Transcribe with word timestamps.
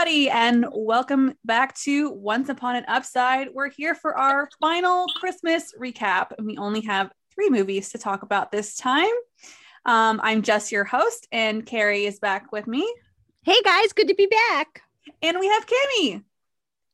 everybody, 0.00 0.30
and 0.30 0.64
welcome 0.72 1.34
back 1.44 1.76
to 1.76 2.10
Once 2.10 2.48
Upon 2.48 2.74
an 2.74 2.86
Upside. 2.88 3.48
We're 3.52 3.68
here 3.68 3.94
for 3.94 4.16
our 4.16 4.48
final 4.58 5.06
Christmas 5.20 5.74
recap, 5.78 6.32
and 6.38 6.46
we 6.46 6.56
only 6.56 6.80
have 6.82 7.12
three 7.34 7.50
movies 7.50 7.90
to 7.90 7.98
talk 7.98 8.22
about 8.22 8.50
this 8.50 8.76
time. 8.76 9.12
Um, 9.84 10.18
I'm 10.22 10.40
Jess, 10.40 10.72
your 10.72 10.84
host, 10.84 11.28
and 11.32 11.66
Carrie 11.66 12.06
is 12.06 12.18
back 12.18 12.50
with 12.50 12.66
me. 12.66 12.90
Hey 13.44 13.60
guys, 13.62 13.92
good 13.92 14.08
to 14.08 14.14
be 14.14 14.26
back. 14.26 14.80
And 15.20 15.38
we 15.38 15.48
have 15.48 15.66
Kimmy. 15.66 16.22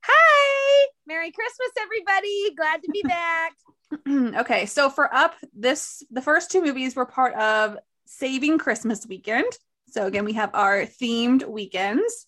Hi, 0.02 0.86
Merry 1.06 1.30
Christmas, 1.30 1.70
everybody. 1.80 2.54
Glad 2.56 2.82
to 2.82 2.91
be 2.91 3.02
back. 3.06 3.52
okay, 4.41 4.66
so 4.66 4.91
for 4.91 5.14
Up, 5.14 5.36
this 5.54 6.02
the 6.10 6.23
first 6.23 6.50
two 6.50 6.60
movies 6.60 6.96
were 6.96 7.06
part 7.06 7.34
of 7.34 7.77
Saving 8.06 8.59
Christmas 8.59 9.06
Weekend. 9.06 9.52
So 9.91 10.06
again, 10.06 10.24
we 10.24 10.32
have 10.32 10.50
our 10.54 10.86
themed 10.86 11.46
weekends. 11.46 12.27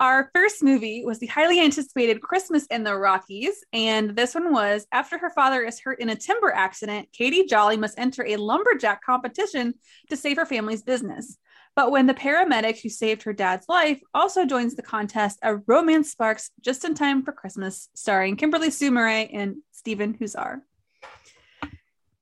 Our 0.00 0.30
first 0.34 0.62
movie 0.62 1.04
was 1.04 1.18
the 1.18 1.26
highly 1.26 1.60
anticipated 1.60 2.22
Christmas 2.22 2.66
in 2.66 2.82
the 2.82 2.96
Rockies. 2.96 3.62
And 3.72 4.16
this 4.16 4.34
one 4.34 4.52
was 4.52 4.86
after 4.92 5.18
her 5.18 5.30
father 5.30 5.62
is 5.62 5.80
hurt 5.80 6.00
in 6.00 6.08
a 6.08 6.16
timber 6.16 6.50
accident, 6.52 7.08
Katie 7.12 7.46
Jolly 7.46 7.76
must 7.76 7.98
enter 7.98 8.24
a 8.26 8.36
lumberjack 8.36 9.04
competition 9.04 9.74
to 10.10 10.16
save 10.16 10.36
her 10.36 10.46
family's 10.46 10.82
business. 10.82 11.38
But 11.74 11.90
when 11.90 12.06
the 12.06 12.14
paramedic 12.14 12.80
who 12.80 12.88
saved 12.88 13.22
her 13.24 13.34
dad's 13.34 13.68
life 13.68 14.00
also 14.14 14.46
joins 14.46 14.74
the 14.74 14.82
contest, 14.82 15.38
a 15.42 15.56
romance 15.66 16.10
sparks 16.10 16.50
just 16.62 16.84
in 16.84 16.94
time 16.94 17.22
for 17.22 17.32
Christmas, 17.32 17.90
starring 17.94 18.36
Kimberly 18.36 18.70
Sue 18.70 18.90
Murray 18.90 19.28
and 19.32 19.56
Stephen 19.72 20.14
Huzar. 20.14 20.62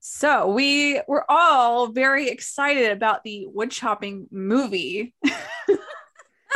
So 0.01 0.49
we 0.49 1.01
were 1.07 1.25
all 1.31 1.87
very 1.87 2.29
excited 2.29 2.91
about 2.91 3.23
the 3.23 3.47
wood 3.47 3.71
chopping 3.71 4.27
movie. 4.33 5.15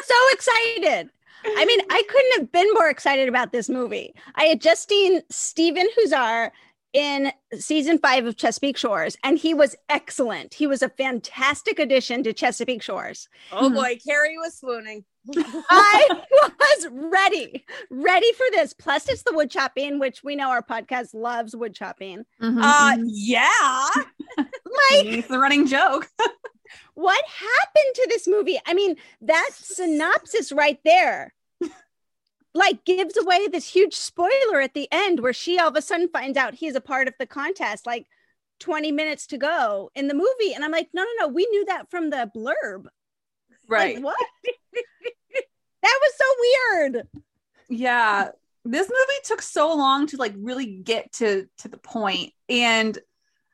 so 0.05 0.15
excited. 0.33 1.11
I 1.45 1.65
mean, 1.65 1.81
I 1.91 2.03
couldn't 2.09 2.41
have 2.41 2.53
been 2.53 2.73
more 2.75 2.91
excited 2.91 3.29
about 3.29 3.53
this 3.53 3.69
movie. 3.69 4.15
I 4.35 4.45
had 4.45 4.61
just 4.61 4.89
seen 4.89 5.23
Stephen 5.31 5.87
Huzar 5.99 6.51
in 6.93 7.33
season 7.59 7.99
five 7.99 8.27
of 8.27 8.37
Chesapeake 8.37 8.77
Shores, 8.77 9.17
and 9.23 9.39
he 9.39 9.55
was 9.55 9.77
excellent. 9.89 10.55
He 10.55 10.67
was 10.67 10.83
a 10.83 10.89
fantastic 10.89 11.79
addition 11.79 12.23
to 12.25 12.33
Chesapeake 12.33 12.83
Shores. 12.83 13.29
Oh 13.53 13.67
mm-hmm. 13.67 13.75
boy, 13.75 13.99
Carrie 14.05 14.39
was 14.39 14.59
swooning. 14.59 15.05
I 15.37 16.09
was 16.39 16.89
ready, 16.91 17.65
ready 17.91 18.33
for 18.33 18.47
this. 18.53 18.73
Plus, 18.73 19.09
it's 19.09 19.23
the 19.23 19.33
wood 19.33 19.51
chopping, 19.51 19.99
which 19.99 20.23
we 20.23 20.37
know 20.37 20.51
our 20.51 20.63
podcast 20.63 21.15
loves 21.15 21.55
wood 21.55 21.75
chopping. 21.75 22.25
Mm-hmm. 22.41 22.61
Uh, 22.63 22.97
yeah, 23.07 23.89
like 24.39 25.29
the 25.29 25.39
running 25.39 25.67
joke. 25.67 26.09
what 26.95 27.25
happened 27.27 27.95
to 27.95 28.07
this 28.09 28.29
movie? 28.29 28.59
I 28.67 28.75
mean, 28.75 28.97
that 29.23 29.51
synopsis 29.53 30.53
right 30.53 30.79
there 30.85 31.35
like 32.55 32.85
gives 32.85 33.17
away 33.17 33.47
this 33.47 33.69
huge 33.69 33.95
spoiler 33.95 34.61
at 34.61 34.75
the 34.75 34.89
end 34.91 35.21
where 35.21 35.33
she 35.33 35.59
all 35.59 35.69
of 35.69 35.77
a 35.77 35.83
sudden 35.83 36.09
finds 36.09 36.37
out 36.37 36.55
he's 36.55 36.75
a 36.75 36.81
part 36.81 37.09
of 37.09 37.15
the 37.19 37.27
contest 37.27 37.87
like 37.87 38.07
20 38.61 38.91
minutes 38.91 39.27
to 39.27 39.39
go 39.39 39.91
in 39.95 40.09
the 40.09 40.15
movie 40.15 40.55
and 40.55 40.65
i'm 40.65 40.73
like 40.73 40.89
no 40.93 41.03
no 41.03 41.11
no 41.21 41.29
we 41.29 41.47
knew 41.51 41.65
that 41.67 41.91
from 41.91 42.11
the 42.11 42.31
blurb 42.35 42.87
right 43.69 43.97
like, 43.97 44.05
what 44.05 44.17
that 45.89 46.01
was 46.03 46.13
so 46.17 46.93
weird 46.95 47.09
yeah 47.69 48.29
this 48.65 48.89
movie 48.89 49.21
took 49.25 49.41
so 49.41 49.75
long 49.75 50.07
to 50.07 50.17
like 50.17 50.35
really 50.37 50.67
get 50.67 51.11
to 51.13 51.47
to 51.59 51.69
the 51.69 51.79
point 51.79 52.33
and 52.49 52.99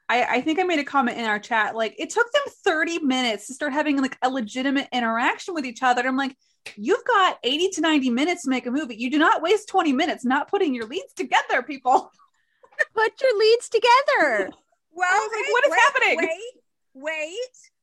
I, 0.09 0.25
I 0.25 0.41
think 0.43 0.59
I 0.59 0.65
made 0.65 0.79
a 0.79 0.85
comment 0.85 1.19
in 1.19 1.25
our 1.25 1.39
chat. 1.39 1.75
Like 1.75 1.95
it 1.99 2.11
took 2.11 2.31
them 2.31 2.43
30 2.65 3.01
minutes 3.01 3.47
to 3.47 3.55
start 3.55 3.73
having 3.73 4.01
like 4.01 4.19
a 4.23 4.29
legitimate 4.29 4.89
interaction 4.93 5.55
with 5.55 5.65
each 5.65 5.83
other. 5.83 6.07
I'm 6.07 6.17
like, 6.17 6.37
you've 6.77 7.05
got 7.05 7.39
80 7.43 7.71
to 7.71 7.81
90 7.81 8.11
minutes 8.11 8.43
to 8.43 8.51
make 8.51 8.67
a 8.67 8.71
movie. 8.71 8.97
You 8.97 9.11
do 9.11 9.19
not 9.19 9.43
waste 9.43 9.69
20 9.69 9.93
minutes 9.93 10.25
not 10.25 10.49
putting 10.49 10.75
your 10.75 10.87
leads 10.87 11.13
together, 11.15 11.63
people. 11.63 12.11
Put 12.95 13.13
your 13.23 13.39
leads 13.39 13.69
together. 13.69 14.51
Well, 14.93 15.23
like, 15.23 15.53
what 15.53 15.65
is 15.65 15.71
wait, 15.71 15.81
happening? 15.81 16.17
Wait, 16.19 16.63
wait, 16.95 17.37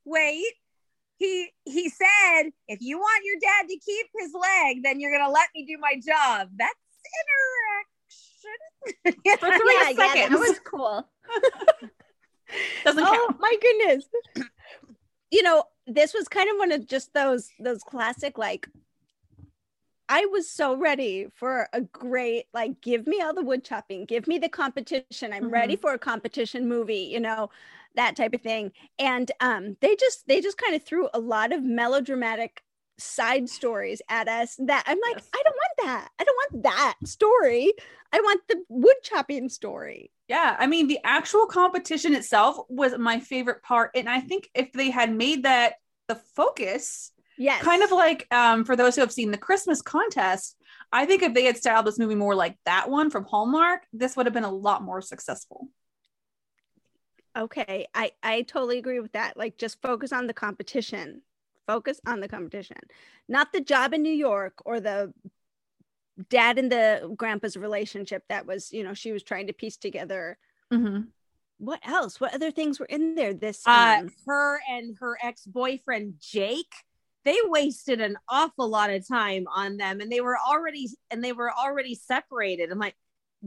wait. 0.04 0.52
He 1.22 1.52
he 1.66 1.88
said, 1.88 2.50
if 2.66 2.80
you 2.80 2.98
want 2.98 3.24
your 3.24 3.36
dad 3.40 3.68
to 3.68 3.78
keep 3.78 4.06
his 4.18 4.32
leg, 4.34 4.82
then 4.82 4.98
you're 4.98 5.16
gonna 5.16 5.30
let 5.30 5.48
me 5.54 5.64
do 5.64 5.78
my 5.78 5.94
job. 5.94 6.48
That's 6.58 6.74
interaction. 9.04 9.38
For 9.38 9.46
yeah, 9.46 9.90
yeah, 9.90 10.28
that 10.30 10.38
was 10.38 10.58
cool. 10.64 11.08
Doesn't 12.84 13.04
oh, 13.04 13.26
count. 13.28 13.40
my 13.40 13.56
goodness. 13.60 14.04
You 15.34 15.42
know, 15.42 15.64
this 15.86 16.12
was 16.12 16.28
kind 16.28 16.50
of 16.50 16.58
one 16.58 16.72
of 16.72 16.86
just 16.86 17.14
those 17.14 17.48
those 17.58 17.82
classic 17.82 18.36
like 18.36 18.68
I 20.06 20.26
was 20.26 20.50
so 20.50 20.76
ready 20.76 21.28
for 21.32 21.70
a 21.72 21.80
great 21.80 22.44
like 22.52 22.82
give 22.82 23.06
me 23.06 23.22
all 23.22 23.32
the 23.32 23.40
wood 23.40 23.64
chopping, 23.64 24.04
give 24.04 24.26
me 24.26 24.36
the 24.36 24.50
competition. 24.50 25.32
I'm 25.32 25.44
mm-hmm. 25.44 25.54
ready 25.54 25.76
for 25.76 25.94
a 25.94 25.98
competition 25.98 26.68
movie, 26.68 27.08
you 27.10 27.18
know, 27.18 27.48
that 27.96 28.16
type 28.16 28.34
of 28.34 28.40
thing. 28.40 28.72
And 28.98 29.30
um 29.40 29.76
they 29.80 29.96
just 29.96 30.26
they 30.26 30.40
just 30.40 30.58
kind 30.58 30.74
of 30.74 30.82
threw 30.84 31.08
a 31.12 31.20
lot 31.20 31.52
of 31.52 31.62
melodramatic 31.62 32.62
side 32.98 33.48
stories 33.48 34.00
at 34.08 34.28
us 34.28 34.56
that 34.58 34.84
I'm 34.86 34.98
like, 35.08 35.16
yes. 35.16 35.28
I 35.34 35.42
don't 35.44 35.56
want 35.56 35.72
that. 35.84 36.08
I 36.18 36.24
don't 36.24 36.36
want 36.36 36.62
that 36.64 36.94
story. 37.04 37.72
I 38.12 38.20
want 38.20 38.42
the 38.48 38.62
wood 38.68 38.96
chopping 39.02 39.48
story. 39.48 40.10
Yeah, 40.28 40.56
I 40.58 40.66
mean, 40.66 40.86
the 40.86 40.98
actual 41.04 41.46
competition 41.46 42.14
itself 42.14 42.58
was 42.68 42.96
my 42.98 43.20
favorite 43.20 43.62
part. 43.62 43.90
And 43.94 44.08
I 44.08 44.20
think 44.20 44.50
if 44.54 44.72
they 44.72 44.90
had 44.90 45.14
made 45.14 45.44
that 45.44 45.74
the 46.08 46.14
focus, 46.14 47.12
yes. 47.38 47.62
kind 47.62 47.82
of 47.82 47.90
like 47.90 48.26
um, 48.32 48.64
for 48.64 48.76
those 48.76 48.94
who 48.94 49.00
have 49.00 49.12
seen 49.12 49.30
the 49.30 49.38
Christmas 49.38 49.82
contest, 49.82 50.56
I 50.92 51.06
think 51.06 51.22
if 51.22 51.32
they 51.34 51.44
had 51.44 51.56
styled 51.56 51.86
this 51.86 51.98
movie 51.98 52.14
more 52.14 52.34
like 52.34 52.56
that 52.66 52.90
one 52.90 53.10
from 53.10 53.24
Hallmark, 53.24 53.82
this 53.92 54.16
would 54.16 54.26
have 54.26 54.34
been 54.34 54.44
a 54.44 54.50
lot 54.50 54.82
more 54.82 55.00
successful. 55.00 55.61
Okay, 57.36 57.86
I 57.94 58.12
I 58.22 58.42
totally 58.42 58.78
agree 58.78 59.00
with 59.00 59.12
that. 59.12 59.36
Like 59.36 59.56
just 59.56 59.80
focus 59.80 60.12
on 60.12 60.26
the 60.26 60.34
competition. 60.34 61.22
Focus 61.66 62.00
on 62.06 62.20
the 62.20 62.28
competition. 62.28 62.78
Not 63.28 63.52
the 63.52 63.60
job 63.60 63.94
in 63.94 64.02
New 64.02 64.12
York 64.12 64.54
or 64.64 64.80
the 64.80 65.14
dad 66.28 66.58
and 66.58 66.70
the 66.70 67.14
grandpa's 67.16 67.56
relationship 67.56 68.24
that 68.28 68.46
was 68.46 68.72
you 68.72 68.84
know 68.84 68.94
she 68.94 69.12
was 69.12 69.22
trying 69.22 69.46
to 69.46 69.52
piece 69.52 69.76
together 69.76 70.38
mm-hmm. 70.72 71.02
what 71.58 71.80
else 71.84 72.20
what 72.20 72.34
other 72.34 72.50
things 72.50 72.78
were 72.78 72.86
in 72.86 73.14
there 73.14 73.32
this 73.32 73.62
uh, 73.66 74.02
her 74.26 74.60
and 74.68 74.96
her 75.00 75.16
ex-boyfriend 75.22 76.14
jake 76.20 76.72
they 77.24 77.36
wasted 77.44 78.00
an 78.00 78.16
awful 78.28 78.68
lot 78.68 78.90
of 78.90 79.06
time 79.06 79.46
on 79.54 79.76
them 79.76 80.00
and 80.00 80.12
they 80.12 80.20
were 80.20 80.36
already 80.38 80.88
and 81.10 81.24
they 81.24 81.32
were 81.32 81.50
already 81.50 81.94
separated 81.94 82.70
i'm 82.70 82.78
like 82.78 82.96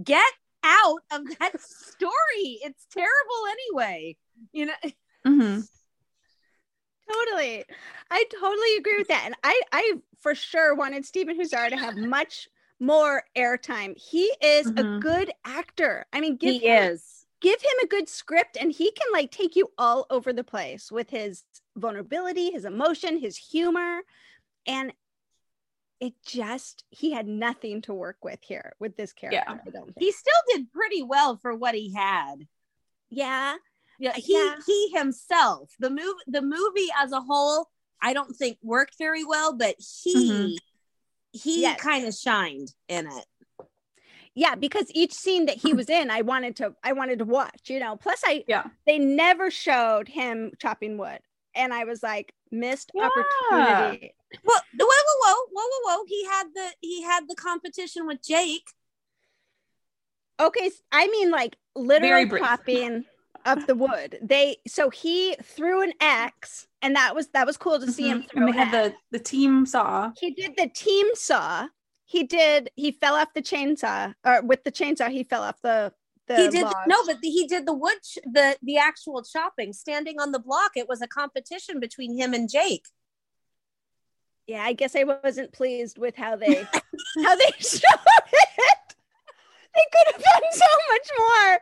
get 0.04 0.34
out 0.66 1.00
of 1.12 1.22
that 1.40 1.62
story 1.62 2.60
it's 2.64 2.88
terrible 2.92 3.08
anyway 3.52 4.16
you 4.52 4.66
know 4.66 4.74
mm-hmm. 5.28 5.62
totally 7.12 7.64
i 8.12 8.24
totally 8.40 8.76
agree 8.78 8.98
with 8.98 9.08
that 9.08 9.24
and 9.26 9.36
i 9.44 9.62
i 9.72 9.94
for 10.20 10.34
sure 10.34 10.74
wanted 10.74 11.06
Stephen 11.06 11.40
Huzar 11.40 11.70
to 11.70 11.78
have 11.78 11.96
much 11.96 12.50
more 12.80 13.24
airtime. 13.38 13.98
He 13.98 14.32
is 14.42 14.68
mm-hmm. 14.68 14.96
a 14.96 15.00
good 15.00 15.32
actor. 15.46 16.06
I 16.12 16.20
mean, 16.20 16.38
give 16.38 16.62
he 16.62 16.68
him, 16.68 16.94
is. 16.94 17.26
Give 17.42 17.62
him 17.62 17.78
a 17.84 17.88
good 17.88 18.10
script 18.10 18.58
and 18.60 18.72
he 18.72 18.92
can 18.92 19.08
like 19.14 19.32
take 19.32 19.56
you 19.56 19.70
all 19.78 20.08
over 20.10 20.34
the 20.34 20.44
place 20.44 20.92
with 20.92 21.10
his 21.10 21.44
vulnerability, 21.76 22.52
his 22.52 22.66
emotion, 22.66 23.20
his 23.20 23.38
humor. 23.38 24.00
And 24.66 24.94
it 26.00 26.14
just 26.26 26.84
he 26.90 27.12
had 27.12 27.28
nothing 27.28 27.82
to 27.84 27.94
work 27.94 28.18
with 28.24 28.40
here 28.42 28.74
with 28.80 28.98
this 28.98 29.14
character. 29.14 29.44
Yeah. 29.48 29.58
I 29.66 29.70
don't 29.70 29.86
think. 29.86 30.00
He 30.00 30.12
still 30.12 30.34
did 30.54 30.72
pretty 30.72 31.04
well 31.04 31.38
for 31.38 31.56
what 31.56 31.76
he 31.76 31.94
had. 31.94 32.48
Yeah. 33.10 33.56
Yeah, 33.98 34.12
he 34.14 34.34
yeah. 34.34 34.56
he 34.68 34.90
himself, 34.90 35.72
the 35.80 35.90
move 35.90 36.16
the 36.28 36.42
movie 36.42 36.90
as 37.02 37.14
a 37.14 37.22
whole, 37.22 37.70
I 38.02 38.12
don't 38.12 38.36
think 38.36 38.58
worked 38.62 38.98
very 38.98 39.24
well, 39.24 39.54
but 39.54 39.76
he 39.80 40.32
mm-hmm 40.32 40.56
he 41.36 41.62
yes. 41.62 41.80
kind 41.80 42.06
of 42.06 42.14
shined 42.14 42.74
in 42.88 43.08
it 43.08 43.26
yeah 44.36 44.56
because 44.56 44.86
each 44.94 45.14
scene 45.14 45.46
that 45.48 45.58
he 45.58 45.74
was 45.74 45.90
in 45.90 46.10
i 46.10 46.22
wanted 46.22 46.56
to 46.56 46.74
i 46.84 46.94
wanted 46.94 47.20
to 47.20 47.26
watch 47.26 47.70
you 47.70 47.80
know 47.80 47.96
plus 47.96 48.22
i 48.26 48.44
yeah 48.48 48.64
they 48.88 48.98
never 48.98 49.52
showed 49.52 50.08
him 50.08 50.52
chopping 50.60 50.98
wood 50.98 51.20
and 51.54 51.74
i 51.74 51.84
was 51.84 52.02
like 52.02 52.34
missed 52.56 52.92
yeah. 52.94 53.08
opportunity 53.08 54.16
well 54.44 54.62
whoa 54.80 54.86
whoa 54.88 55.18
whoa 55.22 55.36
whoa 55.52 55.64
whoa 55.64 55.98
whoa 55.98 56.04
he 56.08 56.26
had 56.26 56.48
the 56.54 56.70
he 56.82 57.04
had 57.04 57.28
the 57.28 57.36
competition 57.36 58.08
with 58.08 58.22
jake 58.24 58.68
okay 60.40 60.72
i 60.92 61.08
mean 61.08 61.32
like 61.32 61.56
literally 61.76 62.28
chopping 62.28 63.06
of 63.46 63.68
the 63.68 63.76
wood. 63.76 64.18
They 64.22 64.58
so 64.68 64.90
he 64.90 65.36
threw 65.42 65.82
an 65.82 65.94
X, 66.02 66.68
and 66.82 66.96
that 66.96 67.16
was 67.16 67.28
that 67.30 67.46
was 67.46 67.58
cool 67.58 67.80
to 67.80 67.92
see 67.92 68.10
mm-hmm. 68.10 68.22
him. 68.22 68.30
and 68.36 68.46
we 68.46 68.52
had 68.52 68.72
the 68.72 68.94
the 69.12 69.20
team 69.20 69.66
saw. 69.66 70.12
He 70.20 70.32
did 70.32 70.54
the 70.58 70.68
team 70.68 71.08
saw. 71.14 71.68
He 72.06 72.24
did. 72.24 72.70
He 72.76 72.92
fell 72.92 73.16
off 73.16 73.34
the 73.34 73.42
chainsaw, 73.42 74.14
or 74.26 74.42
with 74.42 74.64
the 74.64 74.72
chainsaw, 74.72 75.10
he 75.10 75.24
fell 75.24 75.44
off 75.44 75.62
the. 75.62 75.94
The 76.28 76.36
he 76.36 76.48
did 76.50 76.64
lodge. 76.64 76.76
no, 76.88 76.98
but 77.06 77.22
the, 77.22 77.30
he 77.30 77.48
did 77.48 77.66
the 77.66 77.74
wood, 77.74 77.98
ch- 78.04 78.20
the 78.26 78.58
the 78.62 78.78
actual 78.78 79.24
chopping, 79.24 79.74
standing 79.74 80.20
on 80.20 80.32
the 80.32 80.40
block. 80.40 80.72
It 80.76 80.88
was 80.90 81.02
a 81.02 81.08
competition 81.08 81.80
between 81.80 82.18
him 82.18 82.34
and 82.34 82.50
Jake. 82.50 82.86
Yeah, 84.48 84.64
I 84.64 84.74
guess 84.74 84.96
I 84.96 85.04
wasn't 85.04 85.54
pleased 85.54 85.98
with 85.98 86.16
how 86.16 86.36
they 86.36 86.64
how 87.24 87.36
they 87.36 87.52
showed 87.60 87.82
it. 88.34 88.96
They 89.76 89.86
could 89.92 90.14
have 90.14 90.24
done 90.24 90.52
so 90.52 90.66
much 90.90 91.10
more. 91.18 91.60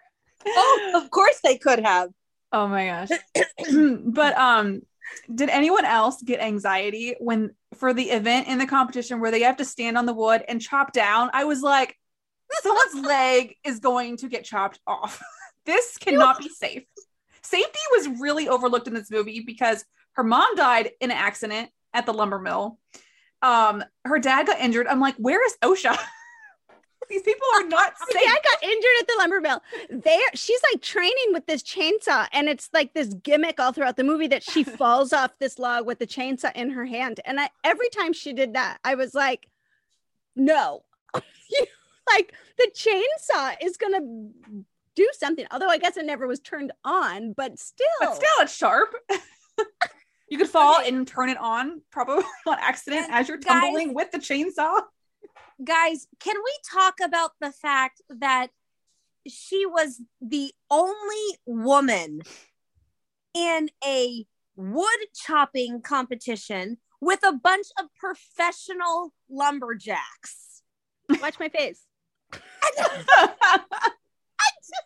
Oh, 0.48 1.02
of 1.04 1.10
course 1.10 1.40
they 1.44 1.58
could 1.58 1.80
have. 1.80 2.10
Oh 2.52 2.68
my 2.68 2.86
gosh. 2.86 3.10
but 4.06 4.38
um 4.38 4.82
did 5.34 5.50
anyone 5.50 5.86
else 5.86 6.22
get 6.22 6.40
anxiety 6.40 7.16
when 7.20 7.56
for 7.76 7.94
the 7.94 8.10
event 8.10 8.48
in 8.48 8.58
the 8.58 8.66
competition 8.66 9.20
where 9.20 9.32
they 9.32 9.42
have 9.42 9.58
to 9.58 9.66
stand 9.66 9.98
on 9.98 10.06
the 10.06 10.14
wood 10.14 10.44
and 10.48 10.62
chop 10.62 10.94
down? 10.94 11.30
I 11.34 11.46
was 11.46 11.62
like, 11.62 11.98
someone's 12.62 13.08
leg 13.08 13.56
is 13.64 13.80
going 13.80 14.18
to 14.18 14.30
get 14.30 14.44
chopped 14.44 14.80
off. 14.86 15.22
this 15.66 15.98
cannot 15.98 16.40
be 16.40 16.50
safe. 16.50 16.84
Safety 17.42 17.80
was 17.92 18.20
really 18.20 18.48
overlooked 18.48 18.88
in 18.88 18.94
this 18.94 19.12
movie 19.12 19.42
because 19.42 19.84
her 20.14 20.24
mom 20.24 20.56
died 20.56 20.92
in 21.02 21.12
an 21.12 21.18
accident 21.18 21.70
at 21.94 22.06
the 22.06 22.14
lumber 22.14 22.40
mill. 22.40 22.80
Um, 23.42 23.84
her 24.06 24.20
dad 24.20 24.48
got 24.48 24.60
injured. 24.60 24.88
I'm 24.88 25.00
like, 25.00 25.16
where 25.18 25.46
is 25.46 25.58
OSHA? 25.62 25.98
These 27.10 27.22
people 27.22 27.46
are 27.56 27.68
not 27.68 27.94
safe. 28.12 28.22
I 28.26 28.40
got 28.44 28.64
injured 28.64 28.92
at 29.02 29.08
the 29.08 29.16
lumber 29.18 29.42
mill. 29.42 29.62
There, 29.90 30.30
she's 30.36 30.62
like 30.72 30.82
training 30.82 31.34
with 31.34 31.46
this 31.46 31.62
chainsaw, 31.62 32.28
and 32.32 32.48
it's 32.48 32.70
like 32.74 32.94
this 32.94 33.14
gimmick 33.14 33.60
all 33.60 33.74
throughout 33.74 33.98
the 33.98 34.06
movie 34.06 34.28
that 34.28 34.42
she 34.42 34.64
falls 34.64 35.12
off 35.12 35.38
this 35.38 35.60
log 35.60 35.86
with 35.86 36.00
the 36.00 36.08
chainsaw 36.08 36.56
in 36.56 36.72
her 36.72 36.86
hand. 36.86 37.20
And 37.26 37.40
I, 37.40 37.50
every 37.64 37.90
time 37.90 38.14
she 38.14 38.32
did 38.32 38.54
that, 38.54 38.78
I 38.86 38.96
was 38.96 39.14
like, 39.14 39.48
no, 40.36 40.84
like 42.08 42.34
the 42.58 42.70
chainsaw 42.76 43.56
is 43.62 43.78
gonna 43.78 44.00
do 44.96 45.10
something. 45.14 45.46
Although 45.52 45.70
I 45.70 45.78
guess 45.78 45.98
it 45.98 46.06
never 46.06 46.28
was 46.28 46.40
turned 46.40 46.72
on, 46.84 47.34
but 47.34 47.60
still, 47.60 47.86
but 48.00 48.16
still, 48.16 48.40
it's 48.40 48.56
sharp. 48.56 48.94
you 50.30 50.38
could 50.38 50.50
fall 50.50 50.80
okay. 50.80 50.90
and 50.90 51.08
turn 51.08 51.30
it 51.30 51.38
on, 51.38 51.82
probably 51.92 52.24
on 52.48 52.58
accident 52.60 53.08
as 53.10 53.28
you're 53.28 53.40
tumbling 53.40 53.88
guys, 53.88 53.96
with 53.96 54.12
the 54.12 54.20
chainsaw. 54.20 54.82
Guys, 55.64 56.08
can 56.20 56.36
we 56.36 56.52
talk 56.72 56.96
about 57.04 57.32
the 57.40 57.52
fact 57.52 58.02
that 58.10 58.48
she 59.28 59.66
was 59.66 60.02
the 60.22 60.52
only 60.70 61.38
woman 61.46 62.22
in 63.34 63.70
a 63.86 64.26
wood 64.56 64.88
chopping 65.16 65.82
competition 65.82 66.78
with 67.00 67.20
a 67.24 67.34
bunch 67.34 67.68
of 67.80 67.86
professional 67.98 69.14
lumberjacks? 69.30 70.62
Watch 71.22 71.40
my 71.40 71.50
face. 71.50 71.82
I, 72.64 74.48
just, 74.62 74.84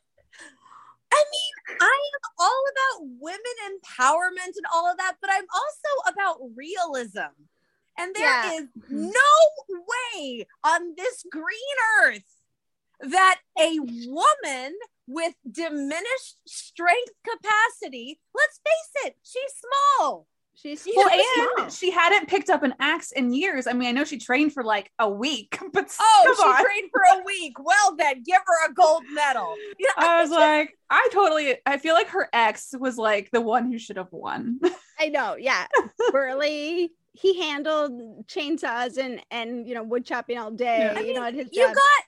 I 1.13 1.23
mean, 1.31 1.77
I 1.81 1.99
am 2.13 2.31
all 2.39 2.63
about 2.71 3.07
women 3.19 3.57
empowerment 3.69 4.55
and 4.55 4.65
all 4.73 4.89
of 4.89 4.97
that, 4.97 5.15
but 5.21 5.29
I'm 5.31 5.45
also 5.53 6.11
about 6.11 6.37
realism. 6.55 7.33
And 7.97 8.15
there 8.15 8.25
yeah. 8.25 8.53
is 8.53 8.67
mm-hmm. 8.77 9.09
no 9.09 9.75
way 10.15 10.45
on 10.63 10.93
this 10.95 11.23
green 11.31 11.77
earth 12.03 12.23
that 12.99 13.39
a 13.59 13.79
woman 13.79 14.75
with 15.07 15.33
diminished 15.49 16.37
strength 16.45 17.13
capacity, 17.23 18.19
let's 18.35 18.59
face 18.63 19.05
it, 19.05 19.15
she's 19.23 19.53
small. 19.97 20.27
She's 20.59 20.87
well, 20.95 21.07
and 21.07 21.21
small. 21.55 21.69
she 21.69 21.91
hadn't 21.91 22.27
picked 22.27 22.49
up 22.49 22.63
an 22.63 22.73
axe 22.79 23.11
in 23.11 23.31
years. 23.31 23.67
I 23.67 23.73
mean, 23.73 23.89
I 23.89 23.91
know 23.91 24.03
she 24.03 24.17
trained 24.17 24.53
for 24.53 24.63
like 24.63 24.91
a 24.97 25.07
week, 25.07 25.59
but 25.71 25.95
oh, 25.99 26.35
she 26.35 26.43
on. 26.43 26.63
trained 26.63 26.89
for 26.91 27.01
a 27.13 27.23
week. 27.23 27.59
Well, 27.63 27.95
then 27.95 28.23
give 28.23 28.41
her 28.43 28.69
a 28.69 28.73
gold 28.73 29.03
medal. 29.11 29.53
Yeah, 29.79 29.89
I 29.97 30.21
was 30.21 30.31
like, 30.31 30.75
I 30.89 31.07
totally. 31.13 31.57
I 31.67 31.77
feel 31.77 31.93
like 31.93 32.07
her 32.07 32.27
ex 32.33 32.73
was 32.79 32.97
like 32.97 33.29
the 33.29 33.41
one 33.41 33.71
who 33.71 33.77
should 33.77 33.97
have 33.97 34.11
won. 34.11 34.59
I 34.99 35.09
know. 35.09 35.35
Yeah, 35.35 35.67
Burley. 36.11 36.91
He 37.13 37.39
handled 37.39 38.25
chainsaws 38.27 38.97
and 38.97 39.21
and 39.29 39.67
you 39.67 39.75
know 39.75 39.83
wood 39.83 40.05
chopping 40.05 40.39
all 40.39 40.49
day. 40.49 40.79
Yeah. 40.79 40.93
You 40.93 40.99
I 40.99 41.03
mean, 41.03 41.15
know, 41.15 41.43
you 41.51 41.67
got 41.67 42.03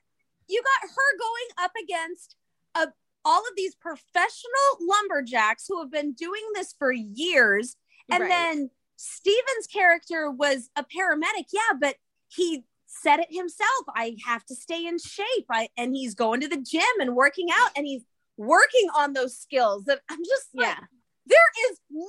you 0.47 0.63
got 0.63 0.89
her 0.89 1.17
going 1.19 1.65
up 1.65 1.71
against 1.83 2.35
a 2.73 2.87
all 3.23 3.41
of 3.41 3.55
these 3.55 3.75
professional 3.75 4.77
lumberjacks 4.81 5.65
who 5.67 5.79
have 5.81 5.91
been 5.91 6.13
doing 6.13 6.41
this 6.55 6.73
for 6.79 6.91
years 6.91 7.75
and 8.11 8.21
right. 8.21 8.29
then 8.29 8.69
Stephen's 8.95 9.67
character 9.71 10.29
was 10.29 10.69
a 10.75 10.83
paramedic, 10.83 11.45
yeah, 11.53 11.77
but 11.79 11.95
he 12.27 12.65
said 12.85 13.19
it 13.19 13.27
himself. 13.29 13.85
I 13.95 14.17
have 14.25 14.45
to 14.45 14.55
stay 14.55 14.85
in 14.85 14.97
shape. 14.99 15.45
I 15.49 15.69
and 15.77 15.95
he's 15.95 16.15
going 16.15 16.41
to 16.41 16.47
the 16.47 16.57
gym 16.57 16.83
and 16.99 17.15
working 17.15 17.47
out 17.51 17.71
and 17.75 17.85
he's 17.85 18.03
working 18.37 18.89
on 18.95 19.13
those 19.13 19.37
skills. 19.37 19.85
That 19.85 20.01
I'm 20.09 20.23
just 20.25 20.49
like, 20.53 20.67
yeah. 20.67 20.83
there 21.27 21.71
is 21.71 21.79
no 21.89 22.03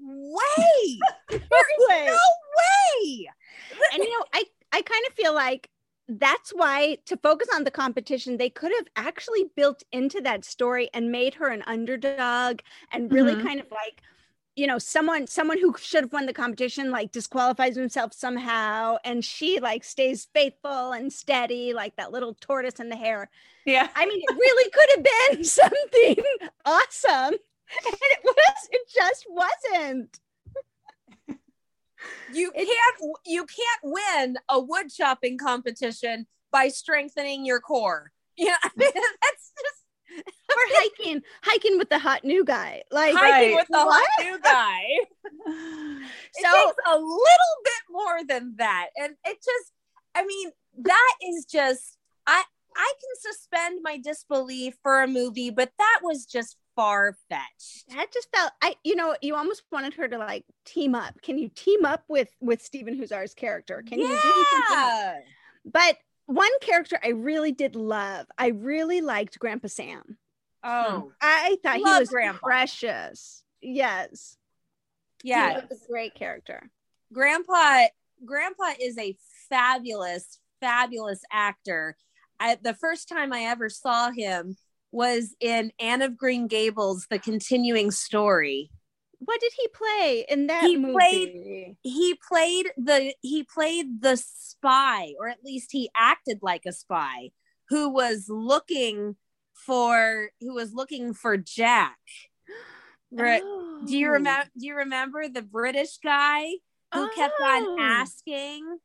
way. 0.00 0.98
there 1.28 1.38
is 1.40 1.88
way. 1.88 2.06
no 2.06 2.18
way. 2.56 3.28
And 3.92 4.02
you 4.02 4.10
know, 4.10 4.24
I 4.32 4.44
I 4.72 4.82
kind 4.82 5.04
of 5.08 5.14
feel 5.14 5.34
like 5.34 5.68
that's 6.08 6.50
why 6.50 6.98
to 7.06 7.16
focus 7.16 7.48
on 7.54 7.64
the 7.64 7.70
competition 7.70 8.36
they 8.36 8.50
could 8.50 8.72
have 8.76 8.86
actually 8.94 9.46
built 9.56 9.82
into 9.90 10.20
that 10.20 10.44
story 10.44 10.90
and 10.92 11.10
made 11.10 11.34
her 11.34 11.48
an 11.48 11.62
underdog 11.66 12.60
and 12.92 13.10
really 13.10 13.34
mm-hmm. 13.34 13.46
kind 13.46 13.60
of 13.60 13.70
like 13.70 14.02
you 14.56 14.66
know 14.66 14.78
someone 14.78 15.26
someone 15.26 15.58
who 15.58 15.74
should 15.78 16.04
have 16.04 16.12
won 16.12 16.26
the 16.26 16.32
competition 16.32 16.90
like 16.90 17.10
disqualifies 17.12 17.76
himself 17.76 18.12
somehow 18.12 18.96
and 19.04 19.24
she 19.24 19.58
like 19.60 19.82
stays 19.82 20.28
faithful 20.32 20.92
and 20.92 21.12
steady 21.12 21.72
like 21.72 21.96
that 21.96 22.12
little 22.12 22.34
tortoise 22.40 22.80
in 22.80 22.88
the 22.88 22.96
hare 22.96 23.28
yeah. 23.64 23.88
I 23.94 24.06
mean 24.06 24.20
it 24.22 24.34
really 24.34 24.70
could 24.70 24.88
have 24.94 25.36
been 25.36 25.44
something 25.44 26.16
awesome 26.64 27.38
and 27.86 27.94
it 27.94 28.18
was 28.24 28.68
it 28.70 28.88
just 28.94 29.26
wasn't. 29.28 30.20
You 32.32 32.50
can't 32.52 33.16
you 33.24 33.46
can't 33.46 33.80
win 33.82 34.36
a 34.50 34.60
wood 34.60 34.90
chopping 34.94 35.38
competition 35.38 36.26
by 36.52 36.68
strengthening 36.68 37.44
your 37.44 37.60
core. 37.60 38.10
Yeah 38.36 38.56
that's 38.76 38.90
just 38.90 39.33
or 40.16 40.62
hiking, 40.70 41.22
hiking 41.42 41.78
with 41.78 41.88
the 41.88 41.98
hot 41.98 42.24
new 42.24 42.44
guy. 42.44 42.82
Like 42.90 43.14
hiking 43.14 43.54
right. 43.54 43.54
with 43.56 43.68
the 43.68 43.84
what? 43.84 44.04
hot 44.06 44.24
new 44.24 44.40
guy. 44.40 44.82
so 46.42 46.72
a 46.86 46.96
little 46.96 47.56
bit 47.64 47.82
more 47.90 48.24
than 48.26 48.54
that. 48.56 48.88
And 48.96 49.14
it 49.24 49.36
just, 49.36 49.72
I 50.14 50.24
mean, 50.24 50.50
that 50.78 51.14
is 51.22 51.44
just 51.44 51.96
I 52.26 52.42
I 52.76 52.92
can 53.00 53.32
suspend 53.32 53.80
my 53.82 53.98
disbelief 53.98 54.74
for 54.82 55.02
a 55.02 55.08
movie, 55.08 55.50
but 55.50 55.70
that 55.78 56.00
was 56.02 56.26
just 56.26 56.56
far 56.74 57.16
fetched. 57.28 57.88
That 57.90 58.12
just 58.12 58.28
felt 58.34 58.52
I 58.62 58.74
you 58.82 58.96
know, 58.96 59.16
you 59.22 59.36
almost 59.36 59.62
wanted 59.70 59.94
her 59.94 60.08
to 60.08 60.18
like 60.18 60.44
team 60.64 60.94
up. 60.94 61.20
Can 61.22 61.38
you 61.38 61.48
team 61.48 61.84
up 61.84 62.04
with 62.08 62.28
with 62.40 62.62
Stephen 62.62 62.98
Huzar's 62.98 63.34
character? 63.34 63.82
Can 63.86 64.00
yeah. 64.00 64.06
you 64.06 64.20
do 64.20 64.44
something? 64.68 65.22
But 65.66 65.96
one 66.26 66.58
character 66.60 66.98
I 67.02 67.08
really 67.08 67.52
did 67.52 67.76
love. 67.76 68.26
I 68.38 68.48
really 68.48 69.00
liked 69.00 69.38
Grandpa 69.38 69.68
Sam. 69.68 70.18
Oh, 70.62 71.12
I 71.20 71.56
thought 71.62 71.76
he 71.76 71.82
was 71.82 72.08
Grandpa. 72.08 72.38
precious. 72.46 73.42
Yes. 73.60 74.36
Yeah, 75.22 75.60
he 75.60 75.66
was 75.68 75.82
a 75.82 75.90
great 75.90 76.14
character. 76.14 76.70
Grandpa 77.12 77.86
Grandpa 78.24 78.72
is 78.80 78.96
a 78.98 79.16
fabulous, 79.48 80.38
fabulous 80.60 81.20
actor. 81.30 81.96
I, 82.40 82.56
the 82.60 82.74
first 82.74 83.08
time 83.08 83.32
I 83.32 83.44
ever 83.44 83.68
saw 83.68 84.10
him 84.10 84.56
was 84.92 85.34
in 85.40 85.72
Anne 85.78 86.02
of 86.02 86.16
Green 86.16 86.46
Gables, 86.46 87.06
the 87.10 87.18
continuing 87.18 87.90
story 87.90 88.70
what 89.24 89.40
did 89.40 89.52
he 89.56 89.68
play 89.68 90.26
in 90.28 90.46
that 90.48 90.64
he 90.64 90.76
movie? 90.76 90.94
Played, 90.94 91.76
he 91.82 92.18
played 92.26 92.70
the 92.76 93.14
he 93.20 93.42
played 93.42 94.00
the 94.02 94.16
spy, 94.16 95.14
or 95.18 95.28
at 95.28 95.44
least 95.44 95.70
he 95.72 95.90
acted 95.96 96.38
like 96.42 96.62
a 96.66 96.72
spy 96.72 97.30
who 97.68 97.88
was 97.88 98.26
looking 98.28 99.16
for 99.54 100.30
who 100.40 100.54
was 100.54 100.72
looking 100.72 101.14
for 101.14 101.36
Jack. 101.36 101.98
Oh. 103.16 103.80
Do 103.86 103.96
you 103.96 104.10
remember? 104.10 104.46
Oh. 104.46 104.58
Do 104.58 104.66
you 104.66 104.74
remember 104.74 105.28
the 105.28 105.42
British 105.42 105.98
guy 105.98 106.46
who 106.92 107.04
oh. 107.04 107.10
kept 107.14 107.40
on 107.40 107.62
oh. 107.62 107.76
asking? 107.80 108.78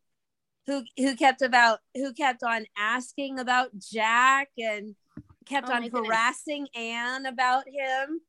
Who 0.67 0.83
who 0.97 1.15
kept 1.15 1.41
about 1.41 1.79
who 1.95 2.13
kept 2.13 2.43
on 2.43 2.67
asking 2.77 3.39
about 3.39 3.69
Jack 3.79 4.49
and 4.55 4.93
kept 5.47 5.69
oh 5.69 5.73
on 5.73 5.89
harassing. 5.89 6.67
Anne 6.75 7.25
about 7.25 7.63
him? 7.67 8.21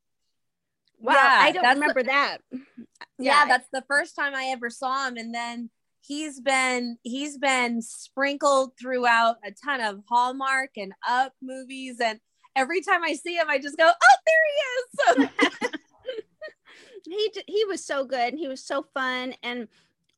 Wow, 1.01 1.13
yeah, 1.13 1.39
I 1.41 1.51
don't 1.51 1.73
remember 1.73 2.03
the, 2.03 2.07
that. 2.07 2.37
Yeah, 2.51 2.59
yeah, 3.17 3.45
that's 3.47 3.67
the 3.73 3.83
first 3.87 4.15
time 4.15 4.33
I 4.35 4.45
ever 4.53 4.69
saw 4.69 5.07
him, 5.07 5.17
and 5.17 5.33
then 5.33 5.69
he's 6.01 6.39
been 6.39 6.97
he's 7.03 7.37
been 7.37 7.81
sprinkled 7.81 8.73
throughout 8.79 9.37
a 9.43 9.51
ton 9.51 9.81
of 9.81 10.03
Hallmark 10.07 10.71
and 10.77 10.93
Up 11.07 11.33
movies, 11.41 11.97
and 11.99 12.19
every 12.55 12.81
time 12.81 13.03
I 13.03 13.13
see 13.13 13.35
him, 13.35 13.49
I 13.49 13.57
just 13.59 13.77
go, 13.77 13.89
"Oh, 13.89 14.17
there 14.25 15.17
he 15.17 15.23
is!" 15.23 15.29
he 17.05 17.31
he 17.47 17.65
was 17.65 17.83
so 17.85 18.05
good, 18.05 18.33
and 18.33 18.39
he 18.39 18.47
was 18.47 18.63
so 18.63 18.85
fun, 18.93 19.33
and 19.43 19.67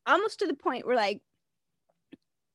almost 0.06 0.40
to 0.40 0.48
the 0.48 0.54
point 0.54 0.86
where 0.86 0.96
like 0.96 1.22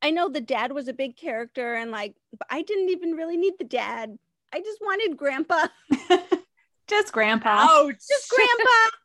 I 0.03 0.11
know 0.11 0.29
the 0.29 0.41
dad 0.41 0.73
was 0.73 0.89
a 0.89 0.93
big 0.93 1.17
character, 1.17 1.75
and 1.75 1.91
like, 1.91 2.15
but 2.37 2.47
I 2.51 2.63
didn't 2.63 2.91
even 2.91 3.13
really 3.13 3.37
need 3.37 3.55
the 3.59 3.65
dad. 3.65 4.19
I 4.53 4.61
just 4.61 4.81
wanted 4.81 5.17
Grandpa. 5.17 5.69
Just 6.89 7.13
grandpa. 7.13 7.67
Ouch. 7.69 7.97
Just 8.09 8.31
grandpa. 8.31 8.97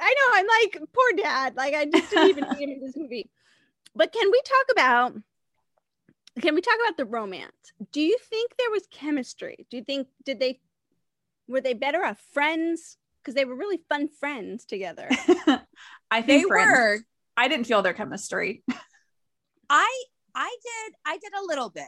I 0.00 0.14
know. 0.14 0.32
I'm 0.34 0.46
like, 0.46 0.78
poor 0.92 1.12
dad. 1.16 1.56
Like, 1.56 1.74
I 1.74 1.86
just 1.86 2.10
didn't 2.10 2.30
even 2.30 2.56
see 2.56 2.64
him 2.64 2.70
in 2.70 2.80
this 2.80 2.96
movie. 2.96 3.30
But 3.94 4.12
can 4.12 4.30
we 4.30 4.40
talk 4.44 4.66
about 4.72 5.14
can 6.40 6.54
we 6.54 6.60
talk 6.60 6.74
about 6.84 6.96
the 6.96 7.04
romance? 7.04 7.52
Do 7.92 8.00
you 8.00 8.18
think 8.28 8.52
there 8.58 8.70
was 8.70 8.86
chemistry? 8.90 9.66
Do 9.70 9.76
you 9.76 9.84
think 9.84 10.08
did 10.24 10.40
they 10.40 10.60
were 11.46 11.60
they 11.60 11.74
better 11.74 12.04
off 12.04 12.18
friends? 12.32 12.96
Because 13.22 13.34
they 13.34 13.44
were 13.44 13.54
really 13.54 13.80
fun 13.88 14.08
friends 14.08 14.64
together. 14.64 15.08
I 16.10 16.22
think 16.22 16.42
they 16.42 16.48
friends. 16.48 16.70
were. 16.70 16.98
I 17.36 17.48
didn't 17.48 17.66
feel 17.66 17.82
their 17.82 17.94
chemistry. 17.94 18.64
I 19.70 20.04
I 20.34 20.56
did 20.62 20.94
I 21.06 21.18
did 21.18 21.32
a 21.34 21.46
little 21.46 21.70
bit. 21.70 21.84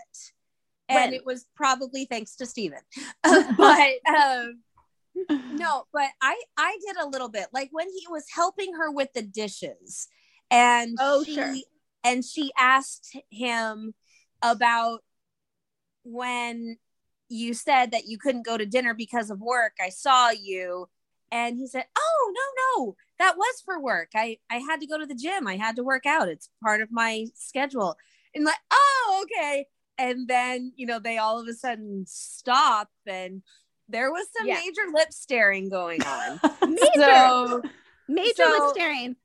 And 0.89 1.11
when? 1.11 1.15
it 1.15 1.27
was 1.27 1.47
probably 1.57 2.05
thanks 2.05 2.37
to 2.37 2.47
Stephen. 2.47 2.79
but 3.23 3.91
um 4.09 4.61
no, 5.29 5.85
but 5.93 6.09
I 6.21 6.41
I 6.57 6.79
did 6.87 6.97
a 6.97 7.09
little 7.09 7.29
bit. 7.29 7.47
Like 7.53 7.71
when 7.73 7.89
he 7.89 8.07
was 8.09 8.25
helping 8.35 8.75
her 8.75 8.91
with 8.91 9.13
the 9.15 9.23
dishes 9.23 10.09
and 10.51 10.97
oh, 11.01 11.25
she 11.25 11.35
sure. 11.35 11.55
and 12.05 12.25
she 12.25 12.51
asked 12.59 13.17
him 13.31 13.95
about 14.43 15.03
when 16.05 16.79
you 17.29 17.55
said 17.55 17.91
that 17.91 18.07
you 18.07 18.19
couldn't 18.19 18.47
go 18.47 18.57
to 18.57 18.67
dinner 18.67 18.95
because 18.95 19.31
of 19.31 19.41
work. 19.41 19.73
I 19.81 19.89
saw 19.89 20.31
you. 20.31 20.89
And 21.33 21.59
he 21.59 21.67
said, 21.67 21.87
Oh, 21.99 22.33
no, 22.35 22.85
no, 22.85 22.97
that 23.19 23.37
was 23.37 23.63
for 23.65 23.81
work. 23.81 24.11
I, 24.15 24.39
I 24.49 24.59
had 24.59 24.81
to 24.81 24.87
go 24.87 24.99
to 24.99 25.07
the 25.07 25.15
gym. 25.15 25.47
I 25.47 25.57
had 25.57 25.77
to 25.77 25.83
work 25.83 26.07
out. 26.07 26.29
It's 26.29 26.51
part 26.63 26.81
of 26.81 26.93
my 26.93 27.27
schedule. 27.35 27.97
And 28.35 28.45
like, 28.45 28.59
oh, 28.71 29.25
okay. 29.25 29.67
And 29.99 30.29
then, 30.29 30.73
you 30.77 30.87
know, 30.87 31.01
they 31.01 31.19
all 31.19 31.41
of 31.41 31.49
a 31.49 31.55
sudden 31.55 32.05
stop 32.07 32.91
and 33.07 33.43
there 33.89 34.11
was 34.11 34.27
some 34.37 34.47
yeah. 34.47 34.61
major 34.65 34.83
lip 34.93 35.13
staring 35.13 35.69
going 35.69 36.03
on. 36.03 36.41
major, 36.69 36.87
so, 36.97 37.63
major 38.09 38.35
so, 38.37 38.51
lip 38.51 38.75
staring. 38.75 39.17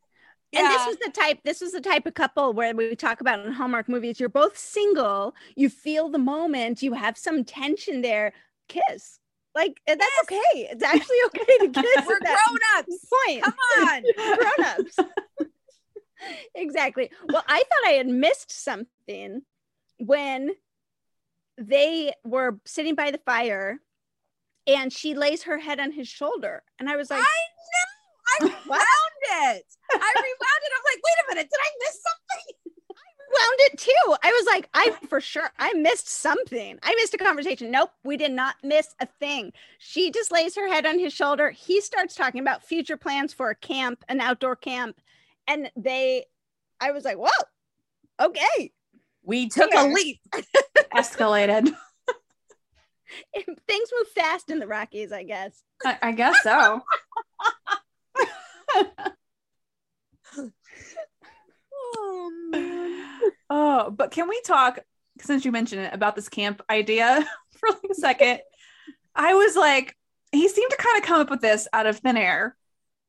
And 0.53 0.67
this 0.67 0.85
was 0.85 0.97
the 0.97 1.11
type, 1.11 1.39
this 1.45 1.61
was 1.61 1.71
the 1.71 1.79
type 1.79 2.05
of 2.05 2.13
couple 2.13 2.51
where 2.51 2.75
we 2.75 2.93
talk 2.95 3.21
about 3.21 3.45
in 3.45 3.53
Hallmark 3.53 3.87
movies. 3.87 4.19
You're 4.19 4.27
both 4.27 4.57
single, 4.57 5.33
you 5.55 5.69
feel 5.69 6.09
the 6.09 6.17
moment, 6.17 6.83
you 6.83 6.93
have 6.93 7.17
some 7.17 7.45
tension 7.45 8.01
there, 8.01 8.33
kiss. 8.67 9.19
Like 9.55 9.79
eh, 9.87 9.95
that's 9.95 10.11
yes. 10.29 10.39
okay. 10.53 10.69
It's 10.71 10.83
actually 10.83 11.17
okay 11.27 11.57
to 11.59 11.81
kiss. 11.81 12.05
We're 12.05 12.19
grown 12.19 12.59
ups. 12.77 13.07
Point. 13.27 13.43
Come 13.43 13.53
on. 13.87 14.03
grown 14.15 14.67
ups. 14.67 14.97
exactly. 16.55 17.11
Well, 17.29 17.43
I 17.47 17.57
thought 17.57 17.89
I 17.89 17.93
had 17.93 18.07
missed 18.07 18.51
something 18.51 19.41
when 19.97 20.51
they 21.57 22.13
were 22.23 22.59
sitting 22.65 22.95
by 22.95 23.11
the 23.11 23.19
fire 23.19 23.79
and 24.67 24.91
she 24.91 25.15
lays 25.15 25.43
her 25.43 25.57
head 25.57 25.79
on 25.79 25.91
his 25.91 26.07
shoulder. 26.07 26.63
And 26.79 26.89
I 26.89 26.95
was 26.95 27.09
like, 27.09 27.21
I 27.21 27.23
know. 27.23 28.01
I 28.31 28.39
found 28.49 29.55
it. 29.55 29.65
I 29.93 30.13
rewound 30.15 30.61
it. 30.63 30.71
I'm 30.75 30.83
like, 30.85 31.01
wait 31.03 31.25
a 31.25 31.35
minute, 31.35 31.49
did 31.49 31.59
I 31.59 31.71
miss 31.79 31.99
something? 32.03 32.55
I 32.93 33.45
wound 33.47 33.59
it 33.59 33.77
too. 33.77 34.15
I 34.23 34.31
was 34.31 34.45
like, 34.45 34.69
I 34.73 34.91
for 35.07 35.21
sure 35.21 35.51
I 35.57 35.73
missed 35.73 36.09
something. 36.09 36.79
I 36.83 36.95
missed 36.95 37.13
a 37.13 37.17
conversation. 37.17 37.71
Nope, 37.71 37.91
we 38.03 38.17
did 38.17 38.31
not 38.31 38.55
miss 38.63 38.93
a 38.99 39.07
thing. 39.19 39.53
She 39.79 40.11
just 40.11 40.31
lays 40.31 40.55
her 40.55 40.67
head 40.67 40.85
on 40.85 40.99
his 40.99 41.13
shoulder. 41.13 41.49
He 41.51 41.81
starts 41.81 42.15
talking 42.15 42.41
about 42.41 42.63
future 42.63 42.97
plans 42.97 43.33
for 43.33 43.49
a 43.49 43.55
camp, 43.55 44.03
an 44.09 44.19
outdoor 44.19 44.55
camp. 44.55 44.97
And 45.47 45.71
they 45.75 46.25
I 46.79 46.91
was 46.91 47.05
like, 47.05 47.17
whoa, 47.17 47.29
okay. 48.19 48.71
We 49.23 49.49
took 49.49 49.71
a 49.73 49.87
leap. 49.87 50.19
Escalated. 50.95 51.73
Things 53.67 53.89
move 53.97 54.07
fast 54.15 54.49
in 54.49 54.59
the 54.59 54.67
Rockies, 54.67 55.11
I 55.11 55.23
guess. 55.23 55.63
I, 55.83 55.97
I 56.01 56.11
guess 56.11 56.41
so. 56.43 56.81
oh 61.95 62.49
man. 62.51 63.31
Oh, 63.49 63.91
but 63.91 64.11
can 64.11 64.29
we 64.29 64.41
talk 64.45 64.79
since 65.19 65.43
you 65.45 65.51
mentioned 65.51 65.81
it 65.81 65.93
about 65.93 66.15
this 66.15 66.29
camp 66.29 66.61
idea 66.69 67.25
for 67.51 67.69
like 67.69 67.91
a 67.91 67.95
second? 67.95 68.39
I 69.15 69.33
was 69.33 69.55
like, 69.55 69.95
he 70.31 70.47
seemed 70.47 70.71
to 70.71 70.77
kind 70.77 70.97
of 70.97 71.03
come 71.03 71.19
up 71.21 71.29
with 71.29 71.41
this 71.41 71.67
out 71.73 71.85
of 71.85 71.97
thin 71.99 72.17
air. 72.17 72.55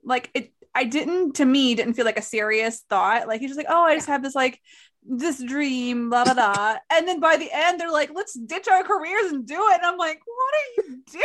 Like 0.04 0.30
it 0.34 0.52
I 0.74 0.84
didn't 0.84 1.36
to 1.36 1.44
me 1.44 1.74
didn't 1.74 1.94
feel 1.94 2.04
like 2.04 2.18
a 2.18 2.22
serious 2.22 2.80
thought. 2.88 3.28
Like 3.28 3.40
he's 3.40 3.50
just 3.50 3.58
like, 3.58 3.66
oh, 3.68 3.82
I 3.82 3.94
just 3.94 4.08
have 4.08 4.22
this 4.22 4.34
like 4.34 4.60
this 5.04 5.42
dream, 5.42 6.10
blah 6.10 6.24
blah 6.24 6.34
blah. 6.34 6.76
and 6.90 7.06
then 7.06 7.20
by 7.20 7.36
the 7.36 7.50
end, 7.52 7.80
they're 7.80 7.90
like, 7.90 8.10
let's 8.14 8.34
ditch 8.34 8.68
our 8.68 8.82
careers 8.82 9.32
and 9.32 9.46
do 9.46 9.54
it. 9.54 9.74
And 9.74 9.86
I'm 9.86 9.98
like, 9.98 10.20
what 10.24 10.54
are 10.54 10.82
you 10.88 11.02
doing? 11.10 11.24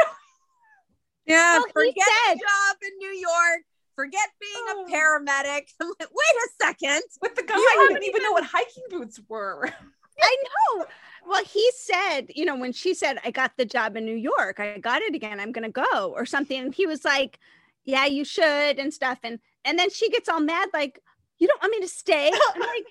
Yeah, 1.25 1.57
well, 1.57 1.65
forget 1.73 2.07
said- 2.27 2.39
job 2.39 2.77
in 2.81 2.97
New 2.97 3.13
York 3.19 3.61
forget 3.97 4.29
being 4.39 4.53
oh. 4.69 4.85
a 4.85 4.91
paramedic. 4.91 5.73
I'm 5.81 5.91
like, 5.99 6.09
wait 6.09 6.37
a 6.45 6.49
second. 6.61 7.01
With 7.21 7.35
the 7.35 7.43
guy 7.43 7.55
who 7.55 7.87
didn't 7.89 8.05
even 8.05 8.23
know 8.23 8.31
what 8.31 8.45
hiking 8.45 8.83
boots 8.89 9.19
were. 9.27 9.67
I 10.21 10.37
know. 10.43 10.85
Well, 11.27 11.43
he 11.43 11.69
said, 11.75 12.27
you 12.33 12.45
know, 12.45 12.55
when 12.55 12.71
she 12.71 12.93
said, 12.93 13.19
I 13.25 13.31
got 13.31 13.51
the 13.57 13.65
job 13.65 13.97
in 13.97 14.05
New 14.05 14.15
York, 14.15 14.59
I 14.59 14.77
got 14.77 15.01
it 15.01 15.13
again, 15.13 15.39
I'm 15.39 15.51
gonna 15.51 15.69
go 15.69 16.13
or 16.15 16.25
something. 16.25 16.57
And 16.57 16.73
he 16.73 16.85
was 16.85 17.03
like, 17.03 17.39
Yeah, 17.83 18.05
you 18.05 18.23
should 18.23 18.79
and 18.79 18.93
stuff. 18.93 19.19
And 19.23 19.39
and 19.65 19.77
then 19.77 19.89
she 19.89 20.09
gets 20.09 20.29
all 20.29 20.39
mad, 20.39 20.69
like, 20.73 21.01
you 21.37 21.47
don't 21.47 21.61
want 21.61 21.71
me 21.71 21.81
to 21.81 21.87
stay. 21.87 22.31
I'm 22.55 22.61
like, 22.61 22.85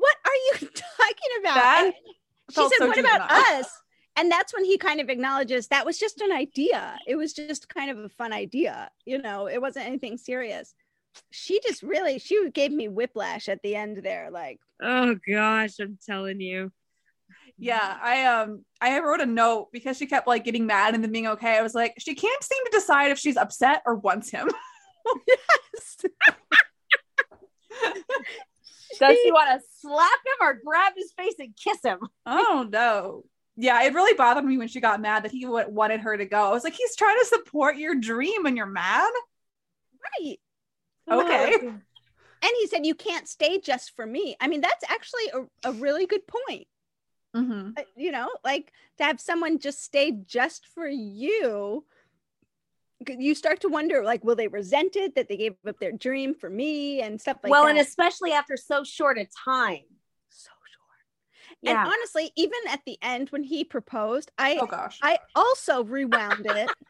what 0.00 0.16
are 0.24 0.38
you 0.46 0.52
talking 0.98 1.32
about? 1.40 1.54
That 1.54 1.92
she 2.50 2.62
said, 2.62 2.70
so 2.78 2.86
What 2.88 2.98
about 2.98 3.30
us? 3.30 3.70
and 4.16 4.30
that's 4.30 4.52
when 4.52 4.64
he 4.64 4.76
kind 4.76 5.00
of 5.00 5.08
acknowledges 5.08 5.68
that 5.68 5.86
was 5.86 5.96
just 5.98 6.20
an 6.20 6.32
idea. 6.32 6.98
It 7.06 7.14
was 7.16 7.32
just 7.32 7.68
kind 7.68 7.90
of 7.90 7.98
a 7.98 8.08
fun 8.08 8.32
idea 8.32 8.90
you 9.06 9.18
know 9.18 9.46
it 9.46 9.60
wasn't 9.60 9.86
anything 9.86 10.16
serious. 10.18 10.74
She 11.30 11.60
just 11.66 11.82
really 11.82 12.18
she 12.18 12.50
gave 12.50 12.72
me 12.72 12.88
whiplash 12.88 13.48
at 13.48 13.62
the 13.62 13.74
end 13.76 13.98
there 14.02 14.30
like 14.30 14.58
oh 14.82 15.16
gosh 15.26 15.78
i'm 15.80 15.98
telling 16.04 16.40
you. 16.40 16.70
Yeah 17.58 17.98
i 18.02 18.24
um 18.26 18.64
i 18.80 18.98
wrote 19.00 19.20
a 19.20 19.26
note 19.26 19.68
because 19.72 19.96
she 19.98 20.06
kept 20.06 20.26
like 20.26 20.44
getting 20.44 20.66
mad 20.66 20.94
and 20.94 21.02
then 21.04 21.12
being 21.12 21.26
okay. 21.28 21.58
I 21.58 21.62
was 21.62 21.74
like 21.74 21.94
she 21.98 22.14
can't 22.14 22.42
seem 22.42 22.64
to 22.64 22.70
decide 22.72 23.10
if 23.10 23.18
she's 23.18 23.36
upset 23.36 23.82
or 23.86 23.94
wants 23.96 24.30
him. 24.30 24.48
Yes 25.26 26.04
does 28.98 29.16
she 29.22 29.32
want 29.32 29.60
to 29.60 29.66
slap 29.80 30.20
him 30.26 30.46
or 30.46 30.60
grab 30.64 30.92
his 30.96 31.12
face 31.12 31.34
and 31.38 31.54
kiss 31.56 31.82
him 31.82 31.98
oh 32.26 32.66
no 32.70 33.24
yeah, 33.60 33.82
it 33.82 33.92
really 33.92 34.16
bothered 34.16 34.44
me 34.44 34.56
when 34.56 34.68
she 34.68 34.80
got 34.80 35.02
mad 35.02 35.24
that 35.24 35.32
he 35.32 35.44
wanted 35.44 36.00
her 36.00 36.16
to 36.16 36.24
go. 36.24 36.44
I 36.44 36.50
was 36.50 36.64
like, 36.64 36.72
he's 36.72 36.96
trying 36.96 37.18
to 37.18 37.26
support 37.26 37.76
your 37.76 37.94
dream 37.94 38.46
and 38.46 38.56
you're 38.56 38.64
mad? 38.64 39.10
Right. 40.18 40.38
Okay. 41.10 41.68
And 42.42 42.52
he 42.58 42.66
said, 42.68 42.86
you 42.86 42.94
can't 42.94 43.28
stay 43.28 43.60
just 43.60 43.94
for 43.94 44.06
me. 44.06 44.34
I 44.40 44.48
mean, 44.48 44.62
that's 44.62 44.84
actually 44.88 45.30
a, 45.34 45.68
a 45.68 45.72
really 45.74 46.06
good 46.06 46.22
point. 46.26 46.66
Mm-hmm. 47.36 47.72
Uh, 47.76 47.82
you 47.96 48.12
know, 48.12 48.30
like 48.44 48.72
to 48.96 49.04
have 49.04 49.20
someone 49.20 49.58
just 49.58 49.84
stay 49.84 50.10
just 50.10 50.66
for 50.74 50.88
you. 50.88 51.84
You 53.08 53.34
start 53.34 53.60
to 53.60 53.68
wonder, 53.68 54.04
like, 54.04 54.24
will 54.24 54.36
they 54.36 54.48
resent 54.48 54.96
it 54.96 55.14
that 55.14 55.28
they 55.28 55.36
gave 55.36 55.54
up 55.66 55.78
their 55.80 55.92
dream 55.92 56.34
for 56.34 56.50
me 56.50 57.00
and 57.00 57.20
stuff 57.20 57.38
like 57.42 57.50
well, 57.50 57.62
that? 57.62 57.68
Well, 57.68 57.78
and 57.78 57.86
especially 57.86 58.32
after 58.32 58.56
so 58.56 58.84
short 58.84 59.18
a 59.18 59.26
time. 59.44 59.84
So 60.28 60.50
short 60.50 61.60
yeah. 61.62 61.82
And 61.82 61.92
honestly, 61.92 62.32
even 62.36 62.58
at 62.68 62.80
the 62.84 62.98
end 63.02 63.30
when 63.30 63.42
he 63.42 63.64
proposed, 63.64 64.30
I 64.38 64.58
oh 64.60 64.66
gosh, 64.66 64.98
I 65.02 65.18
also 65.34 65.82
rewound 65.84 66.46
it. 66.46 66.70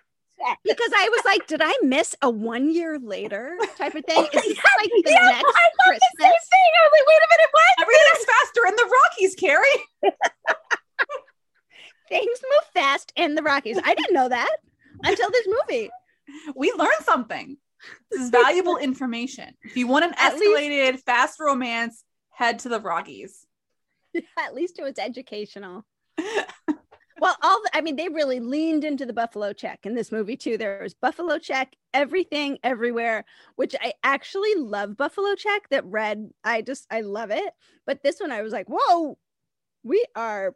because 0.64 0.90
I 0.96 1.08
was 1.10 1.22
like, 1.24 1.46
did 1.46 1.60
I 1.62 1.72
miss 1.82 2.16
a 2.22 2.30
one 2.30 2.72
year 2.72 2.98
later 2.98 3.56
type 3.76 3.94
of 3.94 4.04
thing? 4.04 4.26
Is 4.32 4.42
this 4.42 4.58
like 4.78 4.88
the 4.88 5.02
yeah, 5.10 5.26
next 5.26 5.44
I 5.44 5.70
Christmas? 5.84 6.10
The 6.16 6.22
same 6.22 6.30
thing. 6.30 6.72
I 6.74 6.80
was 6.84 6.92
like, 6.92 7.06
wait 7.08 7.22
a 7.22 7.28
minute, 7.30 7.50
what? 7.52 7.82
Everything's 7.82 8.24
faster 8.24 8.66
in 8.68 8.76
the 8.76 8.88
Rockies, 8.90 9.34
Carrie. 9.34 9.84
Things 12.08 12.40
move 12.42 12.64
fast 12.74 13.12
in 13.16 13.34
the 13.34 13.42
Rockies. 13.42 13.78
I 13.84 13.94
didn't 13.94 14.14
know 14.14 14.28
that 14.28 14.56
until 15.04 15.30
this 15.30 15.46
movie. 15.46 15.90
We 16.54 16.72
learned 16.72 17.04
something. 17.04 17.56
This 18.10 18.22
is 18.22 18.30
valuable 18.42 18.76
information. 18.76 19.54
If 19.62 19.76
you 19.76 19.86
want 19.86 20.04
an 20.04 20.12
escalated 20.12 20.92
least- 20.92 21.04
fast 21.04 21.40
romance, 21.40 22.04
head 22.30 22.60
to 22.60 22.68
the 22.68 22.80
Rockies. 22.80 23.46
at 24.38 24.54
least 24.54 24.78
it 24.78 24.82
was 24.82 24.98
educational. 24.98 25.84
well, 27.20 27.36
all 27.42 27.62
the, 27.62 27.70
I 27.74 27.80
mean, 27.80 27.96
they 27.96 28.08
really 28.08 28.40
leaned 28.40 28.84
into 28.84 29.06
the 29.06 29.12
buffalo 29.12 29.52
check 29.52 29.80
in 29.84 29.94
this 29.94 30.10
movie 30.10 30.36
too. 30.36 30.58
There 30.58 30.80
was 30.82 30.94
buffalo 30.94 31.38
check, 31.38 31.74
everything, 31.94 32.58
everywhere, 32.64 33.24
which 33.56 33.74
I 33.80 33.92
actually 34.02 34.54
love 34.56 34.96
buffalo 34.96 35.34
check. 35.34 35.68
That 35.70 35.84
red, 35.84 36.30
I 36.44 36.62
just 36.62 36.86
I 36.90 37.02
love 37.02 37.30
it. 37.30 37.52
But 37.86 38.02
this 38.02 38.20
one, 38.20 38.32
I 38.32 38.42
was 38.42 38.52
like, 38.52 38.66
whoa, 38.68 39.18
we 39.82 40.04
are 40.16 40.54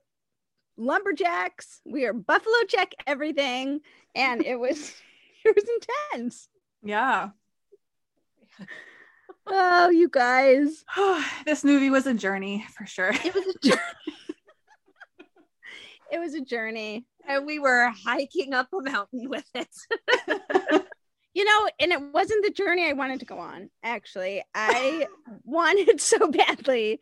lumberjacks. 0.77 1.81
We 1.85 2.05
are 2.05 2.13
buffalo 2.13 2.65
check 2.69 2.93
everything, 3.07 3.81
and 4.15 4.45
it 4.45 4.59
was 4.59 4.93
it 5.45 5.55
was 5.55 5.65
intense. 6.09 6.49
Yeah 6.83 7.31
oh, 9.47 9.91
you 9.91 10.09
guys. 10.09 10.85
this 11.45 11.65
movie 11.65 11.91
was 11.91 12.07
a 12.07 12.15
journey 12.15 12.65
for 12.77 12.87
sure. 12.87 13.11
It 13.11 13.35
was 13.35 13.47
a 13.47 13.69
journey. 13.69 13.81
it 16.13 16.19
was 16.19 16.35
a 16.35 16.41
journey. 16.41 17.07
And 17.27 17.47
we 17.47 17.59
were 17.59 17.91
hiking 18.05 18.53
up 18.53 18.69
a 18.73 18.83
mountain 18.83 19.31
with 19.31 19.49
it. 19.55 19.69
you 21.35 21.45
know, 21.45 21.69
and 21.81 21.93
it 21.93 22.01
wasn't 22.13 22.45
the 22.45 22.53
journey 22.53 22.87
I 22.87 22.93
wanted 22.93 23.21
to 23.21 23.27
go 23.27 23.39
on, 23.39 23.71
actually. 23.83 24.43
I 24.55 25.07
wanted 25.45 26.01
so 26.01 26.31
badly 26.31 27.01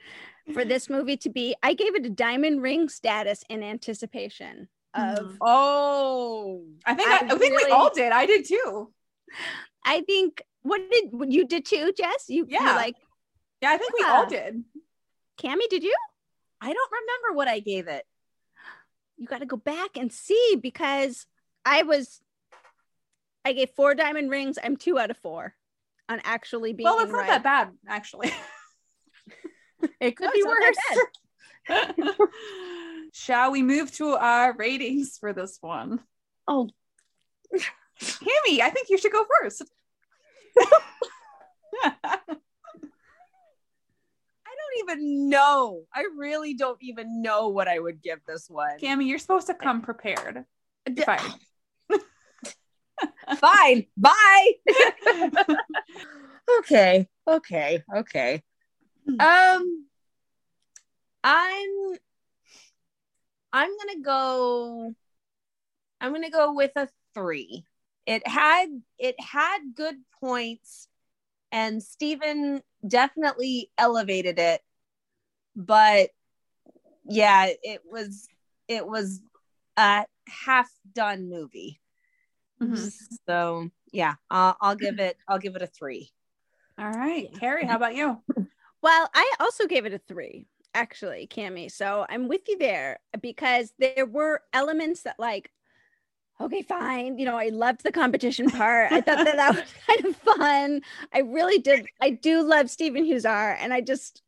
for 0.52 0.64
this 0.64 0.90
movie 0.90 1.16
to 1.16 1.30
be 1.30 1.54
I 1.62 1.74
gave 1.74 1.94
it 1.94 2.04
a 2.04 2.10
diamond 2.10 2.62
ring 2.62 2.88
status 2.88 3.44
in 3.48 3.62
anticipation 3.62 4.68
of 4.94 5.18
mm-hmm. 5.18 5.36
oh 5.40 6.64
I 6.84 6.94
think 6.94 7.08
I, 7.08 7.14
I, 7.14 7.34
I 7.34 7.38
think 7.38 7.54
really, 7.54 7.64
we 7.66 7.70
all 7.70 7.90
did. 7.92 8.12
I 8.12 8.26
did 8.26 8.46
too. 8.46 8.92
I 9.84 10.02
think 10.02 10.42
what 10.62 10.80
did 10.90 11.32
you 11.32 11.46
did 11.46 11.64
too, 11.64 11.92
Jess? 11.96 12.26
You 12.28 12.46
yeah 12.48 12.74
like 12.76 12.96
yeah, 13.60 13.70
I 13.70 13.78
think 13.78 13.92
yeah. 13.98 14.06
we 14.06 14.12
all 14.12 14.26
did. 14.26 14.64
Cami, 15.38 15.68
did 15.70 15.82
you? 15.82 15.94
I 16.60 16.72
don't 16.72 16.92
remember 16.92 17.36
what 17.36 17.48
I 17.48 17.60
gave 17.60 17.88
it. 17.88 18.04
You 19.16 19.26
got 19.26 19.38
to 19.38 19.46
go 19.46 19.56
back 19.56 19.96
and 19.96 20.12
see 20.12 20.56
because 20.60 21.26
I 21.64 21.82
was 21.82 22.20
I 23.44 23.52
gave 23.52 23.70
four 23.70 23.94
diamond 23.94 24.30
rings. 24.30 24.58
I'm 24.62 24.76
two 24.76 24.98
out 24.98 25.10
of 25.10 25.16
four 25.16 25.54
on 26.08 26.20
actually 26.24 26.72
being. 26.72 26.84
Well, 26.84 27.00
it's 27.00 27.12
not 27.12 27.18
right. 27.20 27.28
that 27.28 27.42
bad, 27.42 27.70
actually. 27.88 28.32
it 30.00 30.16
could 30.16 30.26
no, 30.26 30.32
be 30.32 30.44
worse. 30.44 30.76
Shall 33.12 33.52
we 33.52 33.62
move 33.62 33.92
to 33.92 34.16
our 34.16 34.54
ratings 34.54 35.18
for 35.18 35.32
this 35.32 35.58
one? 35.60 36.00
Oh, 36.48 36.70
Cami, 38.00 38.60
I 38.60 38.70
think 38.70 38.88
you 38.88 38.98
should 38.98 39.12
go 39.12 39.24
first. 39.40 39.62
I 41.84 42.20
don't 44.46 44.78
even 44.78 45.28
know. 45.28 45.82
I 45.94 46.06
really 46.16 46.54
don't 46.54 46.78
even 46.80 47.22
know 47.22 47.48
what 47.48 47.68
I 47.68 47.78
would 47.78 48.02
give 48.02 48.20
this 48.26 48.48
one. 48.48 48.78
Cammy, 48.80 49.06
you're 49.06 49.18
supposed 49.18 49.46
to 49.48 49.54
come 49.54 49.82
prepared. 49.82 50.44
Fine. 51.04 51.18
Fine. 53.38 53.86
Bye. 53.96 54.52
okay. 56.58 57.08
Okay. 57.28 57.82
Okay. 57.94 58.42
Hmm. 59.06 59.20
Um 59.20 59.86
I'm 61.24 61.96
I'm 63.52 63.68
going 63.68 63.96
to 63.96 64.02
go 64.02 64.94
I'm 66.00 66.10
going 66.10 66.24
to 66.24 66.30
go 66.30 66.52
with 66.52 66.72
a 66.74 66.88
3. 67.14 67.64
It 68.06 68.26
had 68.26 68.68
it 68.98 69.14
had 69.20 69.58
good 69.74 69.96
points 70.20 70.88
and 71.52 71.82
Stephen 71.82 72.62
definitely 72.86 73.70
elevated 73.78 74.38
it. 74.38 74.60
But 75.54 76.10
yeah, 77.04 77.48
it 77.62 77.82
was 77.88 78.26
it 78.66 78.86
was 78.86 79.20
a 79.76 80.06
half 80.26 80.70
done 80.92 81.28
movie. 81.28 81.80
Mm-hmm. 82.60 82.88
So 83.28 83.70
yeah, 83.92 84.14
I'll, 84.30 84.56
I'll 84.60 84.76
give 84.76 84.98
it. 84.98 85.16
I'll 85.28 85.38
give 85.38 85.54
it 85.54 85.62
a 85.62 85.66
three. 85.66 86.10
All 86.78 86.90
right, 86.90 87.28
Carrie, 87.38 87.66
how 87.66 87.76
about 87.76 87.94
you? 87.94 88.18
Well, 88.82 89.08
I 89.14 89.34
also 89.38 89.66
gave 89.66 89.86
it 89.86 89.92
a 89.92 89.98
three, 89.98 90.46
actually, 90.74 91.28
Cami. 91.30 91.70
So 91.70 92.06
I'm 92.08 92.28
with 92.28 92.42
you 92.48 92.58
there 92.58 93.00
because 93.20 93.72
there 93.78 94.06
were 94.06 94.42
elements 94.52 95.02
that, 95.02 95.18
like, 95.18 95.50
okay, 96.40 96.62
fine. 96.62 97.18
You 97.18 97.26
know, 97.26 97.38
I 97.38 97.48
loved 97.48 97.82
the 97.82 97.92
competition 97.92 98.50
part. 98.50 98.92
I 98.92 99.00
thought 99.00 99.24
that 99.24 99.36
that 99.36 99.54
was 99.56 99.74
kind 99.86 100.04
of 100.06 100.16
fun. 100.16 100.80
I 101.12 101.20
really 101.20 101.58
did. 101.58 101.86
I 102.00 102.10
do 102.10 102.42
love 102.42 102.70
Stephen 102.70 103.04
Huzar, 103.04 103.56
and 103.58 103.72
I 103.72 103.80
just 103.80 104.22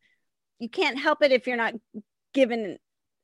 you 0.59 0.69
can't 0.69 0.99
help 0.99 1.21
it 1.21 1.31
if 1.31 1.47
you're 1.47 1.57
not 1.57 1.73
given 2.33 2.77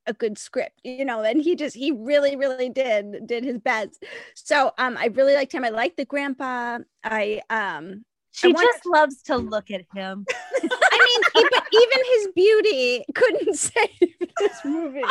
a 0.07 0.13
good 0.13 0.37
script 0.37 0.79
you 0.83 1.05
know 1.05 1.21
and 1.21 1.41
he 1.41 1.55
just 1.55 1.75
he 1.75 1.91
really 1.91 2.35
really 2.35 2.69
did 2.69 3.27
did 3.27 3.43
his 3.43 3.59
best 3.59 4.03
so 4.33 4.71
um 4.79 4.97
i 4.97 5.05
really 5.07 5.35
liked 5.35 5.53
him 5.53 5.63
i 5.63 5.69
liked 5.69 5.95
the 5.95 6.05
grandpa 6.05 6.79
i 7.03 7.39
um 7.51 8.03
she 8.31 8.49
I 8.49 8.51
just 8.53 8.85
loves 8.85 9.21
to 9.23 9.37
look 9.37 9.69
at 9.71 9.81
him. 9.93 10.25
I 10.63 11.21
mean 11.35 11.43
but 11.51 11.67
even 11.71 11.99
his 12.13 12.27
beauty 12.33 13.05
couldn't 13.13 13.55
save 13.57 13.89
this 14.37 14.65
movie. 14.65 15.03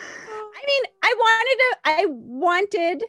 I 0.00 0.64
mean 0.66 0.82
i 1.02 1.14
wanted 1.18 1.58
to 1.58 1.76
i 1.84 2.04
wanted 2.08 3.04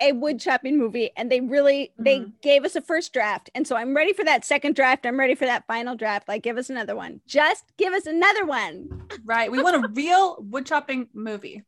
a 0.00 0.12
wood 0.12 0.40
chopping 0.40 0.78
movie 0.78 1.10
and 1.16 1.30
they 1.30 1.40
really 1.40 1.92
mm-hmm. 1.92 2.04
they 2.04 2.26
gave 2.42 2.64
us 2.64 2.76
a 2.76 2.80
first 2.80 3.12
draft. 3.12 3.50
And 3.54 3.66
so 3.66 3.76
i'm 3.76 3.96
ready 3.96 4.12
for 4.12 4.24
that 4.24 4.44
second 4.44 4.74
draft. 4.74 5.06
I'm 5.06 5.18
ready 5.18 5.34
for 5.34 5.46
that 5.46 5.66
final 5.66 5.96
draft. 5.96 6.28
Like 6.28 6.42
give 6.42 6.58
us 6.58 6.70
another 6.70 6.94
one. 6.94 7.20
Just 7.26 7.64
give 7.78 7.92
us 7.92 8.06
another 8.06 8.44
one. 8.44 9.06
Right. 9.24 9.50
We 9.50 9.62
want 9.62 9.84
a 9.84 9.88
real 9.88 10.36
wood 10.40 10.66
chopping 10.66 11.08
movie. 11.14 11.62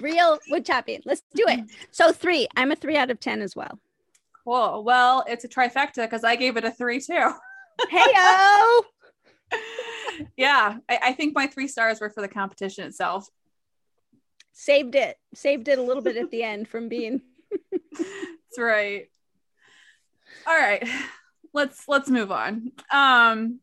Real 0.00 0.38
wood 0.48 0.64
chopping. 0.64 1.02
Let's 1.04 1.22
do 1.34 1.44
it. 1.46 1.60
So 1.90 2.12
three. 2.12 2.48
I'm 2.56 2.72
a 2.72 2.76
three 2.76 2.96
out 2.96 3.10
of 3.10 3.20
ten 3.20 3.42
as 3.42 3.54
well 3.54 3.78
cool 4.44 4.84
well 4.84 5.24
it's 5.28 5.44
a 5.44 5.48
trifecta 5.48 6.04
because 6.04 6.24
i 6.24 6.36
gave 6.36 6.56
it 6.56 6.64
a 6.64 6.70
three 6.70 7.00
too 7.00 7.30
hey 7.88 8.12
yeah 10.36 10.76
I, 10.88 10.98
I 11.02 11.12
think 11.12 11.34
my 11.34 11.46
three 11.46 11.68
stars 11.68 12.00
were 12.00 12.10
for 12.10 12.20
the 12.20 12.28
competition 12.28 12.86
itself 12.86 13.26
saved 14.52 14.94
it 14.94 15.16
saved 15.34 15.68
it 15.68 15.78
a 15.78 15.82
little 15.82 16.02
bit 16.02 16.16
at 16.16 16.30
the 16.30 16.42
end 16.42 16.68
from 16.68 16.88
being 16.88 17.22
that's 17.92 18.58
right. 18.58 19.08
All 20.46 20.58
right. 20.58 20.86
Let's 21.52 21.86
let's 21.88 22.08
move 22.08 22.32
on. 22.32 22.72
Um 22.90 23.60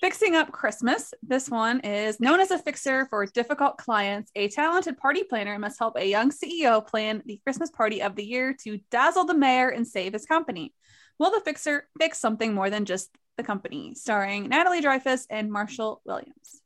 Fixing 0.00 0.34
Up 0.34 0.52
Christmas. 0.52 1.14
This 1.22 1.48
one 1.48 1.80
is 1.80 2.20
known 2.20 2.40
as 2.40 2.50
a 2.50 2.58
fixer 2.58 3.06
for 3.06 3.24
difficult 3.26 3.78
clients. 3.78 4.30
A 4.34 4.48
talented 4.48 4.96
party 4.98 5.24
planner 5.24 5.58
must 5.58 5.78
help 5.78 5.96
a 5.96 6.06
young 6.06 6.30
CEO 6.30 6.86
plan 6.86 7.22
the 7.26 7.40
Christmas 7.44 7.70
party 7.70 8.02
of 8.02 8.16
the 8.16 8.24
year 8.24 8.54
to 8.64 8.78
dazzle 8.90 9.24
the 9.24 9.34
mayor 9.34 9.68
and 9.68 9.86
save 9.86 10.12
his 10.12 10.26
company. 10.26 10.72
Will 11.18 11.30
the 11.30 11.40
fixer 11.40 11.88
fix 11.98 12.18
something 12.18 12.54
more 12.54 12.70
than 12.70 12.84
just 12.84 13.10
the 13.36 13.42
company? 13.42 13.94
Starring 13.94 14.48
Natalie 14.48 14.82
Dreyfuss 14.82 15.26
and 15.30 15.50
Marshall 15.50 16.00
Williams. 16.04 16.62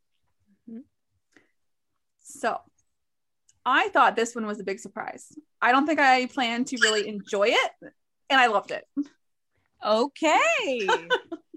Mm-hmm. 0.69 0.81
So, 2.23 2.61
I 3.65 3.89
thought 3.89 4.17
this 4.17 4.35
one 4.35 4.47
was 4.47 4.61
a 4.61 4.65
big 4.65 4.81
surprise. 4.81 5.33
I 5.61 5.73
don't 5.73 5.87
think 5.87 6.01
I 6.01 6.27
planned 6.27 6.69
to 6.69 6.79
really 6.81 7.07
enjoy 7.09 7.49
it, 7.49 7.71
and 8.31 8.41
I 8.41 8.47
loved 8.47 8.71
it. 8.71 8.85
Okay. 9.85 10.87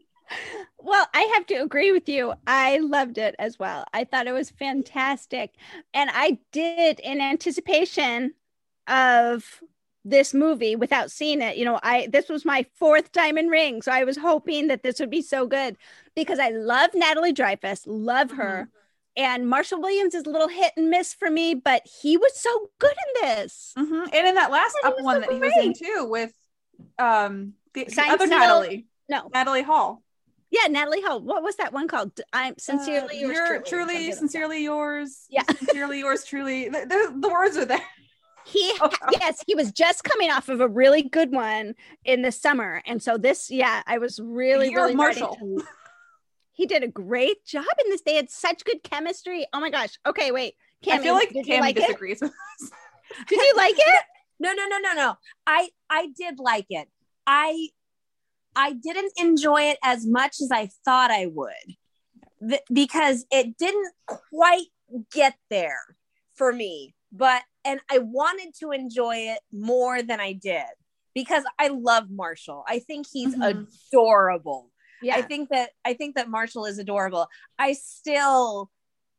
well, 0.77 1.07
I 1.13 1.21
have 1.35 1.45
to 1.47 1.55
agree 1.55 1.91
with 1.91 2.09
you. 2.09 2.33
I 2.47 2.77
loved 2.79 3.17
it 3.17 3.35
as 3.39 3.59
well. 3.59 3.85
I 3.93 4.03
thought 4.03 4.27
it 4.27 4.33
was 4.33 4.49
fantastic. 4.49 5.55
And 5.93 6.09
I 6.13 6.39
did 6.51 6.99
in 6.99 7.21
anticipation 7.21 8.33
of 8.87 9.61
this 10.03 10.33
movie 10.33 10.75
without 10.75 11.11
seeing 11.11 11.41
it. 11.41 11.57
You 11.57 11.65
know, 11.65 11.79
I 11.83 12.07
this 12.11 12.27
was 12.29 12.43
my 12.45 12.65
fourth 12.75 13.11
diamond 13.11 13.51
ring. 13.51 13.81
So 13.81 13.91
I 13.91 14.03
was 14.03 14.17
hoping 14.17 14.67
that 14.67 14.83
this 14.83 14.99
would 14.99 15.11
be 15.11 15.21
so 15.21 15.45
good 15.45 15.77
because 16.15 16.39
I 16.39 16.49
love 16.49 16.91
Natalie 16.93 17.33
Dreyfuss, 17.33 17.83
love 17.85 18.31
her. 18.31 18.67
Mm-hmm 18.67 18.77
and 19.17 19.49
Marshall 19.49 19.81
Williams 19.81 20.15
is 20.15 20.25
a 20.25 20.29
little 20.29 20.47
hit 20.47 20.71
and 20.77 20.89
miss 20.89 21.13
for 21.13 21.29
me, 21.29 21.53
but 21.53 21.85
he 22.01 22.17
was 22.17 22.35
so 22.37 22.69
good 22.79 22.91
in 22.91 23.27
this. 23.27 23.73
Mm-hmm. 23.77 24.05
And 24.13 24.27
in 24.27 24.35
that 24.35 24.51
last 24.51 24.75
up 24.83 24.95
one 25.01 25.15
so 25.15 25.19
that 25.21 25.31
he 25.31 25.39
was 25.39 25.53
in 25.59 25.73
too 25.73 26.07
with 26.09 26.33
um 26.97 27.53
the, 27.73 27.85
the 27.85 28.01
other 28.03 28.27
Natalie. 28.27 28.85
No. 29.09 29.29
Natalie 29.33 29.63
Hall. 29.63 30.01
Yeah, 30.51 30.67
Natalie 30.67 31.01
Hall. 31.01 31.21
What 31.21 31.43
was 31.43 31.55
that 31.55 31.71
one 31.71 31.87
called? 31.87 32.19
I'm 32.33 32.57
sincerely 32.57 33.23
uh, 33.23 33.27
yours. 33.29 33.61
Truly, 33.67 33.93
truly 33.93 34.11
sincerely 34.11 34.63
yours. 34.63 35.25
Yeah. 35.29 35.43
sincerely 35.57 35.99
yours, 35.99 36.25
truly. 36.25 36.67
The, 36.67 36.79
the, 36.81 37.19
the, 37.21 37.29
words 37.29 37.55
are 37.55 37.63
there. 37.63 37.81
He 38.45 38.73
oh, 38.81 38.91
yes, 39.13 39.41
he 39.47 39.55
was 39.55 39.71
just 39.71 40.03
coming 40.03 40.29
off 40.29 40.49
of 40.49 40.59
a 40.59 40.67
really 40.67 41.03
good 41.03 41.31
one 41.31 41.75
in 42.03 42.21
the 42.21 42.33
summer. 42.33 42.81
And 42.85 43.01
so 43.01 43.17
this, 43.17 43.49
yeah, 43.49 43.81
I 43.87 43.97
was 43.97 44.19
really, 44.19 44.75
really 44.75 44.93
Marshall. 44.93 45.37
ready 45.41 45.61
to 45.61 45.67
he 46.51 46.65
did 46.65 46.83
a 46.83 46.87
great 46.87 47.45
job 47.45 47.65
in 47.85 47.89
this. 47.89 48.01
They 48.01 48.15
had 48.15 48.29
such 48.29 48.65
good 48.65 48.83
chemistry. 48.83 49.47
Oh 49.53 49.61
my 49.61 49.69
gosh. 49.69 49.97
Okay, 50.05 50.31
wait. 50.31 50.55
Cami, 50.85 50.93
I 50.93 50.99
feel 50.99 51.13
like 51.13 51.33
Cam 51.45 51.61
like 51.61 51.75
disagrees 51.75 52.19
with 52.19 52.31
us. 52.31 52.71
did 53.29 53.37
you 53.37 53.53
like 53.55 53.75
it? 53.77 54.03
No, 54.39 54.51
no, 54.51 54.65
no, 54.67 54.79
no, 54.79 54.93
no. 54.93 55.15
I 55.47 55.69
I 55.89 56.07
did 56.17 56.39
like 56.39 56.65
it. 56.69 56.89
I 57.27 57.69
I 58.55 58.73
didn't 58.73 59.13
enjoy 59.17 59.63
it 59.63 59.77
as 59.83 60.05
much 60.05 60.41
as 60.41 60.49
I 60.51 60.69
thought 60.85 61.11
I 61.11 61.27
would. 61.27 61.75
Th- 62.47 62.61
because 62.71 63.25
it 63.31 63.57
didn't 63.57 63.93
quite 64.07 64.67
get 65.13 65.35
there 65.49 65.79
for 66.35 66.51
me. 66.51 66.95
But 67.11 67.43
and 67.63 67.79
I 67.89 67.99
wanted 67.99 68.53
to 68.59 68.71
enjoy 68.71 69.15
it 69.15 69.39
more 69.51 70.01
than 70.01 70.19
I 70.19 70.33
did 70.33 70.65
because 71.13 71.43
I 71.59 71.67
love 71.67 72.09
Marshall. 72.09 72.63
I 72.67 72.79
think 72.79 73.05
he's 73.11 73.35
mm-hmm. 73.35 73.65
adorable 73.91 74.71
yeah 75.01 75.15
i 75.15 75.21
think 75.21 75.49
that 75.49 75.71
i 75.83 75.93
think 75.93 76.15
that 76.15 76.29
marshall 76.29 76.65
is 76.65 76.77
adorable 76.77 77.27
i 77.59 77.73
still 77.73 78.69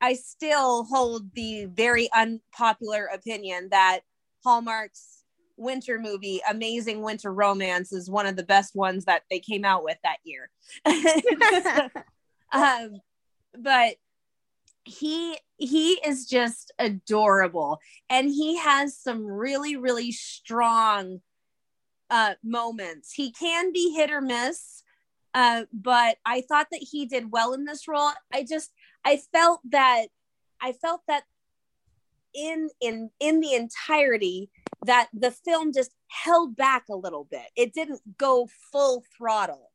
i 0.00 0.14
still 0.14 0.84
hold 0.84 1.34
the 1.34 1.66
very 1.66 2.08
unpopular 2.14 3.08
opinion 3.12 3.68
that 3.70 4.00
hallmark's 4.44 5.21
winter 5.62 5.98
movie 5.98 6.40
amazing 6.50 7.02
winter 7.02 7.32
romance 7.32 7.92
is 7.92 8.10
one 8.10 8.26
of 8.26 8.36
the 8.36 8.42
best 8.42 8.74
ones 8.74 9.04
that 9.04 9.22
they 9.30 9.40
came 9.40 9.64
out 9.64 9.84
with 9.84 9.98
that 10.02 10.18
year 10.24 10.50
um, 12.52 13.00
but 13.58 13.96
he 14.84 15.38
he 15.56 15.92
is 16.04 16.26
just 16.26 16.72
adorable 16.78 17.78
and 18.10 18.28
he 18.28 18.56
has 18.58 18.96
some 18.98 19.24
really 19.24 19.76
really 19.76 20.10
strong 20.10 21.20
uh 22.10 22.34
moments 22.42 23.12
he 23.12 23.30
can 23.30 23.72
be 23.72 23.94
hit 23.94 24.10
or 24.10 24.20
miss 24.20 24.82
Uh, 25.34 25.64
but 25.72 26.18
I 26.26 26.42
thought 26.42 26.68
that 26.72 26.82
he 26.92 27.06
did 27.06 27.32
well 27.32 27.54
in 27.54 27.64
this 27.64 27.88
role. 27.88 28.10
I 28.32 28.44
just 28.44 28.70
I 29.04 29.16
felt 29.32 29.60
that 29.70 30.08
I 30.60 30.72
felt 30.72 31.00
that 31.08 31.24
in 32.34 32.68
in 32.80 33.10
in 33.20 33.40
the 33.40 33.54
entirety 33.54 34.50
that 34.84 35.08
the 35.12 35.30
film 35.30 35.72
just 35.72 35.90
held 36.08 36.56
back 36.56 36.84
a 36.90 36.96
little 36.96 37.26
bit. 37.30 37.46
It 37.56 37.72
didn't 37.72 38.00
go 38.18 38.48
full 38.70 39.04
throttle. 39.16 39.70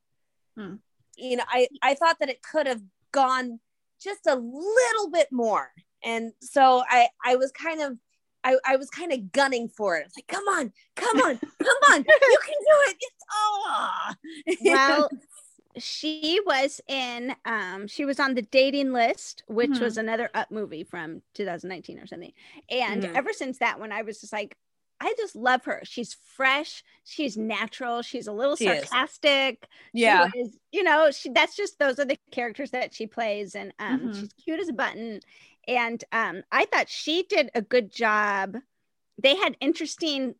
Hmm. 0.56 0.76
You 1.16 1.36
know, 1.36 1.44
I 1.48 1.68
I 1.82 1.94
thought 1.94 2.18
that 2.20 2.30
it 2.30 2.42
could 2.42 2.66
have 2.66 2.82
gone 3.12 3.60
just 4.02 4.26
a 4.26 4.34
little 4.34 5.10
bit 5.10 5.28
more. 5.32 5.70
And 6.04 6.32
so 6.40 6.82
I 6.88 7.08
I 7.24 7.36
was 7.36 7.50
kind 7.52 7.82
of 7.82 7.98
I, 8.44 8.56
I 8.64 8.76
was 8.76 8.88
kind 8.88 9.12
of 9.12 9.32
gunning 9.32 9.68
for 9.68 9.96
it. 9.96 10.06
It's 10.06 10.16
like, 10.16 10.28
come 10.28 10.44
on, 10.44 10.72
come 10.94 11.18
on, 11.18 11.38
come 11.38 11.92
on, 11.92 11.98
you 11.98 12.38
can 12.44 12.54
do 12.60 12.76
it. 12.88 12.96
It's 13.00 13.24
oh 13.32 14.14
well, 14.64 15.10
she 15.78 16.40
was 16.46 16.80
in 16.88 17.34
um 17.44 17.86
she 17.86 18.04
was 18.04 18.20
on 18.20 18.34
the 18.34 18.42
dating 18.42 18.92
list 18.92 19.42
which 19.46 19.70
mm-hmm. 19.70 19.84
was 19.84 19.96
another 19.96 20.30
up 20.34 20.50
movie 20.50 20.84
from 20.84 21.22
2019 21.34 21.98
or 21.98 22.06
something. 22.06 22.32
And 22.70 23.02
mm-hmm. 23.02 23.16
ever 23.16 23.32
since 23.32 23.58
that 23.58 23.80
one 23.80 23.92
i 23.92 24.02
was 24.02 24.20
just 24.20 24.32
like 24.32 24.56
i 25.00 25.14
just 25.16 25.36
love 25.36 25.64
her. 25.64 25.80
She's 25.84 26.16
fresh. 26.36 26.82
She's 27.04 27.36
natural. 27.36 28.02
She's 28.02 28.26
a 28.26 28.32
little 28.32 28.56
she 28.56 28.64
sarcastic. 28.64 29.62
Is. 29.62 29.68
yeah. 29.92 30.28
is, 30.34 30.58
you 30.72 30.82
know 30.82 31.10
she 31.10 31.30
that's 31.30 31.56
just 31.56 31.78
those 31.78 31.98
are 31.98 32.04
the 32.04 32.18
characters 32.32 32.70
that 32.72 32.94
she 32.94 33.06
plays. 33.06 33.54
And 33.54 33.72
um 33.78 34.00
mm-hmm. 34.00 34.20
she's 34.20 34.32
cute 34.44 34.60
as 34.60 34.68
a 34.68 34.72
button. 34.72 35.20
And 35.66 36.02
um 36.12 36.42
i 36.50 36.64
thought 36.66 36.88
she 36.88 37.22
did 37.22 37.50
a 37.54 37.62
good 37.62 37.92
job. 37.92 38.56
They 39.20 39.36
had 39.36 39.56
interesting 39.60 40.34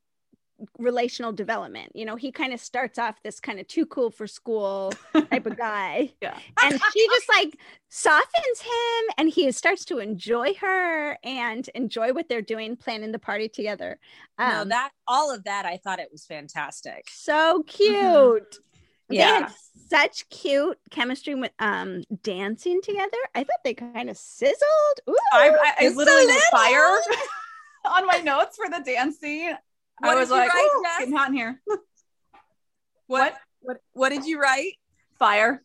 relational 0.78 1.32
development. 1.32 1.92
You 1.94 2.04
know, 2.04 2.16
he 2.16 2.32
kind 2.32 2.52
of 2.52 2.60
starts 2.60 2.98
off 2.98 3.22
this 3.22 3.40
kind 3.40 3.60
of 3.60 3.66
too 3.68 3.86
cool 3.86 4.10
for 4.10 4.26
school 4.26 4.92
type 5.12 5.46
of 5.46 5.56
guy. 5.56 6.12
Yeah. 6.20 6.36
And 6.62 6.80
she 6.92 7.06
just 7.08 7.28
like 7.28 7.58
softens 7.88 8.60
him 8.60 9.14
and 9.16 9.28
he 9.28 9.50
starts 9.52 9.84
to 9.86 9.98
enjoy 9.98 10.54
her 10.54 11.16
and 11.22 11.68
enjoy 11.74 12.12
what 12.12 12.28
they're 12.28 12.42
doing, 12.42 12.76
planning 12.76 13.12
the 13.12 13.18
party 13.18 13.48
together. 13.48 13.98
Um, 14.38 14.50
no, 14.50 14.64
that 14.66 14.90
all 15.06 15.32
of 15.32 15.44
that, 15.44 15.66
I 15.66 15.76
thought 15.76 16.00
it 16.00 16.08
was 16.10 16.24
fantastic. 16.24 17.08
So 17.10 17.62
cute. 17.66 17.94
Mm-hmm. 17.94 18.62
Yeah. 19.10 19.48
such 19.88 20.28
cute 20.28 20.78
chemistry 20.90 21.34
with 21.34 21.52
um 21.58 22.02
dancing 22.22 22.82
together. 22.82 23.16
I 23.34 23.42
thought 23.42 23.60
they 23.64 23.72
kind 23.72 24.10
of 24.10 24.18
sizzled. 24.18 25.00
Ooh, 25.08 25.16
I, 25.32 25.48
I, 25.48 25.86
I 25.86 25.88
literally 25.88 26.26
lit 26.26 26.42
fire 26.50 26.98
on 27.86 28.06
my 28.06 28.18
notes 28.18 28.56
for 28.56 28.68
the 28.68 28.82
dance 28.84 29.18
scene. 29.18 29.56
What 30.00 30.16
I 30.16 30.20
was 30.20 30.30
like, 30.30 30.48
write, 30.48 30.68
oh, 30.70 30.84
getting 30.98 31.16
hot 31.16 31.28
in 31.28 31.34
here. 31.34 31.60
what? 33.06 33.34
What? 33.60 33.78
What 33.92 34.10
did 34.10 34.24
you 34.24 34.40
write? 34.40 34.74
Fire. 35.18 35.62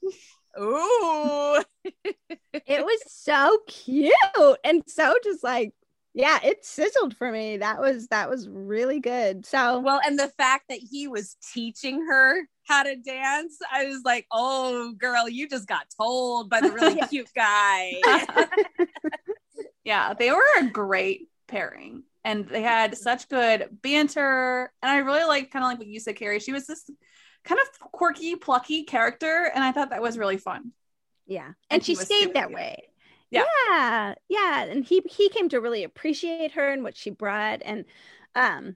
Ooh. 0.60 1.64
it 2.54 2.86
was 2.86 3.00
so 3.08 3.60
cute 3.68 4.14
and 4.64 4.84
so 4.88 5.16
just 5.24 5.44
like 5.44 5.74
yeah 6.14 6.40
it 6.44 6.64
sizzled 6.64 7.16
for 7.16 7.32
me 7.32 7.58
that 7.58 7.80
was 7.80 8.08
that 8.08 8.30
was 8.30 8.48
really 8.48 9.00
good 9.00 9.46
so 9.46 9.80
well 9.80 10.00
and 10.06 10.18
the 10.18 10.32
fact 10.38 10.66
that 10.70 10.80
he 10.80 11.08
was 11.08 11.36
teaching 11.54 12.06
her 12.08 12.42
how 12.68 12.84
to 12.84 12.96
dance 12.96 13.58
i 13.72 13.86
was 13.86 14.02
like 14.06 14.26
oh 14.32 14.94
girl 14.94 15.28
you 15.28 15.50
just 15.50 15.68
got 15.68 15.86
told 15.98 16.50
by 16.50 16.62
the 16.62 16.72
really 16.72 17.02
cute 17.10 17.30
guy 17.36 17.94
yeah 19.84 20.14
they 20.14 20.32
were 20.32 20.44
a 20.60 20.68
great 20.68 21.28
pairing 21.48 22.04
and 22.24 22.48
they 22.48 22.62
had 22.62 22.98
such 22.98 23.30
good 23.30 23.70
banter. 23.82 24.72
And 24.82 24.92
I 24.92 24.98
really 24.98 25.24
like 25.24 25.52
kind 25.52 25.64
of 25.64 25.70
like 25.70 25.80
what 25.80 25.88
you 25.88 26.00
said, 26.00 26.16
Carrie. 26.16 26.40
She 26.40 26.54
was 26.54 26.68
this 26.68 26.90
kind 27.44 27.60
of 27.62 27.92
quirky, 27.92 28.36
plucky 28.36 28.84
character, 28.84 29.52
and 29.54 29.64
I 29.64 29.72
thought 29.72 29.90
that 29.90 30.02
was 30.02 30.18
really 30.18 30.38
fun. 30.38 30.72
Yeah, 31.26 31.48
and, 31.48 31.56
and 31.70 31.86
she, 31.86 31.96
she 31.96 32.04
stayed 32.04 32.34
that 32.34 32.52
way. 32.52 32.90
Yeah. 33.30 33.46
yeah, 33.68 34.14
yeah, 34.30 34.64
and 34.64 34.86
he 34.86 35.02
he 35.10 35.30
came 35.30 35.50
to 35.50 35.60
really 35.60 35.84
appreciate 35.84 36.52
her 36.52 36.70
and 36.70 36.84
what 36.84 36.96
she 36.96 37.10
brought, 37.10 37.62
and 37.66 37.86
um, 38.36 38.76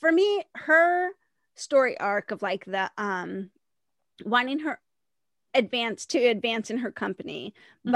for 0.00 0.10
me, 0.10 0.42
her 0.54 1.10
story 1.54 1.98
arc 1.98 2.30
of 2.30 2.40
like 2.40 2.64
the 2.64 2.90
um 2.96 3.50
wanting 4.24 4.60
her 4.60 4.80
advance 5.54 6.06
to 6.06 6.18
advance 6.18 6.70
in 6.70 6.78
her 6.78 6.90
company, 6.90 7.54
mm-hmm. 7.86 7.92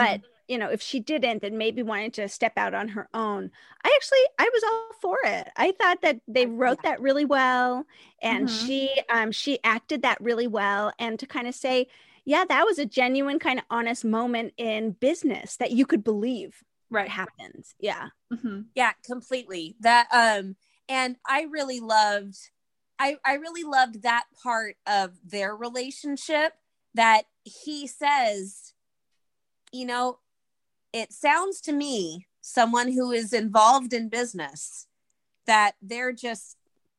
You 0.53 0.59
know, 0.59 0.69
if 0.69 0.83
she 0.83 1.01
didn't 1.01 1.43
and 1.43 1.57
maybe 1.57 1.83
wanted 1.83 2.13
to 2.13 2.29
step 2.29 2.59
out 2.59 2.75
on 2.75 2.89
her 2.89 3.09
own, 3.15 3.51
I 3.83 3.91
actually 3.97 4.19
I 4.39 4.51
was 4.53 4.63
all 4.63 4.91
for 5.01 5.17
it. 5.25 5.49
I 5.57 5.73
thought 5.73 6.03
that 6.03 6.21
they 6.29 6.45
wrote 6.45 6.83
that 6.83 7.01
really 7.01 7.25
well 7.25 7.87
and 8.21 8.49
mm-hmm. 8.49 8.67
she 8.67 8.91
um 9.09 9.33
she 9.33 9.59
acted 9.65 10.03
that 10.03 10.21
really 10.21 10.47
well 10.47 10.93
and 10.99 11.19
to 11.19 11.27
kind 11.27 11.49
of 11.49 11.55
say, 11.55 11.87
yeah, 12.27 12.45
that 12.47 12.67
was 12.67 12.79
a 12.79 12.85
genuine 12.85 13.39
kind 13.39 13.61
of 13.61 13.65
honest 13.71 14.05
moment 14.05 14.53
in 14.59 14.91
business 14.91 15.57
that 15.57 15.71
you 15.71 15.87
could 15.87 16.05
believe 16.05 16.63
right 16.91 17.09
happens. 17.09 17.75
Yeah. 17.81 18.09
Mm-hmm. 18.31 18.61
Yeah, 18.75 18.93
completely. 19.07 19.77
That 19.81 20.07
um 20.13 20.57
and 20.87 21.17
I 21.27 21.47
really 21.51 21.81
loved 21.81 22.37
I 22.99 23.17
I 23.25 23.37
really 23.37 23.65
loved 23.65 24.03
that 24.03 24.25
part 24.43 24.77
of 24.87 25.13
their 25.25 25.57
relationship 25.57 26.53
that 26.93 27.23
he 27.43 27.87
says 27.87 28.75
you 29.73 29.87
know 29.87 30.19
it 30.93 31.13
sounds 31.13 31.61
to 31.63 31.73
me 31.73 32.27
someone 32.41 32.91
who 32.91 33.13
is 33.13 33.33
involved 33.33 33.93
in 33.93 34.09
business 34.09 34.87
that 35.47 35.73
they're 35.81 36.13
just 36.13 36.57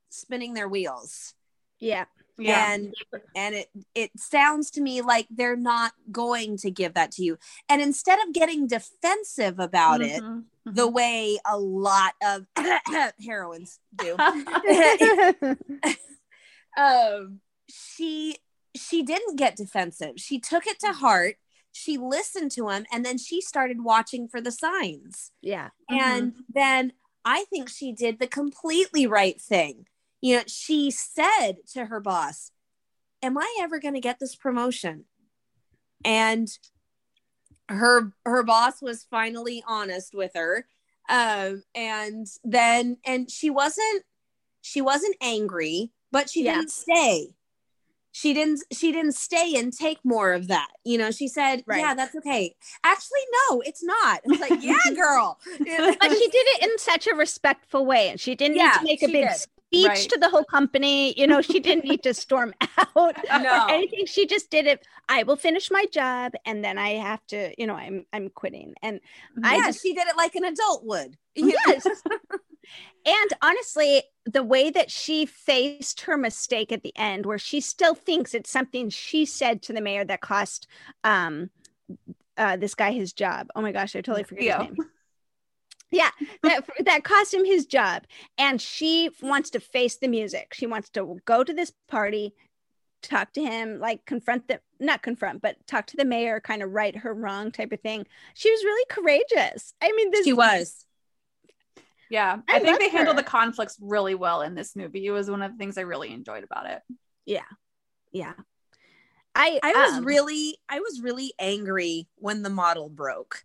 spinning 0.10 0.54
their 0.54 0.68
wheels 0.68 1.34
yeah 1.80 2.06
yeah. 2.38 2.74
and 2.74 2.94
and 3.36 3.56
it 3.56 3.70
it 3.94 4.12
sounds 4.18 4.72
to 4.72 4.82
me 4.82 5.02
like 5.02 5.28
they're 5.30 5.56
not 5.56 5.94
going 6.12 6.58
to 6.58 6.72
give 6.72 6.94
that 6.94 7.12
to 7.12 7.24
you 7.24 7.38
and 7.70 7.82
instead 7.82 8.20
of 8.26 8.34
getting 8.34 8.68
defensive 8.68 9.60
about 9.60 10.02
mm-hmm. 10.02 10.16
it 10.16 10.24
mm-hmm. 10.24 10.74
the 10.74 10.88
way 10.88 11.38
a 11.46 11.58
lot 11.58 12.14
of 12.26 12.46
heroines 13.26 13.80
do 13.98 14.16
um 16.78 17.40
she 17.70 18.38
she 18.76 19.04
didn't 19.04 19.38
get 19.38 19.56
defensive 19.56 20.14
she 20.18 20.40
took 20.40 20.66
it 20.66 20.80
to 20.80 20.92
heart 20.92 21.36
she 21.74 21.98
listened 21.98 22.52
to 22.52 22.70
him 22.70 22.86
and 22.92 23.04
then 23.04 23.18
she 23.18 23.42
started 23.42 23.84
watching 23.84 24.28
for 24.28 24.40
the 24.40 24.52
signs. 24.52 25.32
Yeah. 25.42 25.70
And 25.90 26.34
mm-hmm. 26.34 26.42
then 26.54 26.94
I 27.26 27.46
think 27.46 27.68
she 27.68 27.92
did 27.92 28.20
the 28.20 28.28
completely 28.28 29.08
right 29.08 29.42
thing. 29.42 29.88
You 30.22 30.38
know, 30.38 30.44
she 30.48 30.92
said 30.92 31.54
to 31.74 31.86
her 31.86 32.00
boss, 32.00 32.52
Am 33.22 33.38
I 33.38 33.58
ever 33.62 33.80
going 33.80 33.94
to 33.94 34.02
get 34.02 34.20
this 34.20 34.36
promotion? 34.36 35.06
And 36.06 36.50
her 37.70 38.12
her 38.26 38.44
boss 38.44 38.82
was 38.82 39.08
finally 39.10 39.64
honest 39.68 40.14
with 40.14 40.32
her 40.36 40.68
um 41.10 41.64
and 41.74 42.28
then 42.44 42.98
and 43.06 43.32
she 43.32 43.50
wasn't 43.50 44.04
she 44.62 44.82
wasn't 44.82 45.16
angry 45.22 45.92
but 46.12 46.30
she 46.30 46.44
yeah. 46.44 46.56
didn't 46.56 46.72
stay 46.72 47.30
she 48.14 48.34
didn't 48.34 48.64
she 48.72 48.92
didn't 48.92 49.14
stay 49.14 49.56
and 49.58 49.74
take 49.74 49.98
more 50.04 50.34
of 50.34 50.48
that 50.48 50.70
you 50.86 50.98
know 50.98 51.12
she 51.12 51.28
said 51.28 51.64
right. 51.66 51.80
yeah 51.80 51.94
that's 51.94 52.16
okay 52.16 52.56
actually 52.84 53.20
no 53.50 53.62
it's 53.62 53.84
not 53.84 54.22
it's 54.24 54.40
like 54.40 54.64
yeah 54.64 54.78
girl 54.96 55.38
but 55.58 55.58
she 55.60 56.28
did 56.30 56.46
it 56.48 56.64
in 56.64 56.78
such 56.78 57.08
a 57.08 57.16
respectful 57.16 57.86
way 57.86 58.10
and 58.10 58.20
she 58.20 58.36
didn't 58.36 58.56
yeah, 58.56 58.78
need 58.84 59.00
to 59.00 59.08
make 59.08 59.10
a 59.10 59.12
big 59.12 59.28
did. 59.28 59.48
Speech 59.74 59.88
right. 59.88 60.10
to 60.10 60.20
the 60.20 60.30
whole 60.30 60.44
company 60.44 61.18
you 61.20 61.26
know 61.26 61.42
she 61.42 61.60
didn't 61.60 61.86
need 61.86 62.04
to 62.04 62.14
storm 62.26 62.54
out 62.78 62.96
no. 63.42 63.66
or 63.66 63.72
anything 63.72 64.06
she 64.06 64.26
just 64.26 64.50
did 64.50 64.66
it 64.66 64.86
i 65.10 65.24
will 65.24 65.36
finish 65.36 65.72
my 65.72 65.86
job 65.92 66.34
and 66.46 66.64
then 66.64 66.78
i 66.78 66.90
have 66.90 67.26
to 67.28 67.54
you 67.58 67.66
know 67.66 67.76
i'm 67.76 68.06
i'm 68.14 68.30
quitting 68.30 68.74
and 68.82 69.00
yeah, 69.42 69.50
i 69.50 69.58
just 69.58 69.82
she 69.82 69.94
did 69.94 70.08
it 70.08 70.16
like 70.18 70.36
an 70.36 70.46
adult 70.46 70.86
would 70.86 71.18
yes 71.36 71.88
and 73.06 73.34
honestly, 73.42 74.04
the 74.26 74.44
way 74.44 74.70
that 74.70 74.90
she 74.90 75.26
faced 75.26 76.02
her 76.02 76.16
mistake 76.16 76.72
at 76.72 76.84
the 76.84 76.94
end, 76.96 77.26
where 77.26 77.38
she 77.38 77.60
still 77.60 77.96
thinks 77.96 78.34
it's 78.34 78.50
something 78.50 78.90
she 78.90 79.26
said 79.26 79.62
to 79.64 79.74
the 79.74 79.82
mayor 79.82 80.06
that 80.06 80.22
cost 80.22 80.68
um, 81.04 81.50
uh, 82.38 82.56
this 82.56 82.76
guy 82.76 82.92
his 82.92 83.12
job. 83.12 83.48
Oh 83.56 83.62
my 83.62 83.72
gosh, 83.72 83.96
I 83.96 84.02
totally 84.02 84.24
forget 84.24 84.62
his 84.62 84.78
name. 84.78 84.90
Yeah, 85.94 86.10
that, 86.44 86.66
that 86.86 87.04
cost 87.04 87.34
him 87.34 87.46
his 87.46 87.66
job. 87.66 88.04
And 88.38 88.62
she 88.62 89.10
wants 89.22 89.50
to 89.52 89.60
face 89.60 89.98
the 89.98 90.08
music. 90.08 90.54
She 90.54 90.68
wants 90.68 90.90
to 90.90 91.20
go 91.26 91.44
to 91.44 91.54
this 91.54 91.72
party, 91.88 92.34
talk 93.02 93.34
to 93.34 93.42
him, 93.42 93.80
like 93.80 94.06
confront 94.06 94.48
the 94.48 94.60
not 94.80 95.02
confront, 95.02 95.42
but 95.42 95.56
talk 95.68 95.88
to 95.88 95.98
the 95.98 96.06
mayor, 96.06 96.42
kind 96.42 96.62
of 96.62 96.72
right 96.72 96.96
her 96.96 97.14
wrong 97.14 97.52
type 97.52 97.72
of 97.72 97.80
thing. 97.80 98.06
She 98.34 98.52
was 98.52 98.64
really 98.64 98.86
courageous. 98.90 99.74
I 99.82 99.92
mean, 99.96 100.12
this 100.12 100.26
she 100.26 100.34
was 100.34 100.86
yeah, 102.14 102.38
I, 102.48 102.58
I 102.58 102.60
think 102.60 102.80
they 102.80 102.90
her. 102.90 102.98
handled 102.98 103.18
the 103.18 103.24
conflicts 103.24 103.76
really 103.82 104.14
well 104.14 104.44
in 104.44 104.54
this 104.54 104.76
movie. 104.76 105.04
It 105.04 105.10
was 105.10 105.32
one 105.32 105.42
of 105.42 105.52
the 105.52 105.58
things 105.58 105.80
I 105.80 105.82
really 105.82 106.14
enjoyed 106.14 106.44
about 106.44 106.70
it. 106.70 106.82
Yeah, 107.26 107.42
yeah. 108.12 108.34
I 109.34 109.60
I 109.64 109.72
was 109.72 109.94
um, 109.98 110.06
really 110.06 110.58
I 110.70 110.80
was 110.80 111.02
really 111.02 111.34
angry 111.40 112.08
when 112.18 112.44
the 112.44 112.52
model 112.52 112.88
broke. 112.90 113.44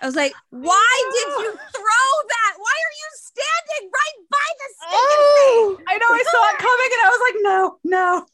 I 0.00 0.06
was 0.06 0.16
like, 0.16 0.32
why 0.50 1.10
did 1.12 1.28
you 1.44 1.50
throw 1.52 2.10
that? 2.28 2.52
Why 2.58 2.76
are 2.76 2.96
you 2.98 3.08
standing 3.14 3.90
right 3.92 4.18
by 4.30 4.48
the 4.58 4.68
oh, 4.90 5.76
thing? 5.76 5.86
I 5.88 5.98
know 5.98 6.10
I 6.10 6.22
saw 6.22 6.42
it 6.50 6.58
coming 6.58 6.90
and 6.92 7.02
I 7.04 7.10
was 7.10 7.22
like, 7.26 7.38
no, 7.42 7.78
no. 7.84 8.26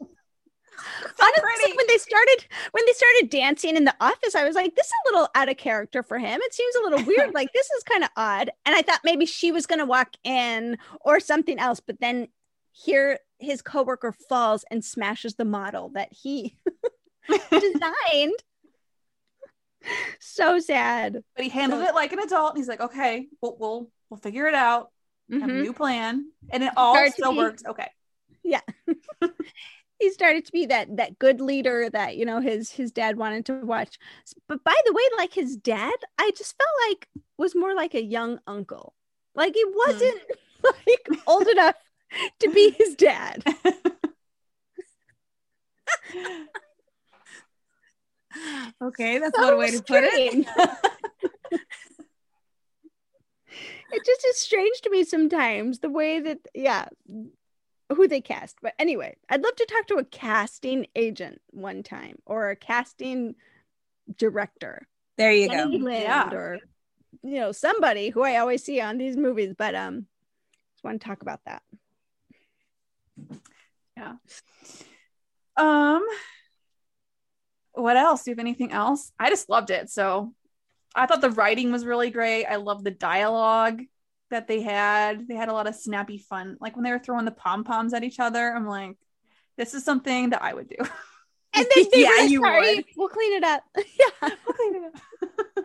Honestly, 1.20 1.76
when 1.76 1.86
they 1.88 1.98
started 1.98 2.20
started 2.30 2.48
when 2.72 2.84
they 2.86 2.92
started 2.92 3.30
dancing 3.30 3.76
in 3.76 3.84
the 3.84 3.94
office, 4.00 4.34
I 4.34 4.44
was 4.44 4.54
like, 4.54 4.74
this 4.74 4.86
is 4.86 4.92
a 5.06 5.12
little 5.12 5.28
out 5.34 5.48
of 5.48 5.56
character 5.56 6.02
for 6.02 6.18
him. 6.18 6.40
It 6.42 6.54
seems 6.54 6.74
a 6.74 6.82
little 6.82 7.04
weird. 7.06 7.34
like 7.34 7.52
this 7.52 7.70
is 7.70 7.82
kind 7.84 8.04
of 8.04 8.10
odd. 8.16 8.50
And 8.66 8.74
I 8.74 8.82
thought 8.82 9.00
maybe 9.04 9.26
she 9.26 9.52
was 9.52 9.66
gonna 9.66 9.86
walk 9.86 10.14
in 10.24 10.78
or 11.00 11.20
something 11.20 11.58
else, 11.58 11.80
but 11.80 12.00
then 12.00 12.28
here 12.72 13.18
his 13.38 13.62
coworker 13.62 14.12
falls 14.12 14.64
and 14.70 14.84
smashes 14.84 15.34
the 15.34 15.44
model 15.44 15.90
that 15.94 16.12
he 16.12 16.56
designed. 17.50 18.42
so 20.20 20.58
sad. 20.58 21.22
But 21.34 21.44
he 21.44 21.50
handled 21.50 21.82
so- 21.82 21.88
it 21.88 21.94
like 21.94 22.12
an 22.12 22.20
adult. 22.20 22.52
And 22.52 22.58
he's 22.58 22.68
like, 22.68 22.80
okay, 22.80 23.28
we'll 23.40 23.56
we'll, 23.58 23.90
we'll 24.08 24.20
figure 24.20 24.46
it 24.46 24.54
out. 24.54 24.90
Mm-hmm. 25.30 25.40
Have 25.40 25.50
a 25.50 25.52
mm-hmm. 25.52 25.62
new 25.62 25.72
plan, 25.72 26.26
and 26.50 26.64
it 26.64 26.72
all 26.76 27.10
still 27.10 27.32
be- 27.32 27.38
works. 27.38 27.62
Okay. 27.64 27.88
Yeah. 28.42 28.60
he 30.00 30.10
started 30.10 30.46
to 30.46 30.52
be 30.52 30.66
that 30.66 30.96
that 30.96 31.18
good 31.18 31.40
leader 31.40 31.88
that 31.90 32.16
you 32.16 32.24
know 32.24 32.40
his 32.40 32.70
his 32.70 32.90
dad 32.90 33.16
wanted 33.16 33.44
to 33.46 33.54
watch 33.60 33.98
but 34.48 34.64
by 34.64 34.74
the 34.86 34.92
way 34.92 35.02
like 35.18 35.32
his 35.32 35.56
dad 35.56 35.94
i 36.18 36.32
just 36.36 36.56
felt 36.56 36.70
like 36.88 37.08
was 37.36 37.54
more 37.54 37.74
like 37.74 37.94
a 37.94 38.02
young 38.02 38.40
uncle 38.46 38.94
like 39.34 39.54
he 39.54 39.62
hmm. 39.64 39.76
wasn't 39.76 40.20
hmm. 40.64 40.70
like 40.86 41.20
old 41.26 41.46
enough 41.46 41.76
to 42.40 42.50
be 42.50 42.70
his 42.70 42.96
dad 42.96 43.44
okay 48.82 49.18
that's 49.18 49.38
so 49.38 49.44
one 49.44 49.58
way 49.58 49.70
to 49.70 49.82
put 49.82 50.04
it 50.04 50.46
it 53.92 54.04
just 54.06 54.24
is 54.26 54.38
strange 54.38 54.80
to 54.80 54.90
me 54.90 55.04
sometimes 55.04 55.80
the 55.80 55.90
way 55.90 56.20
that 56.20 56.38
yeah 56.54 56.86
who 57.94 58.08
they 58.08 58.20
cast. 58.20 58.56
But 58.62 58.74
anyway, 58.78 59.16
I'd 59.28 59.42
love 59.42 59.56
to 59.56 59.66
talk 59.66 59.86
to 59.88 59.96
a 59.96 60.04
casting 60.04 60.86
agent 60.94 61.40
one 61.50 61.82
time 61.82 62.18
or 62.24 62.50
a 62.50 62.56
casting 62.56 63.34
director. 64.16 64.86
There 65.18 65.32
you 65.32 65.48
go. 65.48 65.68
yeah. 65.88 66.30
Or 66.32 66.58
you 67.22 67.40
know, 67.40 67.52
somebody 67.52 68.10
who 68.10 68.22
I 68.22 68.36
always 68.36 68.64
see 68.64 68.80
on 68.80 68.98
these 68.98 69.16
movies, 69.16 69.54
but 69.56 69.74
um 69.74 70.06
just 70.74 70.84
want 70.84 71.00
to 71.00 71.06
talk 71.06 71.22
about 71.22 71.40
that. 71.46 71.62
Yeah. 73.96 74.14
Um 75.56 76.06
what 77.80 77.96
else? 77.96 78.22
Do 78.22 78.30
you 78.30 78.34
have 78.34 78.40
anything 78.40 78.72
else? 78.72 79.12
I 79.18 79.30
just 79.30 79.48
loved 79.48 79.70
it. 79.70 79.90
So 79.90 80.32
I 80.94 81.06
thought 81.06 81.20
the 81.20 81.30
writing 81.30 81.72
was 81.72 81.84
really 81.84 82.10
great. 82.10 82.46
I 82.46 82.56
love 82.56 82.84
the 82.84 82.90
dialogue 82.90 83.82
that 84.30 84.48
they 84.48 84.60
had. 84.60 85.28
They 85.28 85.34
had 85.34 85.48
a 85.48 85.52
lot 85.52 85.66
of 85.66 85.74
snappy 85.74 86.18
fun. 86.18 86.56
Like 86.60 86.76
when 86.76 86.84
they 86.84 86.90
were 86.90 86.98
throwing 86.98 87.24
the 87.24 87.30
pom 87.30 87.64
poms 87.64 87.94
at 87.94 88.04
each 88.04 88.20
other, 88.20 88.52
I'm 88.54 88.66
like, 88.66 88.96
this 89.56 89.74
is 89.74 89.84
something 89.84 90.30
that 90.30 90.42
I 90.42 90.54
would 90.54 90.68
do. 90.68 90.76
And 91.52 91.66
then 91.74 91.84
they 91.92 92.02
yeah, 92.02 92.22
you 92.22 92.40
sorry, 92.40 92.76
would. 92.76 92.84
We'll 92.96 93.08
clean 93.08 93.32
it 93.32 93.42
up. 93.42 93.64
Yeah, 93.76 94.28
we'll 94.46 94.54
clean 94.54 94.76
it 94.76 94.94
up. 95.56 95.64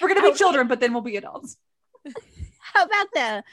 we're 0.00 0.14
gonna 0.14 0.22
be 0.22 0.38
children, 0.38 0.68
but 0.68 0.78
then 0.78 0.92
we'll 0.92 1.02
be 1.02 1.16
adults. 1.16 1.56
How 2.60 2.84
about 2.84 3.08
the 3.12 3.44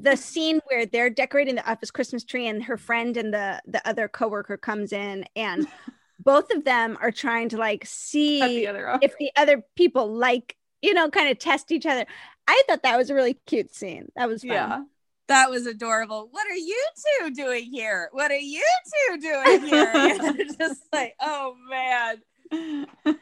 the 0.00 0.16
scene 0.16 0.60
where 0.66 0.86
they're 0.86 1.10
decorating 1.10 1.54
the 1.54 1.70
office 1.70 1.92
Christmas 1.92 2.24
tree 2.24 2.48
and 2.48 2.64
her 2.64 2.76
friend 2.76 3.16
and 3.16 3.32
the 3.32 3.62
the 3.64 3.86
other 3.88 4.08
coworker 4.08 4.56
comes 4.56 4.92
in 4.92 5.24
and 5.36 5.68
both 6.18 6.50
of 6.50 6.64
them 6.64 6.96
are 7.00 7.10
trying 7.10 7.48
to 7.50 7.56
like 7.56 7.84
see 7.86 8.40
the 8.40 8.98
if 9.02 9.16
the 9.18 9.30
other 9.36 9.64
people 9.76 10.12
like 10.12 10.56
you 10.82 10.94
know 10.94 11.10
kind 11.10 11.30
of 11.30 11.38
test 11.38 11.72
each 11.72 11.86
other 11.86 12.06
I 12.46 12.62
thought 12.68 12.82
that 12.82 12.96
was 12.96 13.10
a 13.10 13.14
really 13.14 13.34
cute 13.46 13.74
scene. 13.74 14.10
That 14.16 14.28
was 14.28 14.42
fun. 14.42 14.52
Yeah. 14.52 14.84
That 15.28 15.50
was 15.50 15.66
adorable. 15.66 16.28
What 16.30 16.46
are 16.46 16.56
you 16.56 16.82
two 17.20 17.30
doing 17.30 17.64
here? 17.64 18.10
What 18.12 18.30
are 18.30 18.36
you 18.36 18.64
two 19.08 19.20
doing 19.20 19.66
here? 19.66 20.34
just 20.58 20.82
like, 20.92 21.14
oh 21.20 21.54
man. 21.70 22.22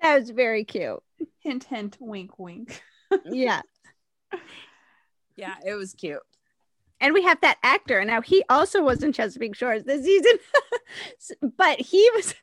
that 0.00 0.18
was 0.18 0.30
very 0.30 0.64
cute. 0.64 1.02
Hint, 1.40 1.64
hint, 1.64 1.98
wink, 2.00 2.38
wink. 2.38 2.82
yeah. 3.26 3.60
Yeah, 5.36 5.54
it 5.66 5.74
was 5.74 5.92
cute. 5.92 6.20
And 7.04 7.12
we 7.12 7.22
have 7.22 7.38
that 7.42 7.58
actor. 7.62 8.02
Now 8.02 8.22
he 8.22 8.42
also 8.48 8.82
was 8.82 9.02
in 9.02 9.12
Chesapeake 9.12 9.54
Shores 9.54 9.84
this 9.84 10.06
season, 10.06 10.38
but 11.58 11.78
he 11.78 12.10
was 12.14 12.34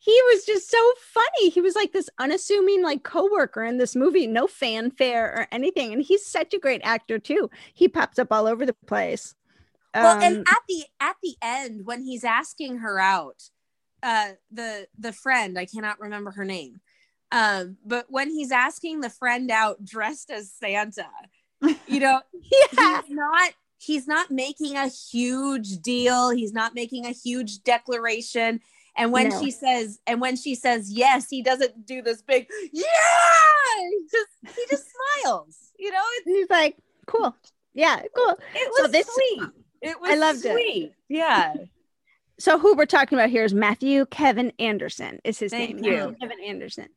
he 0.00 0.20
was 0.32 0.44
just 0.44 0.68
so 0.68 0.92
funny. 0.98 1.48
He 1.48 1.60
was 1.60 1.76
like 1.76 1.92
this 1.92 2.10
unassuming 2.18 2.82
like 2.82 3.04
coworker 3.04 3.62
in 3.62 3.78
this 3.78 3.94
movie, 3.94 4.26
no 4.26 4.48
fanfare 4.48 5.26
or 5.26 5.46
anything. 5.52 5.92
And 5.92 6.02
he's 6.02 6.26
such 6.26 6.52
a 6.52 6.58
great 6.58 6.80
actor 6.82 7.20
too. 7.20 7.50
He 7.72 7.86
pops 7.86 8.18
up 8.18 8.32
all 8.32 8.48
over 8.48 8.66
the 8.66 8.74
place. 8.88 9.36
Well, 9.94 10.16
um, 10.16 10.22
and 10.24 10.38
at 10.40 10.62
the 10.68 10.84
at 10.98 11.16
the 11.22 11.36
end 11.40 11.86
when 11.86 12.02
he's 12.02 12.24
asking 12.24 12.78
her 12.78 12.98
out, 12.98 13.40
uh 14.02 14.30
the 14.50 14.88
the 14.98 15.12
friend, 15.12 15.56
I 15.56 15.66
cannot 15.66 16.00
remember 16.00 16.32
her 16.32 16.44
name. 16.44 16.80
Um, 17.30 17.76
but 17.86 18.06
when 18.08 18.28
he's 18.28 18.50
asking 18.50 19.02
the 19.02 19.10
friend 19.10 19.52
out 19.52 19.84
dressed 19.84 20.32
as 20.32 20.52
Santa, 20.52 21.06
you 21.86 22.00
know, 22.00 22.22
yeah. 22.72 23.02
he's 23.02 23.14
not 23.14 23.52
he's 23.80 24.06
not 24.06 24.30
making 24.30 24.76
a 24.76 24.88
huge 24.88 25.78
deal. 25.78 26.30
He's 26.30 26.52
not 26.52 26.74
making 26.74 27.06
a 27.06 27.12
huge 27.12 27.62
declaration 27.62 28.60
and 28.96 29.12
when 29.12 29.28
no. 29.28 29.40
she 29.40 29.50
says, 29.50 30.00
and 30.06 30.20
when 30.20 30.36
she 30.36 30.54
says 30.54 30.90
yes, 30.92 31.28
he 31.28 31.42
doesn't 31.42 31.86
do 31.86 32.02
this 32.02 32.22
big 32.22 32.48
yeah. 32.72 32.84
He 33.78 34.06
just 34.10 34.56
he 34.56 34.66
just 34.68 34.86
smiles. 35.22 35.56
You 35.78 35.90
know, 35.90 36.02
it's, 36.16 36.26
he's 36.26 36.50
like, 36.50 36.76
cool, 37.06 37.34
yeah, 37.72 38.02
cool. 38.14 38.38
It 38.54 38.68
was 38.68 38.82
so 38.82 38.88
this, 38.88 39.06
sweet. 39.06 39.48
It 39.80 40.00
was 40.00 40.10
I 40.10 40.14
loved 40.16 40.40
sweet. 40.40 40.84
It. 40.84 40.94
Yeah. 41.08 41.54
So 42.38 42.58
who 42.58 42.74
we're 42.74 42.86
talking 42.86 43.18
about 43.18 43.30
here 43.30 43.44
is 43.44 43.54
Matthew 43.54 44.06
Kevin 44.06 44.52
Anderson. 44.58 45.20
Is 45.24 45.38
his 45.38 45.52
Thank 45.52 45.76
name? 45.76 45.84
You. 45.84 46.16
Kevin 46.20 46.38
Anderson 46.44 46.88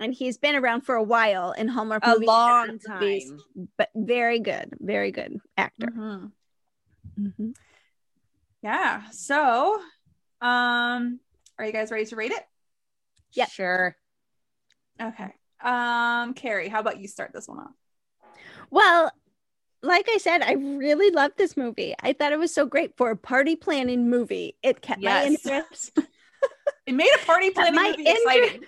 and 0.00 0.14
he's 0.14 0.38
been 0.38 0.54
around 0.54 0.82
for 0.82 0.94
a 0.94 1.02
while 1.02 1.52
in 1.52 1.68
Hallmark 1.68 2.04
for 2.04 2.12
a 2.12 2.18
long 2.18 2.78
time, 2.78 3.00
movies, 3.00 3.32
but 3.76 3.90
very 3.94 4.40
good, 4.40 4.74
very 4.78 5.10
good 5.10 5.38
actor. 5.56 5.88
Mm-hmm. 5.88 7.26
Mm-hmm. 7.26 7.50
Yeah. 8.62 9.02
So, 9.10 9.80
um, 10.40 11.20
are 11.58 11.64
you 11.64 11.72
guys 11.72 11.90
ready 11.90 12.06
to 12.06 12.16
rate 12.16 12.32
it? 12.32 12.44
Yeah. 13.32 13.46
Sure. 13.46 13.96
Okay. 15.00 15.34
Um, 15.62 16.34
Carrie, 16.34 16.68
how 16.68 16.80
about 16.80 17.00
you 17.00 17.08
start 17.08 17.32
this 17.32 17.48
one 17.48 17.58
off? 17.58 17.70
Well, 18.70 19.12
like 19.82 20.08
I 20.08 20.18
said, 20.18 20.42
I 20.42 20.52
really 20.52 21.10
loved 21.10 21.36
this 21.36 21.56
movie. 21.56 21.94
I 22.00 22.12
thought 22.12 22.32
it 22.32 22.38
was 22.38 22.54
so 22.54 22.66
great 22.66 22.96
for 22.96 23.10
a 23.10 23.16
party 23.16 23.56
planning 23.56 24.08
movie. 24.08 24.56
It 24.62 24.80
kept 24.80 25.02
yes. 25.02 25.44
my 25.44 25.52
interest. 25.52 25.98
it 26.86 26.94
made 26.94 27.10
a 27.20 27.24
party 27.24 27.50
planning 27.50 27.74
my 27.74 27.90
movie 27.90 28.08
exciting. 28.08 28.64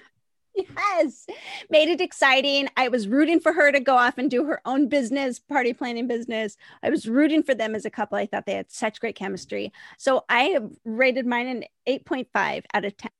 Yes, 0.54 1.26
made 1.68 1.88
it 1.88 2.00
exciting. 2.00 2.68
I 2.76 2.88
was 2.88 3.08
rooting 3.08 3.40
for 3.40 3.52
her 3.52 3.72
to 3.72 3.80
go 3.80 3.96
off 3.96 4.18
and 4.18 4.30
do 4.30 4.44
her 4.44 4.60
own 4.64 4.88
business, 4.88 5.38
party 5.38 5.72
planning 5.72 6.06
business. 6.06 6.56
I 6.82 6.90
was 6.90 7.08
rooting 7.08 7.42
for 7.42 7.54
them 7.54 7.74
as 7.74 7.84
a 7.84 7.90
couple. 7.90 8.18
I 8.18 8.26
thought 8.26 8.46
they 8.46 8.54
had 8.54 8.70
such 8.70 9.00
great 9.00 9.16
chemistry. 9.16 9.72
So 9.98 10.24
I 10.28 10.58
rated 10.84 11.26
mine 11.26 11.48
an 11.48 11.64
8.5 11.88 12.64
out 12.72 12.84
of 12.84 12.96
10. 12.96 13.10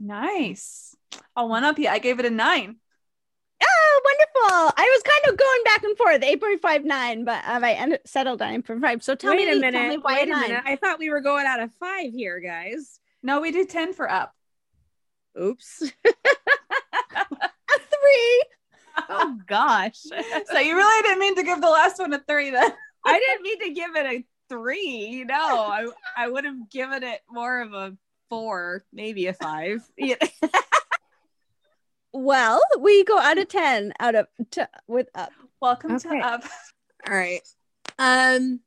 Nice. 0.00 0.96
I'll 1.36 1.48
one 1.48 1.64
up 1.64 1.78
you. 1.78 1.88
I 1.88 1.98
gave 1.98 2.18
it 2.18 2.26
a 2.26 2.30
nine. 2.30 2.76
Oh, 3.62 4.00
wonderful. 4.04 4.74
I 4.76 4.90
was 4.92 5.02
kind 5.02 5.32
of 5.32 5.38
going 5.38 5.64
back 5.64 5.84
and 5.84 5.96
forth, 5.96 6.20
8.59, 6.62 7.24
but 7.24 7.42
um, 7.46 7.62
I 7.62 7.72
ended, 7.72 8.00
settled 8.04 8.42
on 8.42 8.62
8.5. 8.62 9.02
So 9.02 9.14
tell 9.14 9.36
wait 9.36 9.46
me, 9.46 9.58
a 9.58 9.60
minute. 9.60 9.88
Me 9.88 9.98
wait 9.98 10.28
a 10.28 10.36
minute. 10.36 10.62
I 10.64 10.76
thought 10.76 10.98
we 10.98 11.10
were 11.10 11.20
going 11.20 11.46
out 11.46 11.60
of 11.60 11.70
five 11.74 12.12
here, 12.12 12.40
guys. 12.40 12.98
No, 13.22 13.40
we 13.40 13.52
did 13.52 13.68
10 13.68 13.92
for 13.92 14.10
up. 14.10 14.34
Oops. 15.40 15.92
a 18.12 18.12
three. 18.12 18.44
Oh 19.08 19.38
gosh. 19.46 20.00
so 20.02 20.58
you 20.58 20.76
really 20.76 21.02
didn't 21.02 21.20
mean 21.20 21.36
to 21.36 21.42
give 21.42 21.60
the 21.60 21.68
last 21.68 21.98
one 21.98 22.12
a 22.12 22.22
three 22.28 22.50
then. 22.50 22.70
I 23.04 23.18
didn't 23.18 23.42
mean 23.42 23.58
to 23.60 23.70
give 23.70 23.96
it 23.96 24.06
a 24.06 24.24
three. 24.48 25.06
You 25.06 25.24
know, 25.24 25.34
I 25.36 25.88
I 26.16 26.28
would 26.28 26.44
have 26.44 26.70
given 26.70 27.02
it 27.02 27.20
more 27.30 27.60
of 27.60 27.72
a 27.72 27.96
four, 28.28 28.84
maybe 28.92 29.26
a 29.26 29.32
five. 29.32 29.80
well, 32.12 32.60
we 32.78 33.04
go 33.04 33.18
out 33.18 33.38
of 33.38 33.48
ten 33.48 33.92
out 33.98 34.14
of 34.14 34.26
to, 34.52 34.68
with 34.86 35.08
up. 35.14 35.32
Welcome 35.60 35.96
okay. 35.96 36.20
to 36.20 36.26
up. 36.26 36.44
All 37.08 37.14
right. 37.14 37.42
Um. 37.98 38.60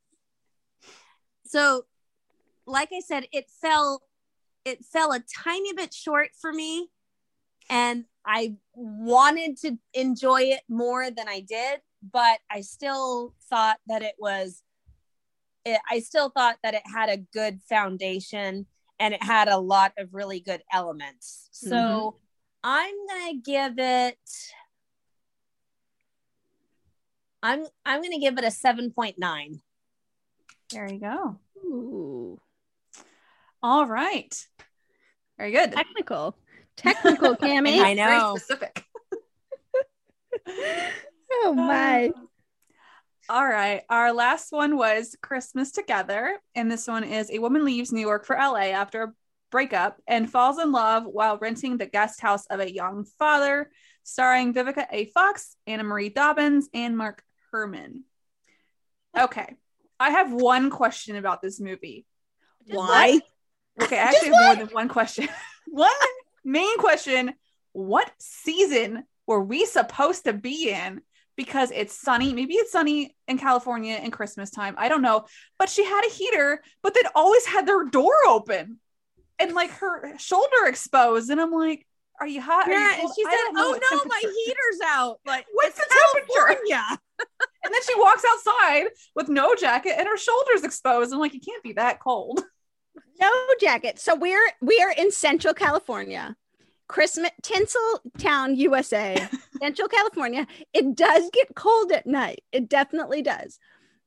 So, 1.46 1.86
like 2.66 2.90
I 2.94 3.00
said, 3.00 3.28
it 3.32 3.46
fell 3.62 4.02
it 4.66 4.84
fell 4.84 5.14
a 5.14 5.24
tiny 5.44 5.74
bit 5.74 5.94
short 5.94 6.30
for 6.42 6.52
me 6.52 6.90
and 7.70 8.06
I 8.26 8.56
wanted 8.74 9.58
to 9.58 9.78
enjoy 9.94 10.42
it 10.42 10.62
more 10.68 11.10
than 11.12 11.28
I 11.28 11.42
did, 11.42 11.80
but 12.12 12.40
I 12.50 12.62
still 12.62 13.34
thought 13.50 13.78
that 13.88 14.02
it 14.02 14.16
was 14.18 14.62
it, 15.64 15.80
I 15.90 16.00
still 16.00 16.30
thought 16.30 16.58
that 16.64 16.76
it 16.76 16.84
had 16.86 17.10
a 17.10 17.18
good 17.18 17.60
foundation 17.68 18.68
and 19.00 19.14
it 19.14 19.24
had 19.24 19.48
a 19.48 19.58
lot 19.58 19.94
of 19.98 20.14
really 20.14 20.40
good 20.40 20.62
elements. 20.72 21.50
So 21.52 21.76
mm-hmm. 21.76 22.18
I'm 22.64 22.96
going 23.08 23.34
to 23.34 23.52
give 23.52 23.80
it 23.80 24.18
I'm 27.46 27.64
I'm 27.86 28.02
going 28.02 28.14
to 28.14 28.20
give 28.20 28.40
it 28.40 28.44
a 28.44 28.48
7.9. 28.48 29.62
There 30.72 30.92
you 30.92 31.00
go. 31.00 31.40
Ooh. 31.64 32.42
All 33.62 33.86
right. 33.86 34.36
Very 35.38 35.52
good. 35.52 35.72
Technical. 35.74 36.36
Technical, 36.78 37.36
Kami. 37.42 37.80
I 37.80 37.94
know. 37.94 38.06
Very 38.06 38.40
specific. 38.40 38.86
oh 41.32 41.54
my. 41.54 42.08
Um, 42.08 42.30
all 43.28 43.48
right. 43.48 43.82
Our 43.90 44.14
last 44.14 44.52
one 44.52 44.78
was 44.78 45.16
Christmas 45.22 45.72
Together. 45.72 46.38
And 46.54 46.72
this 46.72 46.88
one 46.88 47.04
is 47.04 47.32
a 47.32 47.40
woman 47.40 47.66
leaves 47.66 47.92
New 47.92 48.02
York 48.02 48.26
for 48.26 48.36
LA 48.36 48.72
after 48.72 49.04
a 49.04 49.14
breakup 49.52 50.02
and 50.08 50.30
falls 50.30 50.60
in 50.60 50.72
love 50.72 51.06
while 51.06 51.38
renting 51.38 51.78
the 51.78 51.86
guest 51.86 52.22
house 52.22 52.46
of 52.48 52.60
a 52.60 52.72
young 52.72 53.06
father, 53.18 53.72
starring 54.04 54.54
Vivica 54.54 54.86
A. 54.92 55.06
Fox, 55.06 55.56
Anna 55.66 55.84
Marie 55.84 56.10
Dobbins, 56.10 56.70
and 56.74 56.98
Mark 56.98 57.24
Herman. 57.52 58.04
Okay. 59.18 59.56
I 60.00 60.12
have 60.12 60.34
one 60.34 60.70
question 60.70 61.16
about 61.16 61.42
this 61.42 61.60
movie. 61.60 62.06
Why? 62.68 63.22
Okay, 63.82 63.98
I 63.98 64.04
actually 64.04 64.30
have 64.30 64.58
more 64.58 64.66
than 64.66 64.74
one 64.74 64.88
question. 64.90 65.28
one 65.68 65.90
main 66.46 66.78
question 66.78 67.34
What 67.74 68.10
season 68.20 69.04
were 69.28 69.44
we 69.44 69.66
supposed 69.66 70.26
to 70.26 70.34
be 70.34 70.70
in? 70.70 71.02
Because 71.36 71.72
it's 71.72 72.00
sunny. 72.00 72.32
Maybe 72.32 72.54
it's 72.54 72.72
sunny 72.72 73.16
in 73.28 73.38
California 73.38 74.00
in 74.02 74.12
Christmas 74.12 74.50
time. 74.52 74.76
I 74.78 74.88
don't 74.88 75.02
know. 75.02 75.26
But 75.60 75.68
she 75.68 75.84
had 75.84 76.06
a 76.06 76.10
heater, 76.10 76.64
but 76.82 76.94
they'd 76.94 77.10
always 77.14 77.46
had 77.46 77.68
their 77.68 77.84
door 77.84 78.14
open 78.26 78.80
and 79.40 79.54
like 79.54 79.72
her 79.72 80.18
shoulder 80.18 80.68
exposed. 80.68 81.30
And 81.30 81.42
I'm 81.42 81.52
like, 81.52 81.86
are 82.20 82.28
you 82.28 82.42
hot? 82.42 82.68
Yeah, 82.70 82.96
you 82.96 83.02
and 83.02 83.10
she 83.14 83.24
said, 83.24 83.34
"Oh 83.58 83.78
no, 83.92 84.02
my 84.06 84.20
heater's 84.22 84.80
out." 84.86 85.20
Like, 85.26 85.46
What's 85.54 85.76
the 85.76 85.86
temperature? 86.14 86.62
Yeah. 86.66 86.96
And 87.64 87.74
then 87.74 87.82
she 87.84 88.00
walks 88.00 88.24
outside 88.30 88.86
with 89.16 89.28
no 89.28 89.56
jacket 89.56 89.96
and 89.98 90.08
her 90.08 90.18
shoulders 90.18 90.64
exposed. 90.64 91.12
I'm 91.12 91.20
like, 91.20 91.34
you 91.34 91.40
can't 91.40 91.64
be 91.64 91.74
that 91.74 92.00
cold. 92.00 92.44
No 93.20 93.32
jacket. 93.60 94.00
So 94.00 94.16
we're 94.16 94.52
we 94.62 94.80
are 94.82 94.92
in 94.92 95.12
Central 95.12 95.54
California. 95.54 96.36
Christmas 96.88 97.32
Tinsel 97.42 98.02
Town, 98.18 98.56
USA. 98.56 99.28
Central 99.60 99.88
California. 99.88 100.46
It 100.74 100.96
does 100.96 101.30
get 101.34 101.56
cold 101.56 101.92
at 101.92 102.06
night. 102.06 102.44
It 102.52 102.70
definitely 102.70 103.22
does. 103.22 103.60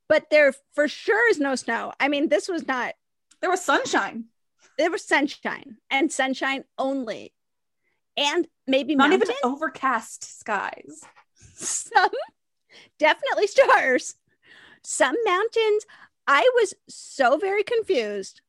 But 0.09 0.31
there 0.31 0.55
for 0.75 0.89
sure 0.89 1.31
is 1.31 1.39
no 1.39 1.55
snow. 1.55 1.93
I 1.99 2.09
mean, 2.09 2.29
this 2.29 2.49
was 2.49 2.67
not 2.67 2.95
There 3.41 3.51
was 3.51 3.65
sunshine, 3.65 4.27
there 4.79 4.91
was 4.91 5.05
sunshine 5.05 5.79
and 5.91 6.13
sunshine 6.13 6.65
only. 6.79 7.35
And 8.17 8.49
maybe 8.67 8.97
not 8.97 9.11
mountains, 9.11 9.31
even 9.31 9.37
overcast 9.45 10.41
skies. 10.41 11.03
some 11.55 12.11
definitely 12.99 13.47
stars, 13.47 14.17
some 14.83 15.15
mountains. 15.25 15.87
I 16.27 16.49
was 16.57 16.75
so 16.89 17.39
very 17.39 17.63
confused 17.63 18.43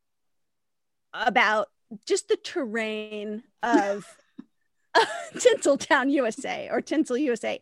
about 1.14 1.68
just 2.06 2.28
the 2.28 2.38
terrain 2.38 3.44
of 3.64 4.06
Tinseltown, 5.36 6.12
USA, 6.12 6.70
or 6.72 6.82
Tinsel, 6.82 7.18
USA. 7.18 7.60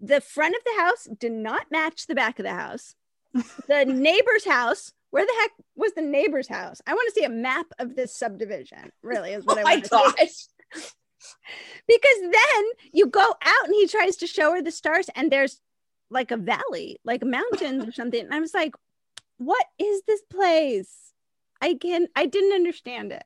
The 0.00 0.20
front 0.20 0.54
of 0.54 0.62
the 0.64 0.80
house 0.80 1.08
did 1.18 1.32
not 1.32 1.70
match 1.70 2.06
the 2.06 2.14
back 2.14 2.38
of 2.38 2.44
the 2.44 2.54
house. 2.54 2.94
The 3.66 3.84
neighbor's 3.84 4.44
house, 4.44 4.92
where 5.10 5.26
the 5.26 5.34
heck 5.40 5.50
was 5.76 5.92
the 5.94 6.02
neighbor's 6.02 6.48
house? 6.48 6.80
I 6.86 6.94
want 6.94 7.08
to 7.08 7.20
see 7.20 7.24
a 7.24 7.30
map 7.30 7.66
of 7.78 7.96
this 7.96 8.14
subdivision, 8.14 8.90
really, 9.02 9.32
is 9.32 9.44
what 9.44 9.58
I 9.58 9.62
Oh 9.62 9.64
my 9.64 9.82
want 9.90 10.16
to 10.18 10.28
see 10.28 10.46
because 11.86 12.20
then 12.20 12.64
you 12.92 13.06
go 13.06 13.20
out 13.20 13.64
and 13.64 13.74
he 13.74 13.86
tries 13.86 14.16
to 14.16 14.26
show 14.26 14.52
her 14.52 14.62
the 14.62 14.70
stars 14.70 15.08
and 15.14 15.30
there's 15.30 15.60
like 16.10 16.30
a 16.30 16.36
valley 16.36 16.98
like 17.04 17.22
mountains 17.24 17.86
or 17.86 17.92
something 17.92 18.20
and 18.24 18.34
i 18.34 18.40
was 18.40 18.54
like 18.54 18.74
what 19.38 19.64
is 19.78 20.02
this 20.06 20.22
place 20.22 21.07
i 21.60 21.74
can 21.74 22.06
i 22.16 22.26
didn't 22.26 22.52
understand 22.52 23.12
it 23.12 23.24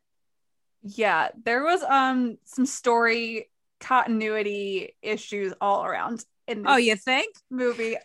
Yeah, 0.83 1.29
there 1.45 1.63
was 1.63 1.83
um 1.83 2.39
some 2.45 2.67
story 2.67 3.51
continuity 3.81 4.97
issues 5.03 5.53
all 5.61 5.85
around 5.85 6.25
in 6.49 6.63
this 6.63 6.73
Oh, 6.73 6.77
you 6.77 6.97
think? 6.97 7.37
movie. 7.51 7.97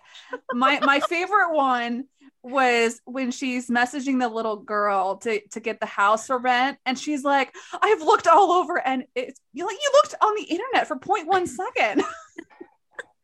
My 0.53 0.79
my 0.81 0.99
favorite 0.99 1.53
one 1.53 2.05
was 2.43 3.01
when 3.05 3.31
she's 3.31 3.67
messaging 3.69 4.19
the 4.19 4.29
little 4.29 4.57
girl 4.57 5.17
to 5.17 5.41
to 5.49 5.59
get 5.59 5.79
the 5.79 5.85
house 5.87 6.27
for 6.27 6.37
rent, 6.37 6.77
and 6.85 6.97
she's 6.99 7.23
like, 7.23 7.53
"I've 7.81 8.01
looked 8.01 8.27
all 8.27 8.51
over, 8.51 8.77
and 8.79 9.05
it's 9.15 9.39
you 9.53 9.65
like 9.65 9.75
you 9.81 9.91
looked 9.93 10.15
on 10.21 10.35
the 10.35 10.43
internet 10.43 10.87
for 10.87 10.97
0.1 10.97 11.47
second, 11.47 12.03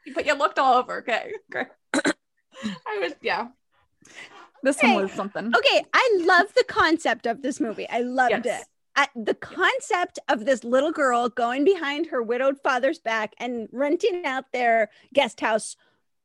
but 0.15 0.25
you 0.25 0.33
looked 0.33 0.59
all 0.59 0.75
over." 0.75 0.97
Okay, 0.99 1.31
okay. 1.53 1.69
I 2.87 2.99
was 2.99 3.13
yeah. 3.21 3.47
This 4.63 4.81
one 4.81 4.95
was 4.95 5.11
something. 5.11 5.53
okay 5.55 5.83
i 5.93 6.17
love 6.25 6.47
the 6.55 6.63
concept 6.67 7.25
of 7.27 7.41
this 7.41 7.59
movie 7.59 7.87
i 7.89 7.99
loved 7.99 8.45
Yes. 8.45 8.61
it 8.61 8.67
I, 8.95 9.07
the 9.15 9.33
concept 9.33 10.19
of 10.29 10.45
this 10.45 10.63
little 10.63 10.91
girl 10.91 11.27
going 11.27 11.63
behind 11.63 12.05
her 12.07 12.21
widowed 12.21 12.59
father's 12.61 12.99
back 12.99 13.33
and 13.39 13.67
renting 13.71 14.23
out 14.25 14.45
their 14.53 14.89
guest 15.15 15.39
house 15.41 15.75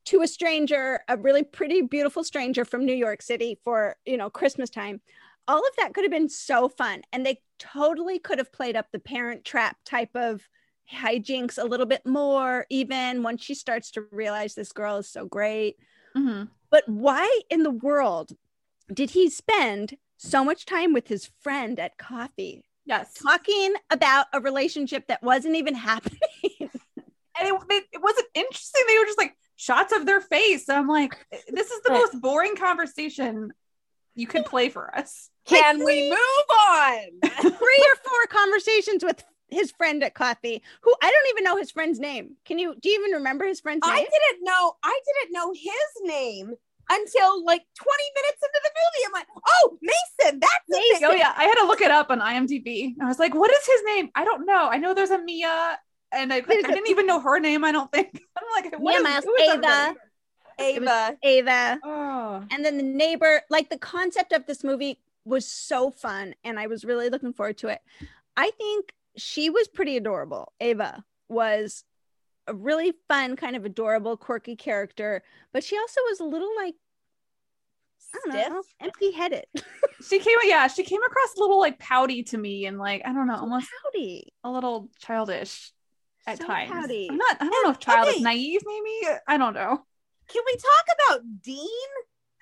to 0.05 0.20
a 0.20 0.27
stranger, 0.29 1.01
a 1.09 1.16
really 1.16 1.42
pretty, 1.42 1.81
beautiful 1.81 2.22
stranger 2.22 2.66
from 2.66 2.85
New 2.85 2.94
York 2.94 3.22
City 3.22 3.59
for, 3.64 3.96
you 4.05 4.18
know, 4.18 4.29
Christmas 4.29 4.68
time. 4.68 5.01
All 5.46 5.61
of 5.61 5.77
that 5.79 5.94
could 5.94 6.05
have 6.05 6.11
been 6.11 6.29
so 6.29 6.68
fun. 6.68 7.01
And 7.11 7.24
they 7.24 7.40
totally 7.59 8.18
could 8.18 8.37
have 8.38 8.53
played 8.53 8.77
up 8.77 8.88
the 8.92 8.98
parent 8.98 9.46
trap 9.46 9.79
type 9.87 10.14
of 10.14 10.46
hijinks 10.92 11.57
a 11.57 11.64
little 11.66 11.87
bit 11.87 12.05
more, 12.05 12.66
even 12.68 13.22
once 13.22 13.42
she 13.42 13.55
starts 13.55 13.90
to 13.92 14.05
realize 14.11 14.55
this 14.55 14.72
girl 14.72 14.98
is 14.98 15.09
so 15.09 15.24
great. 15.24 15.77
Mhm. 16.14 16.48
But 16.70 16.85
why 16.88 17.40
in 17.50 17.62
the 17.62 17.70
world 17.70 18.33
did 18.92 19.11
he 19.11 19.31
spend 19.31 19.96
so 20.16 20.44
much 20.44 20.66
time 20.66 20.92
with 20.92 21.09
his 21.09 21.31
friend 21.40 21.78
at 21.78 21.98
coffee 21.98 22.64
Yes, 22.88 23.12
talking 23.12 23.74
about 23.90 24.28
a 24.33 24.40
relationship 24.40 25.09
that 25.09 25.22
wasn't 25.22 25.57
even 25.57 25.74
happening? 25.74 26.18
and 26.61 26.70
it, 27.37 27.54
it, 27.68 27.85
it 27.92 28.02
wasn't 28.02 28.28
interesting. 28.35 28.83
They 28.88 28.98
were 28.98 29.04
just 29.04 29.18
like 29.18 29.37
shots 29.57 29.92
of 29.92 30.07
their 30.07 30.22
face. 30.22 30.70
I'm 30.70 30.88
like, 30.88 31.14
this 31.48 31.70
is 31.70 31.83
the 31.83 31.92
most 31.92 32.18
boring 32.18 32.57
conversation 32.57 33.52
you 34.14 34.26
could 34.26 34.46
play 34.46 34.70
for 34.70 34.96
us. 34.96 35.28
Can 35.44 35.85
we 35.85 36.09
move 36.09 36.18
on? 36.50 37.31
Three 37.42 37.50
or 37.50 37.96
four 37.96 38.26
conversations 38.31 39.04
with 39.04 39.22
his 39.51 39.71
friend 39.73 40.03
at 40.03 40.15
coffee, 40.15 40.63
who 40.83 40.95
I 41.03 41.11
don't 41.11 41.29
even 41.31 41.45
know 41.45 41.57
his 41.57 41.71
friend's 41.71 41.99
name. 41.99 42.37
Can 42.45 42.59
you 42.59 42.75
do 42.81 42.89
you 42.89 43.01
even 43.01 43.13
remember 43.17 43.47
his 43.47 43.61
friend's 43.61 43.87
I 43.87 43.95
name? 43.97 44.07
I 44.07 44.31
didn't 44.33 44.45
know. 44.45 44.75
I 44.83 45.01
didn't 45.07 45.33
know 45.33 45.53
his 45.53 45.73
name 46.05 46.55
until 46.91 47.45
like 47.45 47.63
20 47.75 48.03
minutes 48.15 48.43
into 48.43 48.61
the 48.63 48.71
movie. 48.71 49.07
I'm 49.07 49.13
like, 49.13 49.27
oh, 49.47 49.79
Mason. 49.83 50.41
That's 50.41 50.53
Mason. 50.69 51.09
Oh 51.11 51.15
yeah, 51.15 51.35
I 51.37 51.45
had 51.45 51.55
to 51.55 51.67
look 51.67 51.81
it 51.81 51.91
up 51.91 52.11
on 52.11 52.21
IMDb. 52.21 52.95
I 53.01 53.07
was 53.07 53.19
like, 53.19 53.35
what 53.35 53.51
is 53.51 53.67
his 53.67 53.81
name? 53.87 54.11
I 54.15 54.25
don't 54.25 54.47
know. 54.47 54.69
I 54.69 54.79
know 54.79 54.95
there's 54.95 55.11
a 55.11 55.23
Mia, 55.23 55.79
and 56.13 56.33
I, 56.33 56.37
I 56.37 56.41
didn't 56.41 56.89
even 56.89 57.07
know 57.07 57.21
her 57.21 57.39
name. 57.39 57.65
I 57.65 57.73
don't 57.73 57.91
think. 57.93 58.21
I'm 58.37 58.65
like, 58.65 58.73
what 58.79 58.91
Mia 58.91 58.99
is- 58.99 59.05
Miles, 59.05 59.25
who 59.25 59.35
is 59.35 59.43
Ava. 59.51 59.67
everybody? 59.67 59.99
It 60.61 60.81
was 60.83 60.89
Ava. 60.91 61.17
Ava. 61.23 61.81
Oh, 61.85 62.45
And 62.51 62.65
then 62.65 62.77
the 62.77 62.83
neighbor, 62.83 63.43
like 63.49 63.71
the 63.71 63.79
concept 63.79 64.33
of 64.33 64.47
this 64.47 64.65
movie 64.65 64.99
was 65.25 65.47
so 65.47 65.91
fun 65.91 66.35
and 66.43 66.59
I 66.59 66.67
was 66.67 66.85
really 66.85 67.11
looking 67.11 67.33
forward 67.33 67.59
to 67.59 67.69
it. 67.69 67.81
I 68.37 68.51
think 68.59 68.93
she 69.18 69.50
was 69.50 69.68
pretty 69.68 69.96
adorable. 69.96 70.52
Ava 70.61 71.04
was 71.28 71.85
a 72.46 72.54
really 72.54 72.94
fun, 73.09 73.37
kind 73.37 73.57
of 73.57 73.64
adorable, 73.64 74.16
quirky 74.16 74.57
character, 74.57 75.22
but 75.52 75.62
she 75.62 75.76
also 75.76 76.00
was 76.09 76.20
a 76.20 76.24
little 76.24 76.50
like, 76.57 76.74
Stiff. 77.98 78.52
empty 78.81 79.12
headed. 79.12 79.44
she 80.09 80.18
came. 80.18 80.38
Yeah, 80.44 80.66
she 80.68 80.83
came 80.83 81.02
across 81.02 81.35
a 81.37 81.40
little 81.40 81.59
like 81.61 81.78
pouty 81.78 82.22
to 82.24 82.38
me, 82.38 82.64
and 82.64 82.78
like 82.78 83.02
I 83.04 83.12
don't 83.12 83.26
know, 83.26 83.37
almost 83.37 83.68
Howdy. 83.85 84.33
a 84.44 84.50
little 84.50 84.88
childish 85.00 85.73
at 86.27 86.38
So 86.38 86.46
times. 86.46 86.71
pouty. 86.71 87.08
I'm 87.10 87.19
not. 87.19 87.37
I 87.40 87.44
don't 87.48 87.64
know 87.64 87.71
if 87.71 87.81
child 87.81 88.08
okay. 88.08 88.16
is 88.16 88.23
naive. 88.23 88.62
Maybe 88.64 89.14
I 89.27 89.37
don't 89.37 89.52
know. 89.52 89.85
Can 90.29 90.42
we 90.46 90.52
talk 90.56 90.87
about 90.96 91.21
Dean? 91.42 91.88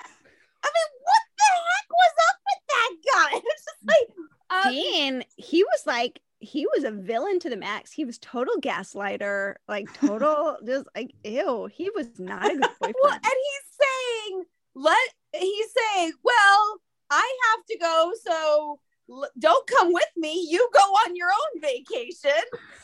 I 0.00 0.68
mean, 0.68 0.90
what 1.02 1.22
the 1.38 1.50
heck 1.54 1.90
was 1.90 2.14
up 2.28 2.38
with 2.46 2.62
that 2.68 2.92
guy? 3.14 3.40
It's 3.44 3.64
just 3.64 3.86
like, 3.86 4.66
um, 4.66 4.72
Dean, 4.72 5.24
he 5.36 5.62
was 5.62 5.82
like, 5.86 6.20
he 6.46 6.66
was 6.74 6.84
a 6.84 6.90
villain 6.90 7.38
to 7.40 7.50
the 7.50 7.56
max. 7.56 7.92
He 7.92 8.04
was 8.04 8.18
total 8.18 8.54
gaslighter, 8.60 9.54
like 9.68 9.92
total, 9.92 10.56
just 10.66 10.86
like, 10.94 11.14
ew. 11.24 11.66
He 11.72 11.90
was 11.90 12.18
not 12.18 12.46
a 12.50 12.54
good 12.56 12.60
boyfriend. 12.80 12.94
well, 13.02 13.12
and 13.12 13.22
he's 13.24 13.86
saying, 13.86 14.44
let 14.74 15.08
he's 15.32 15.66
saying, 15.94 16.12
well, 16.22 16.80
I 17.10 17.38
have 17.54 17.64
to 17.66 17.78
go, 17.78 18.12
so 18.24 18.78
l- 19.10 19.30
don't 19.38 19.66
come 19.66 19.92
with 19.92 20.08
me. 20.16 20.46
You 20.50 20.68
go 20.72 20.80
on 20.80 21.14
your 21.16 21.28
own 21.28 21.60
vacation, 21.60 22.30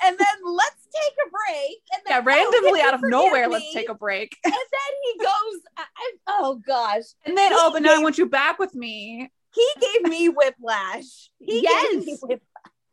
and 0.04 0.16
then 0.18 0.36
let's 0.44 0.88
take 0.94 1.14
a 1.26 1.30
break. 1.30 1.78
And 1.94 2.02
then 2.06 2.12
Yeah, 2.12 2.20
oh, 2.20 2.22
randomly 2.24 2.70
can 2.70 2.76
you 2.80 2.86
out 2.88 2.94
of 2.94 3.02
nowhere, 3.02 3.48
me? 3.48 3.52
let's 3.54 3.72
take 3.74 3.88
a 3.88 3.94
break. 3.94 4.36
And 4.44 4.52
then 4.52 4.92
he 5.04 5.18
goes, 5.18 5.60
I, 5.76 5.82
I- 5.82 6.16
oh 6.28 6.60
gosh, 6.66 7.04
And 7.24 7.36
then, 7.36 7.52
He 7.52 7.58
oh, 7.58 7.70
but 7.72 7.82
now 7.82 7.94
I 7.94 8.02
want 8.02 8.18
you 8.18 8.26
back 8.28 8.58
with 8.58 8.74
me. 8.74 9.30
he 9.54 9.68
gave 9.80 10.02
me 10.10 10.28
whiplash. 10.28 11.30
He 11.38 11.60
gave 11.62 12.00
me 12.00 12.06
Yes. 12.06 12.18
whiplash. 12.22 12.40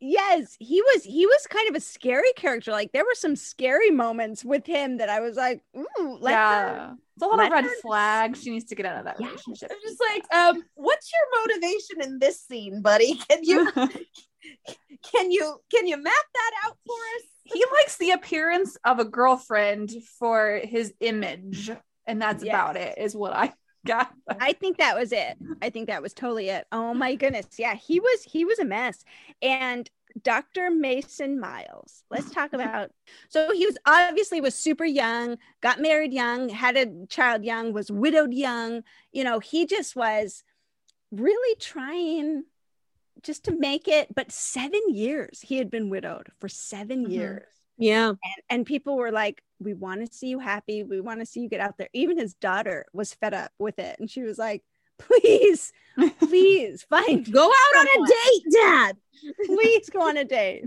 Yes 0.01 0.55
he 0.59 0.81
was 0.81 1.03
he 1.03 1.25
was 1.25 1.45
kind 1.49 1.69
of 1.69 1.75
a 1.75 1.79
scary 1.79 2.31
character 2.35 2.71
like 2.71 2.91
there 2.93 3.03
were 3.03 3.15
some 3.15 3.35
scary 3.35 3.91
moments 3.91 4.45
with 4.45 4.65
him 4.65 4.97
that 4.97 5.09
i 5.09 5.19
was 5.19 5.35
like 5.35 5.61
ooh 5.77 6.17
let 6.21 6.35
her- 6.35 6.95
it's 7.15 7.25
a 7.25 7.27
lot 7.27 7.45
of 7.45 7.51
red 7.51 7.65
her- 7.65 7.81
flags. 7.81 8.41
She 8.41 8.49
needs 8.49 8.63
to 8.65 8.75
get 8.75 8.85
out 8.85 8.99
of 8.99 9.03
that 9.03 9.17
Yeah. 9.19 9.25
relationship. 9.27 9.69
I'm 9.73 9.77
just 9.85 9.99
like, 9.99 10.33
um, 10.33 10.63
what's 10.75 11.11
your 11.11 11.41
motivation 11.41 12.01
in 12.01 12.17
this 12.17 12.39
scene, 12.39 12.81
buddy? 12.81 13.15
Can 13.29 13.43
you 13.43 13.69
can 15.11 15.31
you 15.31 15.57
can 15.69 15.85
you 15.87 15.97
map 15.97 16.13
that 16.33 16.51
out 16.65 16.77
for 16.85 16.93
us? 17.17 17.23
He 17.43 17.65
likes 17.77 17.97
the 17.97 18.11
appearance 18.11 18.77
of 18.85 18.99
a 18.99 19.05
girlfriend 19.05 19.91
for 20.17 20.61
his 20.63 20.93
image, 21.01 21.69
and 22.07 22.21
that's 22.21 22.41
yes. 22.43 22.53
about 22.53 22.77
it. 22.77 22.97
Is 22.97 23.15
what 23.17 23.33
I 23.33 23.51
got. 23.87 24.13
I 24.39 24.53
think 24.53 24.77
that 24.77 24.97
was 24.97 25.11
it. 25.11 25.37
I 25.61 25.69
think 25.69 25.87
that 25.87 26.01
was 26.01 26.13
totally 26.13 26.49
it. 26.49 26.65
Oh 26.71 26.93
my 26.93 27.15
goodness, 27.15 27.47
yeah, 27.57 27.75
he 27.75 27.99
was 27.99 28.23
he 28.23 28.45
was 28.45 28.59
a 28.59 28.65
mess, 28.65 29.03
and 29.41 29.89
Dr. 30.21 30.69
Mason 30.71 31.39
Miles. 31.39 32.03
Let's 32.09 32.31
talk 32.31 32.53
about. 32.53 32.91
So 33.29 33.51
he 33.51 33.65
was 33.65 33.77
obviously 33.85 34.41
was 34.41 34.55
super 34.55 34.85
young, 34.85 35.37
got 35.61 35.79
married 35.79 36.13
young, 36.13 36.49
had 36.49 36.77
a 36.77 37.05
child 37.07 37.43
young, 37.43 37.73
was 37.73 37.91
widowed 37.91 38.33
young. 38.33 38.83
You 39.11 39.23
know, 39.23 39.39
he 39.39 39.65
just 39.65 39.95
was 39.95 40.43
really 41.11 41.55
trying 41.59 42.43
just 43.23 43.45
to 43.45 43.57
make 43.57 43.87
it. 43.87 44.13
But 44.13 44.31
seven 44.31 44.81
years 44.89 45.41
he 45.41 45.57
had 45.57 45.69
been 45.69 45.89
widowed 45.89 46.27
for 46.39 46.49
7 46.49 47.03
mm-hmm. 47.03 47.11
years. 47.11 47.45
Yeah. 47.77 48.09
And, 48.09 48.19
and 48.49 48.65
people 48.65 48.95
were 48.95 49.11
like, 49.11 49.41
we 49.59 49.73
want 49.73 50.05
to 50.05 50.15
see 50.15 50.27
you 50.27 50.39
happy. 50.39 50.83
We 50.83 51.01
want 51.01 51.19
to 51.19 51.25
see 51.25 51.41
you 51.41 51.49
get 51.49 51.59
out 51.59 51.77
there. 51.77 51.89
Even 51.93 52.17
his 52.17 52.33
daughter 52.33 52.85
was 52.93 53.13
fed 53.13 53.33
up 53.33 53.51
with 53.59 53.79
it. 53.79 53.97
And 53.99 54.09
she 54.09 54.21
was 54.23 54.37
like, 54.37 54.63
please, 54.97 55.71
please 56.19 56.83
find 56.83 57.31
go 57.31 57.45
out 57.45 57.77
on 57.79 57.87
a 57.87 58.07
date, 58.07 58.43
dad. 58.51 58.97
please 59.45 59.89
go 59.89 60.07
on 60.07 60.17
a 60.17 60.25
date. 60.25 60.65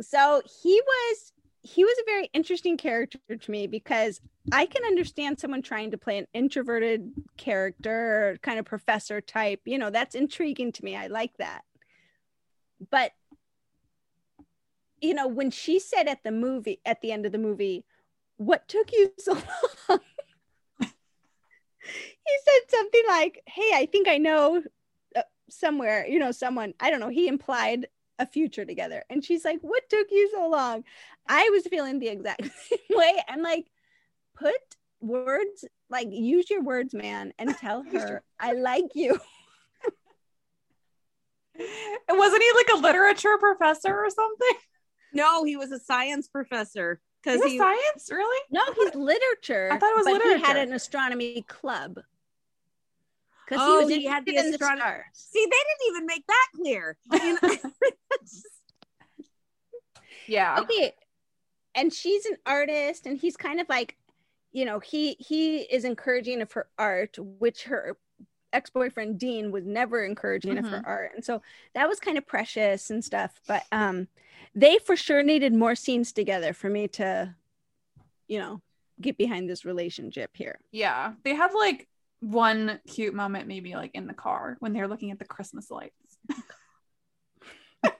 So 0.00 0.42
he 0.62 0.80
was 0.84 1.32
he 1.64 1.84
was 1.84 1.96
a 2.00 2.10
very 2.10 2.28
interesting 2.32 2.76
character 2.76 3.18
to 3.28 3.50
me 3.50 3.68
because 3.68 4.20
I 4.50 4.66
can 4.66 4.84
understand 4.84 5.38
someone 5.38 5.62
trying 5.62 5.92
to 5.92 5.98
play 5.98 6.18
an 6.18 6.26
introverted 6.34 7.12
character, 7.36 8.36
kind 8.42 8.58
of 8.58 8.64
professor 8.64 9.20
type. 9.20 9.60
You 9.64 9.78
know, 9.78 9.90
that's 9.90 10.16
intriguing 10.16 10.72
to 10.72 10.84
me. 10.84 10.96
I 10.96 11.06
like 11.06 11.36
that. 11.38 11.62
But 12.90 13.12
you 15.02 15.14
know, 15.14 15.26
when 15.26 15.50
she 15.50 15.78
said 15.78 16.08
at 16.08 16.22
the 16.22 16.30
movie, 16.30 16.80
at 16.86 17.00
the 17.02 17.12
end 17.12 17.26
of 17.26 17.32
the 17.32 17.38
movie, 17.38 17.84
what 18.36 18.66
took 18.68 18.92
you 18.92 19.12
so 19.18 19.32
long? 19.88 20.00
he 22.24 22.38
said 22.44 22.70
something 22.70 23.02
like, 23.08 23.42
Hey, 23.46 23.72
I 23.74 23.86
think 23.90 24.08
I 24.08 24.18
know 24.18 24.62
uh, 25.16 25.22
somewhere, 25.50 26.06
you 26.06 26.18
know, 26.18 26.30
someone, 26.32 26.72
I 26.80 26.90
don't 26.90 27.00
know, 27.00 27.08
he 27.08 27.26
implied 27.26 27.88
a 28.18 28.26
future 28.26 28.64
together. 28.64 29.04
And 29.10 29.24
she's 29.24 29.44
like, 29.44 29.58
What 29.60 29.88
took 29.90 30.06
you 30.10 30.30
so 30.32 30.48
long? 30.48 30.84
I 31.28 31.50
was 31.50 31.66
feeling 31.66 31.98
the 31.98 32.08
exact 32.08 32.42
same 32.68 32.78
way. 32.96 33.14
I'm 33.28 33.42
like, 33.42 33.66
Put 34.34 34.54
words, 35.00 35.64
like, 35.90 36.08
use 36.10 36.48
your 36.48 36.62
words, 36.62 36.94
man, 36.94 37.32
and 37.38 37.56
tell 37.58 37.82
her, 37.82 38.22
I 38.38 38.52
like 38.52 38.94
you. 38.94 39.18
And 42.08 42.18
wasn't 42.18 42.42
he 42.42 42.52
like 42.56 42.68
a 42.78 42.82
literature 42.82 43.36
professor 43.38 43.94
or 43.94 44.08
something? 44.08 44.58
No, 45.12 45.44
he 45.44 45.56
was 45.56 45.72
a 45.72 45.78
science 45.78 46.28
professor. 46.28 47.00
Because 47.22 47.42
he 47.44 47.56
science, 47.56 48.08
really? 48.10 48.42
No, 48.50 48.62
he's 48.74 48.94
literature. 48.94 49.68
I 49.70 49.78
thought 49.78 49.92
it 49.92 49.96
was 49.96 50.06
but 50.06 50.14
literature. 50.14 50.38
He 50.38 50.44
had 50.44 50.56
an 50.56 50.72
astronomy 50.72 51.44
club. 51.46 52.00
Because 53.46 53.60
oh, 53.64 53.86
he, 53.86 54.00
he 54.00 54.06
had 54.06 54.24
the 54.24 54.36
astronomer. 54.36 55.04
The 55.12 55.20
See, 55.20 55.44
they 55.44 55.50
didn't 55.50 55.88
even 55.88 56.06
make 56.06 56.26
that 56.26 56.48
clear. 56.56 56.96
yeah. 60.26 60.58
Okay. 60.60 60.94
And 61.74 61.92
she's 61.92 62.26
an 62.26 62.36
artist, 62.44 63.06
and 63.06 63.16
he's 63.16 63.36
kind 63.36 63.60
of 63.60 63.68
like, 63.68 63.96
you 64.52 64.64
know, 64.64 64.78
he 64.78 65.14
he 65.18 65.58
is 65.58 65.84
encouraging 65.84 66.42
of 66.42 66.52
her 66.52 66.66
art, 66.78 67.16
which 67.18 67.64
her 67.64 67.96
ex-boyfriend 68.52 69.18
Dean 69.18 69.50
was 69.50 69.64
never 69.66 70.04
encouraging 70.04 70.56
mm-hmm. 70.56 70.64
of 70.64 70.70
her 70.70 70.78
mm-hmm. 70.78 70.88
art. 70.88 71.12
And 71.14 71.24
so 71.24 71.42
that 71.74 71.88
was 71.88 72.00
kind 72.00 72.18
of 72.18 72.26
precious 72.26 72.90
and 72.90 73.04
stuff. 73.04 73.40
But 73.46 73.64
um 73.72 74.08
they 74.54 74.78
for 74.78 74.96
sure 74.96 75.22
needed 75.22 75.54
more 75.54 75.74
scenes 75.74 76.12
together 76.12 76.52
for 76.52 76.68
me 76.68 76.88
to, 76.88 77.34
you 78.28 78.38
know, 78.38 78.60
get 79.00 79.16
behind 79.16 79.48
this 79.48 79.64
relationship 79.64 80.30
here. 80.34 80.58
Yeah. 80.70 81.12
They 81.24 81.34
have 81.34 81.54
like 81.54 81.88
one 82.20 82.80
cute 82.86 83.14
moment, 83.14 83.48
maybe 83.48 83.74
like 83.74 83.92
in 83.94 84.06
the 84.06 84.14
car 84.14 84.56
when 84.60 84.72
they're 84.72 84.88
looking 84.88 85.10
at 85.10 85.18
the 85.18 85.24
Christmas 85.24 85.70
lights. 85.70 86.18
and 87.82 87.92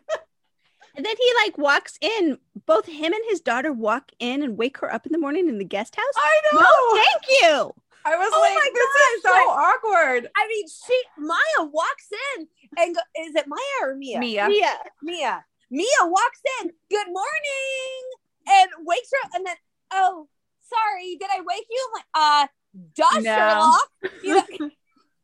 then 0.94 1.16
he 1.18 1.32
like 1.44 1.58
walks 1.58 1.98
in. 2.00 2.38
Both 2.66 2.86
him 2.86 3.12
and 3.12 3.24
his 3.28 3.40
daughter 3.40 3.72
walk 3.72 4.12
in 4.18 4.42
and 4.42 4.56
wake 4.56 4.78
her 4.78 4.92
up 4.92 5.06
in 5.06 5.12
the 5.12 5.18
morning 5.18 5.48
in 5.48 5.58
the 5.58 5.64
guest 5.64 5.96
house. 5.96 6.14
I 6.16 6.40
know. 6.52 6.60
No, 6.60 7.02
thank 7.02 7.22
you. 7.42 7.74
I 8.04 8.16
was 8.16 8.30
oh 8.32 8.40
like, 8.40 8.74
this 8.74 8.90
gosh, 8.92 9.16
is 9.16 9.22
so 9.22 9.30
like, 9.30 9.48
awkward. 9.48 10.30
I 10.36 10.48
mean, 10.48 10.64
she 10.68 11.02
Maya 11.18 11.68
walks 11.70 12.08
in 12.36 12.48
and 12.78 12.94
go, 12.94 13.00
is 13.24 13.34
it 13.34 13.46
Maya 13.46 13.60
or 13.82 13.94
Mia? 13.94 14.18
Mia. 14.18 14.48
Mia. 14.48 14.74
Mia. 15.02 15.44
Mia 15.70 16.02
walks 16.02 16.40
in, 16.60 16.70
good 16.90 17.06
morning, 17.06 18.02
and 18.46 18.70
wakes 18.86 19.10
her 19.10 19.26
up, 19.26 19.30
and 19.34 19.46
then, 19.46 19.56
oh, 19.92 20.28
sorry, 20.60 21.16
did 21.18 21.30
I 21.32 21.40
wake 21.40 21.66
you? 21.70 21.88
I'm 21.88 21.94
like, 21.94 22.04
uh, 22.14 22.46
duh, 22.94 23.20
no. 23.20 23.36
Sherlock. 23.36 23.90
You 24.22 24.34
know? 24.34 24.70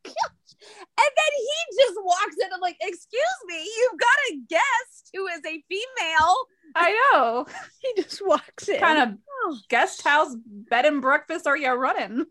and 0.61 1.11
then 1.17 1.33
he 1.37 1.85
just 1.85 1.99
walks 2.03 2.37
in. 2.43 2.53
I'm 2.53 2.61
like, 2.61 2.77
excuse 2.81 3.23
me, 3.47 3.63
you've 3.63 4.01
got 4.01 4.09
a 4.31 4.39
guest 4.49 5.11
who 5.15 5.27
is 5.27 5.41
a 5.41 5.63
female. 5.69 6.37
I 6.75 7.11
know. 7.13 7.47
he 7.81 8.03
just 8.03 8.27
walks 8.27 8.69
in. 8.69 8.81
Kind 8.81 9.03
of 9.03 9.19
oh. 9.45 9.59
guest 9.69 10.03
house 10.03 10.35
bed 10.47 10.87
and 10.87 11.03
breakfast 11.03 11.47
are 11.47 11.57
you 11.57 11.73
running? 11.73 12.27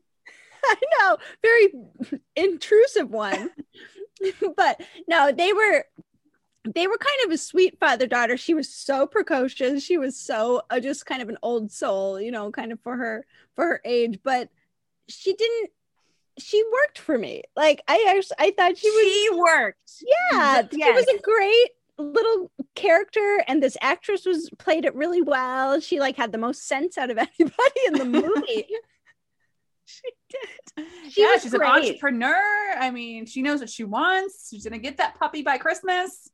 I 0.75 0.75
know, 0.99 1.17
very 1.41 1.73
intrusive 2.35 3.09
one. 3.09 3.49
but 4.55 4.81
no, 5.07 5.31
they 5.31 5.53
were 5.53 5.85
they 6.63 6.87
were 6.87 6.97
kind 6.97 7.25
of 7.25 7.31
a 7.31 7.37
sweet 7.37 7.79
father 7.79 8.07
daughter. 8.07 8.35
She 8.35 8.53
was 8.53 8.69
so 8.69 9.07
precocious. 9.07 9.83
She 9.83 9.97
was 9.97 10.19
so 10.19 10.61
uh, 10.69 10.79
just 10.79 11.05
kind 11.05 11.21
of 11.21 11.29
an 11.29 11.37
old 11.41 11.71
soul, 11.71 12.19
you 12.19 12.31
know, 12.31 12.51
kind 12.51 12.71
of 12.71 12.79
for 12.81 12.95
her 12.97 13.25
for 13.55 13.65
her 13.65 13.81
age. 13.85 14.19
But 14.23 14.49
she 15.07 15.33
didn't. 15.33 15.71
She 16.39 16.63
worked 16.71 16.99
for 16.99 17.17
me. 17.17 17.43
Like 17.55 17.81
I, 17.87 18.13
actually, 18.15 18.35
I 18.39 18.51
thought 18.51 18.77
she 18.77 18.89
was. 18.89 19.03
She 19.03 19.29
worked. 19.33 20.03
Yeah, 20.31 20.67
yes. 20.71 20.87
she 20.87 20.91
was 20.91 21.19
a 21.19 21.21
great 21.21 21.69
little 21.97 22.51
character, 22.75 23.43
and 23.47 23.63
this 23.63 23.77
actress 23.81 24.25
was 24.25 24.49
played 24.59 24.85
it 24.85 24.93
really 24.93 25.21
well. 25.21 25.79
She 25.79 25.99
like 25.99 26.17
had 26.17 26.31
the 26.31 26.37
most 26.37 26.67
sense 26.67 26.97
out 26.97 27.09
of 27.09 27.17
anybody 27.17 27.81
in 27.87 27.93
the 27.93 28.05
movie. 28.05 28.67
she. 29.85 30.01
She 31.09 31.21
yeah, 31.21 31.37
she's 31.39 31.53
great. 31.53 31.67
an 31.67 31.83
entrepreneur. 31.83 32.75
I 32.77 32.91
mean, 32.91 33.25
she 33.25 33.41
knows 33.41 33.61
what 33.61 33.69
she 33.69 33.83
wants. 33.83 34.49
She's 34.51 34.63
gonna 34.63 34.77
get 34.77 34.97
that 34.97 35.17
puppy 35.17 35.41
by 35.41 35.57
Christmas. 35.57 36.29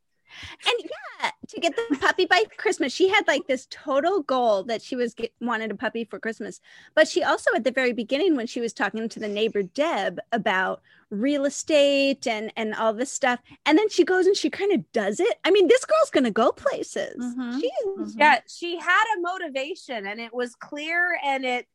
And 0.65 0.89
yeah, 0.89 1.31
to 1.49 1.59
get 1.59 1.75
the 1.75 1.97
puppy 1.97 2.25
by 2.25 2.43
Christmas, 2.57 2.93
she 2.93 3.09
had 3.09 3.27
like 3.27 3.47
this 3.47 3.67
total 3.69 4.21
goal 4.23 4.63
that 4.63 4.81
she 4.81 4.95
was 4.95 5.13
get, 5.13 5.31
wanted 5.39 5.71
a 5.71 5.75
puppy 5.75 6.03
for 6.03 6.19
Christmas. 6.19 6.59
But 6.95 7.07
she 7.07 7.23
also, 7.23 7.51
at 7.55 7.63
the 7.63 7.71
very 7.71 7.93
beginning, 7.93 8.35
when 8.35 8.47
she 8.47 8.59
was 8.59 8.73
talking 8.73 9.07
to 9.09 9.19
the 9.19 9.27
neighbor 9.27 9.63
Deb 9.63 10.19
about 10.31 10.81
real 11.09 11.45
estate 11.45 12.25
and 12.25 12.51
and 12.57 12.73
all 12.73 12.93
this 12.93 13.11
stuff, 13.11 13.39
and 13.65 13.77
then 13.77 13.89
she 13.89 14.03
goes 14.03 14.25
and 14.25 14.35
she 14.35 14.49
kind 14.49 14.73
of 14.73 14.91
does 14.91 15.19
it. 15.19 15.37
I 15.43 15.51
mean, 15.51 15.67
this 15.67 15.85
girl's 15.85 16.09
gonna 16.09 16.31
go 16.31 16.51
places. 16.51 17.15
Mm-hmm. 17.19 17.59
She 17.59 17.71
mm-hmm. 17.85 18.19
yeah, 18.19 18.39
she 18.47 18.77
had 18.77 19.03
a 19.17 19.21
motivation, 19.21 20.07
and 20.07 20.19
it 20.19 20.33
was 20.33 20.55
clear, 20.55 21.17
and 21.23 21.45
it 21.45 21.67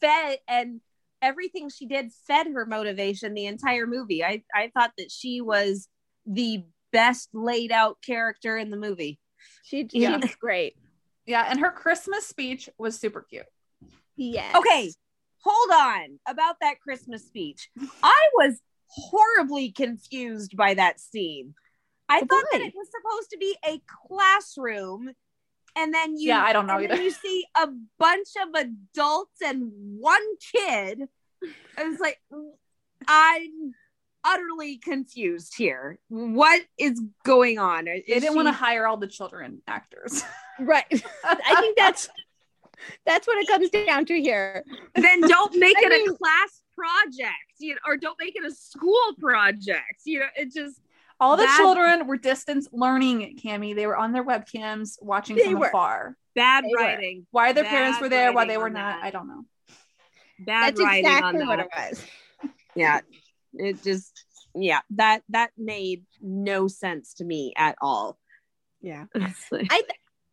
fed 0.00 0.38
and 0.46 0.80
everything 1.22 1.68
she 1.68 1.86
did 1.86 2.12
fed 2.26 2.48
her 2.48 2.66
motivation 2.66 3.34
the 3.34 3.46
entire 3.46 3.86
movie. 3.86 4.24
I 4.24 4.42
I 4.54 4.70
thought 4.74 4.92
that 4.98 5.10
she 5.10 5.40
was 5.40 5.88
the 6.26 6.64
best 6.92 7.30
laid 7.32 7.72
out 7.72 7.98
character 8.04 8.56
in 8.56 8.70
the 8.70 8.76
movie. 8.76 9.18
She, 9.64 9.88
yeah. 9.92 10.16
was 10.16 10.34
great. 10.36 10.76
Yeah, 11.26 11.46
and 11.48 11.60
her 11.60 11.70
Christmas 11.70 12.26
speech 12.26 12.68
was 12.78 12.98
super 12.98 13.22
cute. 13.28 13.44
Yes. 14.16 14.54
Okay, 14.56 14.90
hold 15.42 15.70
on 15.70 16.18
about 16.26 16.56
that 16.60 16.80
Christmas 16.80 17.26
speech. 17.26 17.68
I 18.02 18.28
was 18.34 18.60
horribly 18.86 19.70
confused 19.70 20.56
by 20.56 20.74
that 20.74 21.00
scene. 21.00 21.54
I 22.08 22.20
oh, 22.22 22.26
thought 22.26 22.44
boy. 22.50 22.58
that 22.58 22.62
it 22.62 22.74
was 22.74 22.88
supposed 22.88 23.30
to 23.30 23.38
be 23.38 23.56
a 23.66 23.80
classroom, 24.08 25.10
and 25.78 25.94
then 25.94 26.18
you 26.18 26.28
yeah, 26.28 26.42
I 26.42 26.52
don't 26.52 26.66
know 26.66 26.80
either. 26.80 27.00
You 27.00 27.10
see 27.22 27.46
a 27.56 27.68
bunch 27.98 28.28
of 28.42 28.48
adults 28.54 29.40
and 29.44 29.70
one 29.98 30.22
kid. 30.52 31.02
I 31.76 31.84
was 31.84 32.00
like, 32.00 32.18
I'm 33.06 33.74
utterly 34.24 34.78
confused 34.78 35.54
here. 35.56 35.98
What 36.08 36.62
is 36.78 37.00
going 37.24 37.58
on? 37.58 37.86
Is 37.86 38.02
they 38.06 38.14
didn't 38.14 38.30
she... 38.30 38.36
want 38.36 38.48
to 38.48 38.52
hire 38.52 38.86
all 38.86 38.96
the 38.96 39.06
children 39.06 39.62
actors. 39.66 40.24
Right. 40.60 41.04
I 41.22 41.54
think 41.60 41.78
that's 41.78 42.08
that's 43.06 43.28
what 43.28 43.38
it 43.38 43.46
comes 43.46 43.70
down 43.70 44.06
to 44.06 44.20
here. 44.20 44.64
Then 44.96 45.20
don't 45.20 45.54
make 45.54 45.76
it 45.78 45.88
mean, 45.88 46.10
a 46.10 46.14
class 46.16 46.62
project, 46.74 47.54
you 47.60 47.74
know, 47.74 47.80
or 47.86 47.96
don't 47.96 48.18
make 48.18 48.34
it 48.34 48.44
a 48.44 48.52
school 48.52 49.14
project. 49.20 50.02
You 50.04 50.18
know, 50.18 50.26
it 50.36 50.52
just 50.52 50.80
all 51.20 51.36
the 51.36 51.44
bad... 51.44 51.56
children 51.56 52.06
were 52.06 52.16
distance 52.16 52.68
learning, 52.72 53.38
Kami. 53.42 53.74
They 53.74 53.86
were 53.86 53.96
on 53.96 54.12
their 54.12 54.24
webcams 54.24 54.96
watching 55.00 55.36
they 55.36 55.44
from 55.44 55.58
were. 55.58 55.68
afar. 55.68 56.16
Bad 56.34 56.64
they 56.64 56.70
writing. 56.74 57.18
Were. 57.18 57.26
Why 57.30 57.52
their 57.52 57.64
bad 57.64 57.70
parents 57.70 58.00
were 58.00 58.08
there, 58.08 58.32
why 58.32 58.46
they 58.46 58.58
were 58.58 58.70
not, 58.70 59.00
that. 59.00 59.04
I 59.04 59.10
don't 59.10 59.28
know. 59.28 59.44
Bad 60.38 60.76
That's 60.76 60.80
writing 60.80 61.06
exactly 61.06 61.26
on 61.26 61.38
that. 61.38 61.46
what 61.46 61.60
it 61.60 61.68
was. 61.76 62.06
Yeah 62.74 63.00
it 63.54 63.82
just 63.82 64.24
yeah 64.54 64.80
that 64.90 65.22
that 65.28 65.50
made 65.56 66.04
no 66.20 66.68
sense 66.68 67.14
to 67.14 67.24
me 67.24 67.52
at 67.56 67.76
all 67.80 68.18
Yeah. 68.80 69.04
I 69.14 69.28
th- 69.68 69.90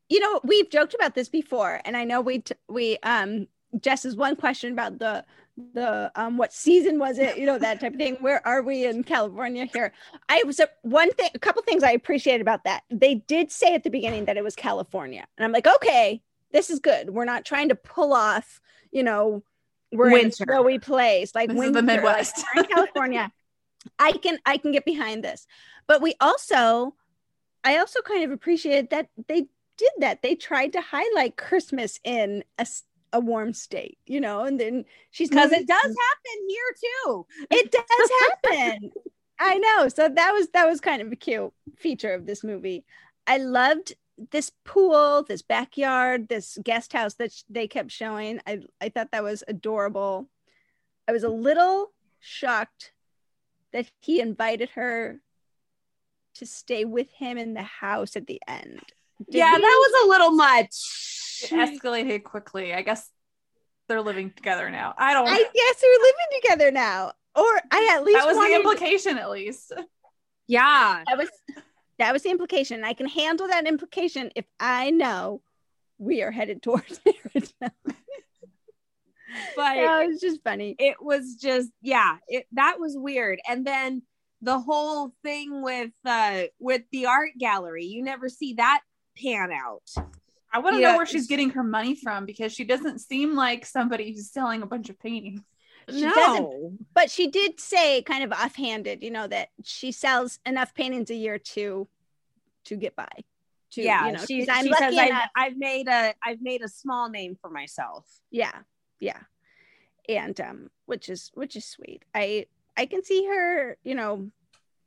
you 0.08 0.20
know, 0.20 0.40
we've 0.44 0.70
joked 0.70 0.94
about 0.94 1.16
this 1.16 1.30
before 1.30 1.82
and 1.84 1.98
I 1.98 2.04
know 2.04 2.22
we 2.22 2.40
t- 2.40 2.56
we 2.70 2.98
um 3.04 3.48
Jess's 3.80 4.16
one 4.16 4.36
question 4.36 4.72
about 4.72 5.00
the 5.00 5.26
the 5.74 6.12
um 6.16 6.38
what 6.38 6.51
season 6.51 6.99
was 6.99 7.18
it? 7.18 7.38
You 7.38 7.45
know 7.45 7.58
that 7.58 7.80
type 7.80 7.93
of 7.93 7.97
thing. 7.97 8.18
Where 8.20 8.45
are 8.45 8.62
we 8.62 8.86
in 8.86 9.03
california 9.03 9.66
here? 9.66 9.93
I 10.28 10.43
was 10.43 10.60
a, 10.60 10.68
one 10.82 11.12
thing 11.14 11.30
a 11.34 11.39
couple 11.39 11.62
things 11.64 11.84
i 11.84 11.91
appreciated 11.91 12.41
about 12.41 12.66
that. 12.66 12.84
They 12.89 13.16
did 13.16 13.51
say 13.51 13.74
at 13.74 13.84
the 13.84 13.89
beginning 13.89 14.26
that 14.26 14.38
it 14.38 14.43
was 14.43 14.56
california. 14.56 15.26
And 15.38 15.45
i'm 15.45 15.51
like 15.51 15.68
okay 15.68 16.22
this 16.51 16.70
is 16.70 16.80
good. 16.80 17.10
We're 17.10 17.26
not 17.26 17.43
trying 17.43 17.70
to 17.70 17.76
pull 17.76 18.14
off 18.14 18.60
you 18.91 19.03
know 19.03 19.43
we're 19.91 20.12
winter. 20.12 20.26
in 20.26 20.28
a 20.28 20.32
snowy 20.32 20.80
place 20.80 21.34
like 21.34 21.49
this 21.49 21.58
winter, 21.58 21.82
the 21.82 21.84
midwest 21.84 22.43
like, 22.56 22.66
in 22.70 22.76
california. 22.76 23.32
I 23.97 24.12
can 24.14 24.39
i 24.45 24.58
can 24.58 24.72
get 24.72 24.86
behind 24.86 25.24
this. 25.24 25.47
But 25.88 26.01
we 26.01 26.16
also 26.20 26.95
i 27.64 27.78
also 27.78 28.01
kind 28.01 28.26
of 28.26 28.32
appreciated 28.32 28.89
that 28.89 29.08
they 29.28 29.47
did 29.78 29.91
that. 29.99 30.22
They 30.22 30.36
tried 30.36 30.74
to 30.74 30.82
highlight 30.82 31.38
christmas 31.38 31.99
in 32.03 32.43
a 32.58 32.68
a 33.16 33.20
warm 33.20 33.53
state, 33.53 33.97
you 34.05 34.20
know, 34.20 34.41
and 34.41 34.59
then 34.59 34.84
she's 35.09 35.30
because 35.30 35.51
it 35.53 35.66
does 35.66 35.82
happen 35.82 36.49
here 36.49 36.76
too. 36.84 37.26
It 37.49 37.72
does 37.72 38.11
happen. 38.43 38.91
I 39.39 39.57
know. 39.57 39.88
So 39.88 40.09
that 40.09 40.32
was 40.32 40.49
that 40.49 40.68
was 40.68 40.82
kind 40.82 41.01
of 41.01 41.11
a 41.11 41.16
cute 41.16 41.53
feature 41.78 42.13
of 42.13 42.26
this 42.26 42.43
movie. 42.43 42.86
I 43.26 43.38
loved 43.38 43.93
this 44.32 44.51
pool, 44.66 45.24
this 45.28 45.41
backyard, 45.41 46.28
this 46.28 46.57
guest 46.61 46.91
house 46.91 47.16
that 47.16 47.32
sh- 47.32 47.43
they 47.49 47.68
kept 47.68 47.89
showing. 47.89 48.41
I 48.45 48.59
I 48.82 48.89
thought 48.89 49.11
that 49.11 49.24
was 49.24 49.43
adorable. 49.47 50.30
I 51.07 51.13
was 51.13 51.24
a 51.24 51.30
little 51.30 51.93
shocked 52.20 52.91
that 53.72 53.89
he 54.01 54.20
invited 54.20 54.72
her 54.72 55.22
to 56.36 56.45
stay 56.45 56.84
with 56.84 57.09
him 57.11 57.38
in 57.38 57.53
the 57.53 57.63
house 57.63 58.18
at 58.18 58.28
the 58.28 58.41
end. 58.45 58.82
Did 59.20 59.38
yeah, 59.38 59.51
that 59.51 59.59
was 59.61 60.03
a 60.03 60.09
little 60.09 60.32
much 60.32 61.14
it 61.44 61.52
escalated 61.52 62.24
quickly. 62.24 62.74
I 62.74 62.82
guess 62.82 63.10
they're 63.88 64.02
living 64.02 64.32
together 64.32 64.70
now. 64.70 64.94
I 64.98 65.14
don't. 65.14 65.28
I 65.28 65.38
guess 65.38 65.82
they're 65.82 65.92
living 65.92 66.42
together 66.42 66.72
now, 66.72 67.14
or 67.36 67.62
I 67.72 67.94
at 67.96 68.04
least 68.04 68.20
that 68.20 68.28
was 68.28 68.38
the 68.38 68.56
implication. 68.56 69.18
At 69.18 69.30
least, 69.30 69.74
yeah, 70.48 71.04
that 71.08 71.18
was 71.18 71.30
that 72.00 72.14
was 72.14 72.24
the 72.24 72.30
implication. 72.30 72.84
I 72.84 72.94
can 72.94 73.08
handle 73.08 73.48
that 73.48 73.68
implication 73.68 74.32
if 74.36 74.46
I 74.60 74.92
know 74.92 75.42
we 75.98 76.22
are 76.24 76.32
headed 76.32 76.62
towards 76.62 77.00
marriage 77.06 77.54
but 79.56 79.76
yeah, 79.76 80.02
it 80.02 80.08
was 80.08 80.22
just 80.22 80.44
funny. 80.44 80.76
It 80.80 80.98
was 81.02 81.36
just 81.36 81.70
yeah, 81.82 82.18
it 82.28 82.46
that 82.54 82.80
was 82.80 82.96
weird. 82.98 83.40
And 83.48 83.66
then 83.66 84.02
the 84.42 84.60
whole 84.60 85.14
thing 85.24 85.62
with 85.62 85.92
uh 86.06 86.44
with 86.60 86.84
the 86.92 87.08
art 87.08 87.32
gallery, 87.38 87.86
you 87.86 88.04
never 88.04 88.30
see 88.30 88.54
that 88.54 88.82
pan 89.22 89.52
out. 89.52 89.84
I 90.56 90.60
want 90.60 90.78
to 90.78 90.82
yeah. 90.82 90.91
know 90.91 90.97
where 90.97 91.06
she's 91.06 91.28
getting 91.28 91.49
her 91.49 91.64
money 91.64 91.95
from 91.95 92.26
because 92.26 92.53
she 92.53 92.64
doesn't 92.64 92.99
seem 92.99 93.36
like 93.36 93.66
somebody 93.66 94.14
who's 94.14 94.32
selling 94.32 94.62
a 94.62 94.66
bunch 94.66 94.89
of 94.89 94.97
paintings. 94.97 95.41
She 95.89 96.01
no. 96.01 96.14
doesn't, 96.14 96.86
but 96.93 97.12
she 97.12 97.28
did 97.28 97.60
say 97.60 98.01
kind 98.01 98.24
of 98.24 98.32
offhanded, 98.32 99.03
you 99.03 99.12
know, 99.12 99.28
that 99.28 99.49
she 99.66 99.91
sells 99.91 100.39
enough 100.45 100.74
paintings 100.74 101.10
a 101.10 101.14
year 101.16 101.38
to 101.39 101.89
to 102.64 102.78
get 102.78 102.95
by. 102.95 103.10
To, 103.72 103.82
yeah, 103.82 104.08
you 104.08 104.14
know, 104.14 104.26
she's, 104.26 104.47
I'm 104.49 104.64
she 104.64 104.72
lucky 104.72 104.95
says 104.95 105.10
enough. 105.10 105.30
I've, 105.36 105.51
I've 105.51 105.58
made 105.58 105.89
a 105.89 106.14
I've 106.24 106.41
made 106.41 106.64
a 106.64 106.70
small 106.70 107.10
name 107.10 107.36
for 107.36 107.49
myself. 107.49 108.08
Yeah, 108.32 108.58
yeah, 109.01 109.20
and 110.08 110.39
um, 110.39 110.70
which 110.86 111.10
is 111.10 111.32
which 111.34 111.58
is 111.58 111.66
sweet. 111.66 112.06
I 112.16 112.45
I 112.78 112.86
can 112.86 113.03
see 113.03 113.26
her, 113.26 113.78
you 113.84 113.95
know, 113.95 114.32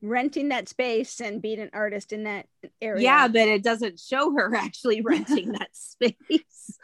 renting 0.01 0.49
that 0.49 0.68
space 0.68 1.20
and 1.20 1.42
being 1.42 1.61
an 1.61 1.70
artist 1.72 2.12
in 2.12 2.24
that 2.24 2.46
area. 2.80 3.03
Yeah, 3.03 3.28
but 3.28 3.49
it 3.49 3.62
doesn't 3.62 3.99
show 3.99 4.32
her 4.34 4.55
actually 4.57 5.01
renting 5.01 5.53
that 5.53 5.70
space. 5.72 6.78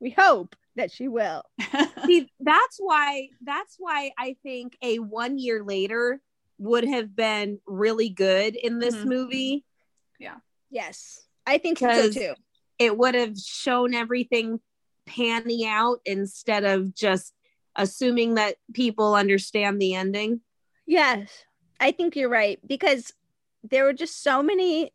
We 0.00 0.10
hope 0.10 0.56
that 0.76 0.90
she 0.90 1.08
will. 1.08 1.42
See, 2.06 2.30
that's 2.40 2.76
why 2.78 3.28
that's 3.42 3.76
why 3.78 4.12
I 4.18 4.36
think 4.42 4.76
a 4.82 4.98
1 4.98 5.38
year 5.38 5.62
later 5.64 6.20
would 6.58 6.84
have 6.84 7.14
been 7.14 7.60
really 7.66 8.08
good 8.08 8.56
in 8.56 8.78
this 8.78 8.94
mm-hmm. 8.94 9.08
movie. 9.08 9.64
Yeah. 10.18 10.36
Yes. 10.70 11.26
I 11.46 11.58
think 11.58 11.78
so 11.78 12.10
too. 12.10 12.34
It 12.78 12.96
would 12.96 13.14
have 13.14 13.38
shown 13.38 13.94
everything 13.94 14.60
panning 15.06 15.66
out 15.66 16.00
instead 16.04 16.64
of 16.64 16.94
just 16.94 17.32
assuming 17.74 18.34
that 18.34 18.56
people 18.74 19.14
understand 19.14 19.80
the 19.80 19.94
ending. 19.94 20.40
Yes. 20.86 21.45
I 21.80 21.92
think 21.92 22.16
you're 22.16 22.28
right 22.28 22.58
because 22.66 23.12
there 23.62 23.84
were 23.84 23.92
just 23.92 24.22
so 24.22 24.42
many 24.42 24.92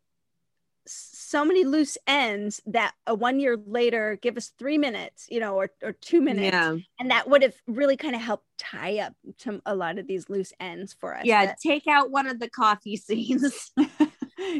so 0.84 1.44
many 1.44 1.64
loose 1.64 1.96
ends 2.08 2.60
that 2.66 2.92
a 3.06 3.14
one 3.14 3.38
year 3.38 3.56
later 3.66 4.18
give 4.20 4.36
us 4.36 4.52
three 4.58 4.78
minutes 4.78 5.26
you 5.30 5.38
know 5.38 5.54
or, 5.54 5.70
or 5.82 5.92
two 5.92 6.20
minutes 6.20 6.52
yeah. 6.52 6.76
and 6.98 7.10
that 7.10 7.28
would 7.28 7.42
have 7.42 7.54
really 7.68 7.96
kind 7.96 8.16
of 8.16 8.20
helped 8.20 8.46
tie 8.58 8.98
up 8.98 9.14
to 9.38 9.62
a 9.64 9.74
lot 9.76 9.98
of 9.98 10.08
these 10.08 10.28
loose 10.28 10.52
ends 10.58 10.92
for 10.92 11.16
us. 11.16 11.24
Yeah 11.24 11.46
that, 11.46 11.60
take 11.60 11.86
out 11.86 12.10
one 12.10 12.26
of 12.26 12.40
the 12.40 12.50
coffee 12.50 12.96
scenes. 12.96 13.70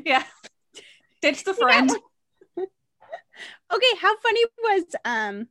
Yeah. 0.04 0.22
Ditch 1.22 1.44
the 1.44 1.54
friend. 1.54 1.90
Okay 3.72 3.96
how 4.00 4.16
funny 4.18 4.44
was 4.62 4.84
um 5.04 5.48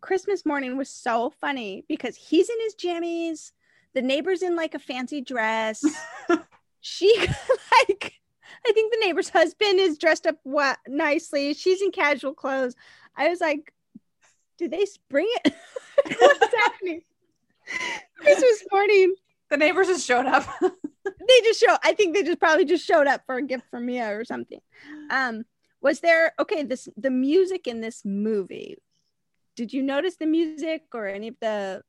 christmas 0.00 0.46
morning 0.46 0.76
was 0.76 0.88
so 0.88 1.30
funny 1.40 1.84
because 1.88 2.16
he's 2.16 2.48
in 2.48 2.56
his 2.60 2.74
jammies 2.76 3.50
the 3.94 4.02
neighbor's 4.02 4.42
in 4.42 4.56
like 4.56 4.74
a 4.74 4.78
fancy 4.78 5.20
dress. 5.20 5.84
she 6.80 7.14
like 7.18 8.14
I 8.66 8.72
think 8.72 8.92
the 8.92 9.00
neighbor's 9.00 9.28
husband 9.28 9.78
is 9.78 9.98
dressed 9.98 10.26
up 10.26 10.36
wa- 10.44 10.76
nicely. 10.86 11.54
She's 11.54 11.82
in 11.82 11.92
casual 11.92 12.34
clothes. 12.34 12.74
I 13.16 13.28
was 13.28 13.40
like, 13.40 13.72
did 14.58 14.70
they 14.70 14.84
spring 14.84 15.28
it? 15.44 15.54
What's 16.18 16.54
happening? 16.54 17.02
Christmas 18.16 18.64
morning. 18.70 19.14
The 19.48 19.56
neighbors 19.56 19.88
just 19.88 20.06
showed 20.06 20.26
up. 20.26 20.46
they 20.60 21.40
just 21.42 21.60
show. 21.60 21.76
I 21.82 21.94
think 21.94 22.14
they 22.14 22.22
just 22.22 22.38
probably 22.38 22.64
just 22.64 22.86
showed 22.86 23.06
up 23.06 23.22
for 23.26 23.36
a 23.36 23.42
gift 23.42 23.64
from 23.70 23.86
Mia 23.86 24.16
or 24.16 24.24
something. 24.24 24.60
Um, 25.10 25.44
was 25.80 26.00
there 26.00 26.32
okay? 26.38 26.62
This 26.62 26.88
the 26.96 27.10
music 27.10 27.66
in 27.66 27.80
this 27.80 28.02
movie. 28.04 28.76
Did 29.56 29.72
you 29.72 29.82
notice 29.82 30.16
the 30.16 30.26
music 30.26 30.82
or 30.94 31.06
any 31.06 31.28
of 31.28 31.36
the 31.40 31.82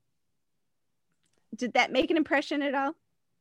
did 1.55 1.73
that 1.73 1.91
make 1.91 2.11
an 2.11 2.17
impression 2.17 2.61
at 2.61 2.73
all? 2.73 2.93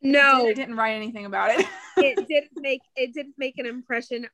No, 0.02 0.48
I 0.48 0.54
didn't 0.54 0.76
write 0.76 0.94
anything 0.94 1.26
about 1.26 1.50
it. 1.50 1.66
it 1.96 2.26
didn't 2.26 2.56
make 2.56 2.80
it 2.96 3.12
didn't 3.12 3.34
make 3.36 3.58
an 3.58 3.66
impression 3.66 4.26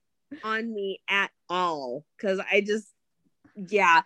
on 0.45 0.73
me 0.73 1.01
at 1.09 1.31
all 1.49 2.05
because 2.17 2.41
I 2.51 2.61
just 2.61 2.89
yeah. 3.55 4.03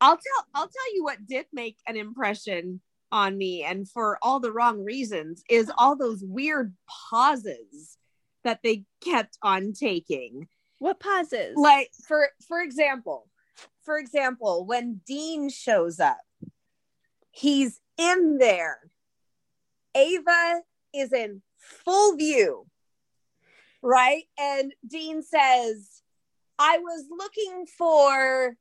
I'll 0.00 0.16
tell 0.16 0.46
I'll 0.54 0.68
tell 0.68 0.94
you 0.94 1.04
what 1.04 1.26
did 1.26 1.46
make 1.52 1.76
an 1.86 1.96
impression 1.96 2.80
on 3.10 3.36
me 3.36 3.62
and 3.62 3.88
for 3.88 4.18
all 4.22 4.40
the 4.40 4.52
wrong 4.52 4.82
reasons 4.84 5.42
is 5.50 5.70
all 5.76 5.96
those 5.96 6.24
weird 6.24 6.74
pauses 7.10 7.98
that 8.44 8.60
they 8.62 8.84
kept 9.04 9.38
on 9.42 9.72
taking. 9.72 10.48
What 10.78 11.00
pauses? 11.00 11.56
Like 11.56 11.90
for 12.06 12.28
for 12.46 12.60
example, 12.60 13.28
for 13.84 13.98
example, 13.98 14.66
when 14.66 15.00
Dean 15.06 15.48
shows 15.48 16.00
up, 16.00 16.20
he's 17.30 17.80
in 17.98 18.38
there 18.38 18.78
Ava 19.94 20.62
is 20.94 21.12
in 21.12 21.42
full 21.58 22.16
view, 22.16 22.66
right? 23.82 24.24
And 24.38 24.72
Dean 24.86 25.22
says, 25.22 26.02
I 26.58 26.78
was 26.78 27.06
looking 27.10 27.66
for 27.66 28.56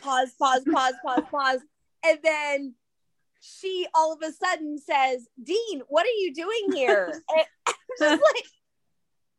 pause, 0.00 0.34
pause, 0.38 0.64
pause, 0.72 0.94
pause, 1.04 1.24
pause. 1.30 1.60
And 2.04 2.18
then 2.22 2.74
she 3.40 3.86
all 3.94 4.12
of 4.12 4.22
a 4.22 4.32
sudden 4.32 4.78
says, 4.78 5.28
Dean, 5.42 5.82
what 5.88 6.04
are 6.04 6.18
you 6.18 6.34
doing 6.34 6.72
here? 6.74 7.22
and 7.36 7.46
I'm 7.66 7.74
just 7.98 8.22
like, 8.22 8.44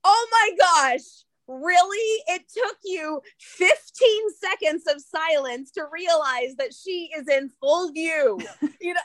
oh 0.03 0.27
my 0.31 0.51
gosh, 0.57 1.25
really? 1.47 2.23
It 2.27 2.43
took 2.53 2.77
you 2.83 3.21
15 3.39 4.21
seconds 4.39 4.83
of 4.87 5.01
silence 5.01 5.71
to 5.71 5.85
realize 5.91 6.55
that 6.57 6.73
she 6.73 7.09
is 7.17 7.27
in 7.27 7.49
full 7.59 7.91
view. 7.91 8.39
You 8.81 8.93
know, 8.93 9.01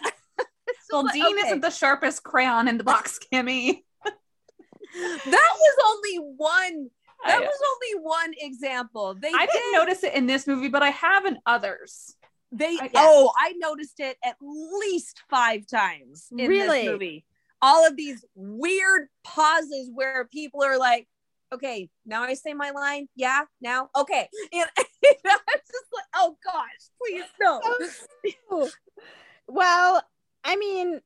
well, 0.90 1.06
Dean 1.12 1.38
okay. 1.38 1.46
isn't 1.46 1.60
the 1.60 1.70
sharpest 1.70 2.22
crayon 2.22 2.68
in 2.68 2.78
the 2.78 2.84
box, 2.84 3.18
Kimmy. 3.32 3.82
that 4.04 5.26
was 5.26 5.76
only 5.86 6.16
one. 6.36 6.90
That 7.26 7.40
was 7.40 7.58
only 7.72 8.04
one 8.04 8.34
example. 8.38 9.14
They 9.18 9.32
I 9.34 9.46
did. 9.46 9.52
didn't 9.52 9.72
notice 9.72 10.04
it 10.04 10.12
in 10.12 10.26
this 10.26 10.46
movie, 10.46 10.68
but 10.68 10.82
I 10.82 10.90
have 10.90 11.24
in 11.24 11.38
others. 11.46 12.16
They 12.52 12.76
I 12.80 12.90
oh, 12.94 13.32
I 13.36 13.54
noticed 13.56 13.98
it 13.98 14.18
at 14.24 14.36
least 14.40 15.22
five 15.30 15.66
times 15.66 16.28
in 16.30 16.48
really? 16.48 16.82
this 16.82 16.90
movie. 16.90 17.24
All 17.62 17.86
of 17.86 17.96
these 17.96 18.24
weird 18.34 19.08
pauses 19.24 19.90
where 19.92 20.26
people 20.26 20.62
are 20.62 20.78
like, 20.78 21.08
okay, 21.52 21.88
now 22.04 22.22
I 22.22 22.34
say 22.34 22.52
my 22.52 22.70
line. 22.70 23.08
Yeah, 23.16 23.42
now 23.60 23.88
okay. 23.96 24.28
And, 24.52 24.68
and 24.76 25.16
I'm 25.24 25.38
just 25.58 25.86
like, 25.92 26.04
oh 26.14 26.36
gosh, 26.44 26.90
please 27.00 27.24
no. 27.40 28.68
well, 29.48 30.02
I 30.44 30.56
mean, 30.56 31.00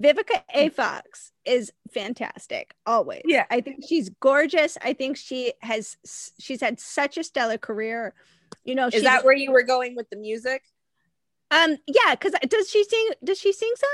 Vivica 0.00 0.42
A. 0.54 0.68
Fox 0.70 1.32
is 1.44 1.72
fantastic 1.92 2.74
always. 2.86 3.22
Yeah. 3.24 3.44
I 3.50 3.60
think 3.60 3.84
she's 3.86 4.08
gorgeous. 4.20 4.78
I 4.82 4.92
think 4.92 5.16
she 5.16 5.52
has 5.60 5.96
she's 6.38 6.60
had 6.60 6.80
such 6.80 7.18
a 7.18 7.24
stellar 7.24 7.58
career. 7.58 8.14
You 8.64 8.74
know, 8.74 8.88
is 8.88 9.02
that 9.02 9.24
where 9.24 9.34
you 9.34 9.52
were 9.52 9.62
going 9.62 9.96
with 9.96 10.08
the 10.10 10.16
music? 10.16 10.62
Um, 11.50 11.76
yeah, 11.86 12.14
because 12.14 12.32
does 12.48 12.70
she 12.70 12.84
sing 12.84 13.10
does 13.24 13.38
she 13.38 13.52
sing 13.52 13.72
some? 13.76 13.88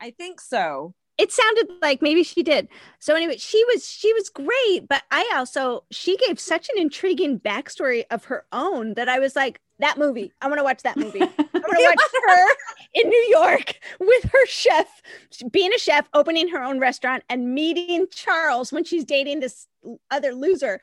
I 0.00 0.10
think 0.10 0.40
so 0.40 0.94
it 1.20 1.30
sounded 1.30 1.68
like 1.82 2.00
maybe 2.00 2.22
she 2.24 2.42
did. 2.42 2.66
So 2.98 3.14
anyway, 3.14 3.36
she 3.36 3.62
was 3.66 3.86
she 3.86 4.12
was 4.14 4.30
great, 4.30 4.88
but 4.88 5.02
I 5.10 5.30
also 5.34 5.84
she 5.90 6.16
gave 6.16 6.40
such 6.40 6.70
an 6.70 6.80
intriguing 6.80 7.38
backstory 7.38 8.04
of 8.10 8.24
her 8.24 8.46
own 8.52 8.94
that 8.94 9.08
I 9.08 9.18
was 9.18 9.36
like, 9.36 9.60
that 9.80 9.98
movie. 9.98 10.32
I 10.40 10.48
want 10.48 10.58
to 10.58 10.64
watch 10.64 10.82
that 10.82 10.96
movie. 10.96 11.22
I 11.22 11.26
want 11.26 11.52
to 11.52 11.94
watch 11.96 12.26
her 12.28 12.46
in 12.94 13.08
New 13.08 13.26
York 13.30 13.74
with 13.98 14.24
her 14.24 14.46
chef, 14.46 15.02
being 15.50 15.72
a 15.72 15.78
chef, 15.78 16.08
opening 16.14 16.48
her 16.48 16.62
own 16.62 16.78
restaurant, 16.78 17.24
and 17.28 17.54
meeting 17.54 18.06
Charles 18.10 18.72
when 18.72 18.84
she's 18.84 19.04
dating 19.04 19.40
this 19.40 19.66
other 20.10 20.32
loser. 20.32 20.80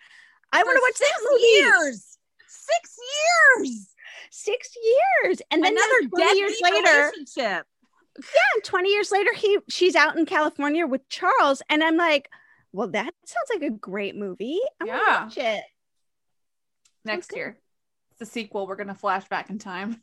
I 0.51 0.63
want 0.63 0.77
to 0.77 0.81
watch 0.83 0.99
that 0.99 1.29
movie. 1.29 1.43
Years, 1.43 2.17
six 2.47 2.97
years, 3.57 3.95
six 4.31 4.69
years, 5.23 5.41
and 5.51 5.63
then 5.63 5.73
another 5.73 6.33
years 6.35 6.55
later. 6.61 7.11
Relationship 7.11 7.65
yeah, 8.17 8.41
and 8.55 8.63
20 8.63 8.89
years 8.89 9.11
later, 9.11 9.33
he 9.33 9.59
she's 9.69 9.95
out 9.95 10.17
in 10.17 10.25
California 10.25 10.87
with 10.87 11.07
Charles. 11.09 11.61
And 11.69 11.83
I'm 11.83 11.97
like, 11.97 12.29
well, 12.71 12.87
that 12.89 13.13
sounds 13.25 13.49
like 13.53 13.61
a 13.63 13.73
great 13.73 14.15
movie. 14.15 14.59
I 14.81 14.85
yeah. 14.85 14.95
Want 14.95 15.33
to 15.33 15.39
watch 15.39 15.55
it. 15.55 15.63
Next 17.05 17.35
year. 17.35 17.57
It's 18.19 18.29
a 18.29 18.31
sequel. 18.31 18.67
We're 18.67 18.75
gonna 18.75 18.95
flash 18.95 19.27
back 19.27 19.49
in 19.49 19.59
time. 19.59 20.01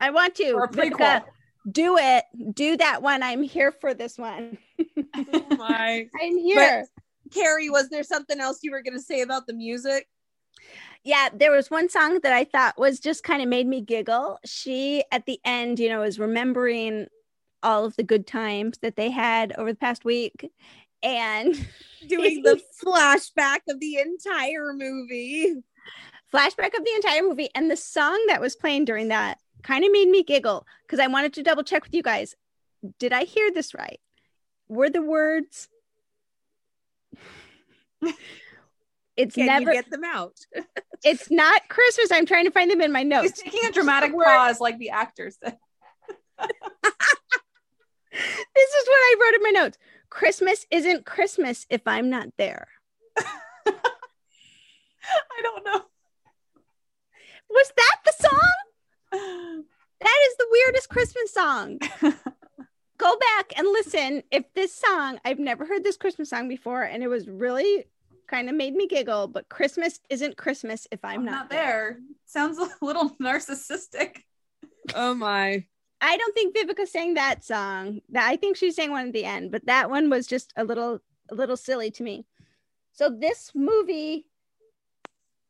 I 0.00 0.10
want 0.10 0.34
to. 0.36 0.52
Or 0.52 0.68
prequel. 0.68 1.22
do 1.70 1.96
it. 1.98 2.24
Do 2.54 2.76
that 2.78 3.02
one. 3.02 3.22
I'm 3.22 3.42
here 3.42 3.72
for 3.72 3.94
this 3.94 4.18
one. 4.18 4.58
oh 5.16 5.46
my. 5.50 6.08
I'm 6.22 6.38
here. 6.38 6.86
But, 6.94 7.34
Carrie, 7.34 7.70
was 7.70 7.88
there 7.88 8.02
something 8.02 8.40
else 8.40 8.60
you 8.62 8.70
were 8.70 8.82
gonna 8.82 9.00
say 9.00 9.22
about 9.22 9.46
the 9.46 9.54
music? 9.54 10.06
yeah, 11.04 11.28
there 11.34 11.50
was 11.50 11.70
one 11.70 11.88
song 11.88 12.20
that 12.22 12.32
I 12.32 12.44
thought 12.44 12.78
was 12.78 13.00
just 13.00 13.24
kind 13.24 13.42
of 13.42 13.48
made 13.48 13.66
me 13.66 13.80
giggle. 13.80 14.38
She 14.44 15.04
at 15.10 15.26
the 15.26 15.40
end, 15.44 15.78
you 15.78 15.88
know, 15.88 16.02
is 16.02 16.18
remembering 16.18 17.06
all 17.62 17.84
of 17.84 17.96
the 17.96 18.02
good 18.02 18.26
times 18.26 18.78
that 18.82 18.96
they 18.96 19.10
had 19.10 19.52
over 19.58 19.72
the 19.72 19.78
past 19.78 20.04
week 20.04 20.50
and 21.02 21.54
doing 22.08 22.42
the 22.44 22.60
flashback 22.82 23.60
of 23.68 23.80
the 23.80 23.98
entire 23.98 24.72
movie. 24.72 25.62
Flashback 26.32 26.76
of 26.78 26.84
the 26.84 26.92
entire 26.94 27.22
movie. 27.22 27.50
And 27.54 27.70
the 27.70 27.76
song 27.76 28.24
that 28.28 28.40
was 28.40 28.56
playing 28.56 28.86
during 28.86 29.08
that 29.08 29.38
kind 29.62 29.84
of 29.84 29.92
made 29.92 30.08
me 30.08 30.22
giggle 30.22 30.66
because 30.86 30.98
I 30.98 31.06
wanted 31.06 31.34
to 31.34 31.42
double 31.42 31.62
check 31.62 31.84
with 31.84 31.94
you 31.94 32.02
guys. 32.02 32.34
Did 32.98 33.12
I 33.12 33.24
hear 33.24 33.50
this 33.52 33.74
right? 33.74 34.00
Were 34.68 34.90
the 34.90 35.02
words 35.02 35.68
it's 39.16 39.34
Can 39.34 39.46
never 39.46 39.72
get 39.72 39.90
them 39.90 40.04
out. 40.04 40.36
it's 41.04 41.30
not 41.30 41.68
Christmas. 41.68 42.10
I'm 42.10 42.26
trying 42.26 42.44
to 42.46 42.50
find 42.50 42.70
them 42.70 42.80
in 42.80 42.92
my 42.92 43.02
notes. 43.02 43.40
He's 43.40 43.52
taking 43.52 43.68
a 43.68 43.72
dramatic 43.72 44.12
pause 44.12 44.60
like 44.60 44.78
the 44.78 44.90
actors 44.90 45.38
this 48.12 48.74
is 48.74 48.88
what 48.88 48.96
I 48.96 49.16
wrote 49.20 49.34
in 49.34 49.42
my 49.42 49.50
notes. 49.50 49.78
Christmas 50.10 50.66
isn't 50.70 51.06
Christmas 51.06 51.66
if 51.70 51.82
I'm 51.86 52.10
not 52.10 52.28
there. 52.36 52.68
I 53.64 55.40
don't 55.42 55.64
know. 55.64 55.82
Was 57.52 57.72
that 57.76 57.96
the 58.04 58.28
song? 58.28 59.64
That 60.00 60.18
is 60.26 60.36
the 60.36 60.48
weirdest 60.50 60.88
Christmas 60.88 61.32
song. 61.32 61.78
Go 62.98 63.16
back 63.18 63.52
and 63.56 63.66
listen. 63.68 64.22
If 64.30 64.52
this 64.54 64.74
song, 64.74 65.20
I've 65.24 65.38
never 65.38 65.64
heard 65.64 65.84
this 65.84 65.96
Christmas 65.96 66.30
song 66.30 66.48
before, 66.48 66.82
and 66.82 67.02
it 67.02 67.08
was 67.08 67.28
really 67.28 67.84
kind 68.26 68.48
of 68.48 68.54
made 68.54 68.74
me 68.74 68.86
giggle, 68.86 69.28
but 69.28 69.48
Christmas 69.48 70.00
isn't 70.08 70.36
Christmas 70.36 70.86
if 70.90 71.04
I'm, 71.04 71.20
I'm 71.20 71.24
not, 71.26 71.32
not 71.32 71.50
there. 71.50 71.58
there. 71.60 71.98
Sounds 72.24 72.58
a 72.58 72.68
little 72.80 73.10
narcissistic. 73.22 74.22
Oh 74.94 75.14
my. 75.14 75.64
I 76.00 76.16
don't 76.16 76.34
think 76.34 76.56
Vivica 76.56 76.88
sang 76.88 77.14
that 77.14 77.44
song. 77.44 78.00
I 78.16 78.36
think 78.36 78.56
she 78.56 78.72
sang 78.72 78.90
one 78.90 79.08
at 79.08 79.12
the 79.12 79.24
end, 79.24 79.52
but 79.52 79.66
that 79.66 79.90
one 79.90 80.10
was 80.10 80.26
just 80.26 80.52
a 80.56 80.64
little 80.64 81.00
a 81.30 81.34
little 81.34 81.56
silly 81.56 81.90
to 81.92 82.02
me. 82.02 82.26
So 82.92 83.08
this 83.08 83.52
movie, 83.54 84.26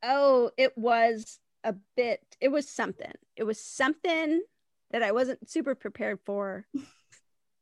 oh, 0.03 0.50
it 0.57 0.76
was 0.76 1.38
a 1.65 1.75
bit, 1.97 2.37
it 2.41 2.49
was 2.49 2.69
something. 2.69 3.13
It 3.37 3.45
was 3.45 3.61
something 3.61 4.43
that 4.91 5.03
I 5.03 5.13
wasn't 5.13 5.49
super 5.49 5.75
prepared 5.75 6.21
for. 6.25 6.67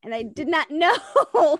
And 0.02 0.14
I 0.14 0.22
did 0.22 0.48
not 0.48 0.70
know 0.70 0.96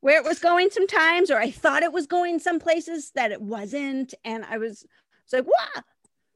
where 0.00 0.18
it 0.18 0.24
was 0.24 0.38
going 0.38 0.68
sometimes, 0.68 1.30
or 1.30 1.38
I 1.38 1.50
thought 1.50 1.82
it 1.82 1.90
was 1.90 2.06
going 2.06 2.38
some 2.38 2.58
places 2.60 3.10
that 3.14 3.32
it 3.32 3.40
wasn't. 3.40 4.12
And 4.22 4.44
I 4.44 4.58
was, 4.58 4.84
was 5.24 5.32
like, 5.32 5.46
wow, 5.46 5.82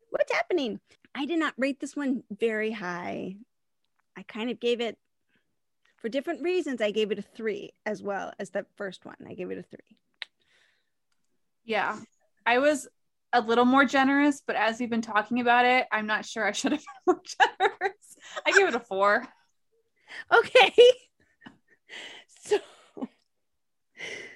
what's 0.09 0.33
happening? 0.33 0.81
I 1.15 1.27
did 1.27 1.39
not 1.39 1.53
rate 1.59 1.81
this 1.81 1.95
one 1.95 2.23
very 2.31 2.71
high. 2.71 3.37
I 4.17 4.23
kind 4.23 4.49
of 4.49 4.59
gave 4.59 4.81
it 4.81 4.97
for 5.97 6.09
different 6.09 6.43
reasons. 6.43 6.81
I 6.81 6.93
gave 6.93 7.11
it 7.11 7.19
a 7.19 7.23
three 7.23 7.73
as 7.85 8.03
well 8.03 8.33
as 8.39 8.51
the 8.51 8.65
first 8.77 9.05
one. 9.05 9.17
I 9.27 9.35
gave 9.35 9.51
it 9.51 9.59
a 9.59 9.63
three. 9.63 9.99
Yeah, 11.65 11.99
I 12.47 12.59
was 12.59 12.89
a 13.33 13.41
little 13.41 13.65
more 13.65 13.85
generous, 13.85 14.43
but 14.47 14.57
as 14.57 14.79
we've 14.79 14.91
been 14.91 15.03
talking 15.03 15.41
about 15.41 15.67
it, 15.67 15.87
I'm 15.93 16.07
not 16.07 16.25
sure 16.25 16.47
I 16.47 16.53
should 16.53 16.73
have 16.73 16.81
been 16.81 17.15
more 17.15 17.23
generous. 17.61 18.17
I 18.47 18.53
gave 18.53 18.69
it 18.69 18.75
a 18.75 18.81
four. 18.81 19.27
Okay. 20.33 20.75
So, 22.49 22.59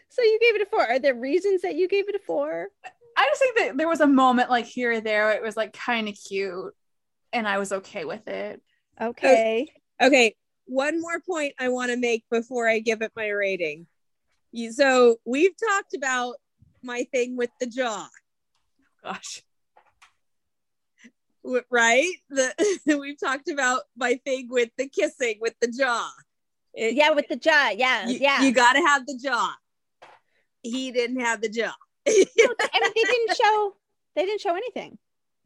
so 0.08 0.22
you 0.22 0.38
gave 0.40 0.56
it 0.56 0.62
a 0.62 0.66
four. 0.66 0.80
Are 0.80 0.98
there 0.98 1.14
reasons 1.14 1.62
that 1.62 1.76
you 1.76 1.86
gave 1.86 2.08
it 2.08 2.16
a 2.16 2.18
four? 2.18 2.66
I 3.16 3.24
just 3.30 3.40
think 3.40 3.58
that 3.58 3.76
there 3.76 3.88
was 3.88 4.00
a 4.00 4.06
moment 4.06 4.50
like 4.50 4.64
here 4.64 4.92
or 4.92 5.00
there, 5.00 5.30
it 5.30 5.42
was 5.42 5.56
like 5.56 5.72
kind 5.72 6.08
of 6.08 6.16
cute, 6.16 6.74
and 7.32 7.46
I 7.46 7.58
was 7.58 7.70
okay 7.70 8.04
with 8.04 8.26
it. 8.26 8.60
Okay. 9.00 9.68
Oh, 10.00 10.08
okay. 10.08 10.34
One 10.66 11.00
more 11.00 11.20
point 11.20 11.54
I 11.58 11.68
want 11.68 11.92
to 11.92 11.96
make 11.96 12.24
before 12.30 12.68
I 12.68 12.80
give 12.80 13.02
it 13.02 13.12
my 13.14 13.28
rating. 13.28 13.86
So 14.72 15.16
we've 15.24 15.54
talked 15.68 15.94
about 15.94 16.34
my 16.82 17.06
thing 17.12 17.36
with 17.36 17.50
the 17.60 17.66
jaw. 17.66 18.08
Gosh. 19.02 19.42
Right? 21.70 22.12
The 22.28 22.76
we've 22.98 23.18
talked 23.18 23.48
about 23.48 23.82
my 23.96 24.20
thing 24.24 24.48
with 24.50 24.70
the 24.76 24.88
kissing 24.88 25.38
with 25.40 25.54
the 25.60 25.68
jaw. 25.68 26.10
It, 26.74 26.94
yeah, 26.94 27.10
with 27.10 27.28
the 27.28 27.36
jaw. 27.36 27.70
Yeah, 27.76 28.08
you, 28.08 28.18
yeah. 28.20 28.42
You 28.42 28.52
got 28.52 28.74
to 28.74 28.80
have 28.80 29.06
the 29.06 29.18
jaw. 29.22 29.54
He 30.62 30.92
didn't 30.92 31.20
have 31.20 31.40
the 31.40 31.48
jaw. 31.48 31.74
and 32.06 32.14
they 32.34 33.02
didn't 33.02 33.36
show. 33.36 33.74
They 34.14 34.26
didn't 34.26 34.40
show 34.40 34.54
anything. 34.54 34.98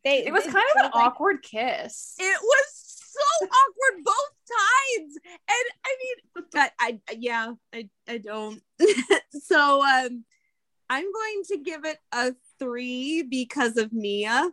They. 0.04 0.26
It 0.26 0.32
was 0.32 0.44
kind 0.44 0.56
of 0.56 0.84
an 0.84 0.90
like, 0.92 0.94
awkward 0.94 1.42
kiss. 1.42 2.14
It 2.18 2.38
was 2.42 2.94
so 3.14 3.46
awkward 3.46 4.04
both 4.04 4.34
times. 4.98 5.18
And 5.48 5.64
I 5.84 5.96
mean, 6.02 6.44
I, 6.54 6.70
I 7.08 7.16
yeah, 7.18 7.52
I, 7.72 7.88
I 8.08 8.18
don't. 8.18 8.60
so 9.30 9.82
um 9.82 10.24
I'm 10.90 11.12
going 11.12 11.42
to 11.48 11.58
give 11.58 11.84
it 11.84 11.98
a 12.12 12.34
three 12.58 13.22
because 13.22 13.76
of 13.76 13.92
Mia. 13.92 14.50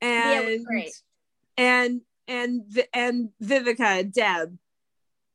And 0.00 0.64
Mia 0.68 0.90
and 1.56 2.00
and 2.26 2.62
and 2.92 3.28
Vivica, 3.42 4.12
Deb. 4.12 4.58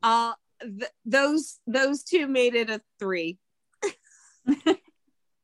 Uh 0.04 0.34
th- 0.62 0.92
those 1.06 1.60
those 1.68 2.04
two 2.04 2.28
made 2.28 2.56
it 2.56 2.70
a 2.70 2.82
three. 3.00 3.38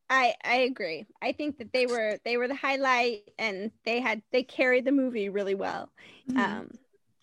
I 0.09 0.35
I 0.43 0.55
agree. 0.57 1.05
I 1.21 1.31
think 1.31 1.57
that 1.57 1.73
they 1.73 1.85
were 1.85 2.19
they 2.23 2.37
were 2.37 2.47
the 2.47 2.55
highlight 2.55 3.31
and 3.39 3.71
they 3.85 3.99
had 3.99 4.21
they 4.31 4.43
carried 4.43 4.85
the 4.85 4.91
movie 4.91 5.29
really 5.29 5.55
well. 5.55 5.89
Mm-hmm. 6.29 6.39
Um 6.39 6.71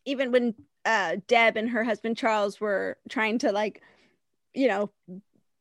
even 0.05 0.33
when 0.33 0.55
uh 0.85 1.17
Deb 1.29 1.57
and 1.57 1.71
her 1.71 1.85
husband 1.85 2.17
Charles 2.17 2.61
were 2.61 2.99
trying 3.09 3.39
to 3.41 3.53
like 3.53 3.83
you 4.55 4.69
know 4.69 4.91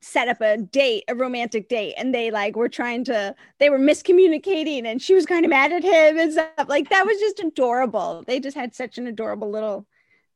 set 0.02 0.28
up 0.28 0.42
a 0.42 0.58
date, 0.58 1.04
a 1.08 1.16
romantic 1.16 1.70
date, 1.70 1.94
and 1.98 2.14
they 2.14 2.32
like 2.32 2.56
were 2.56 2.70
trying 2.70 3.04
to 3.06 3.36
they 3.60 3.70
were 3.70 3.80
miscommunicating 3.80 4.86
and 4.86 5.02
she 5.02 5.14
was 5.14 5.26
kind 5.26 5.46
of 5.46 5.50
mad 5.50 5.72
at 5.72 5.84
him 5.84 6.20
and 6.20 6.34
stuff. 6.34 6.68
Like 6.68 6.90
that 6.90 7.06
was 7.06 7.20
just 7.20 7.40
adorable. 7.40 8.24
They 8.26 8.40
just 8.40 8.58
had 8.58 8.76
such 8.76 8.98
an 8.98 9.08
adorable 9.08 9.50
little 9.50 9.86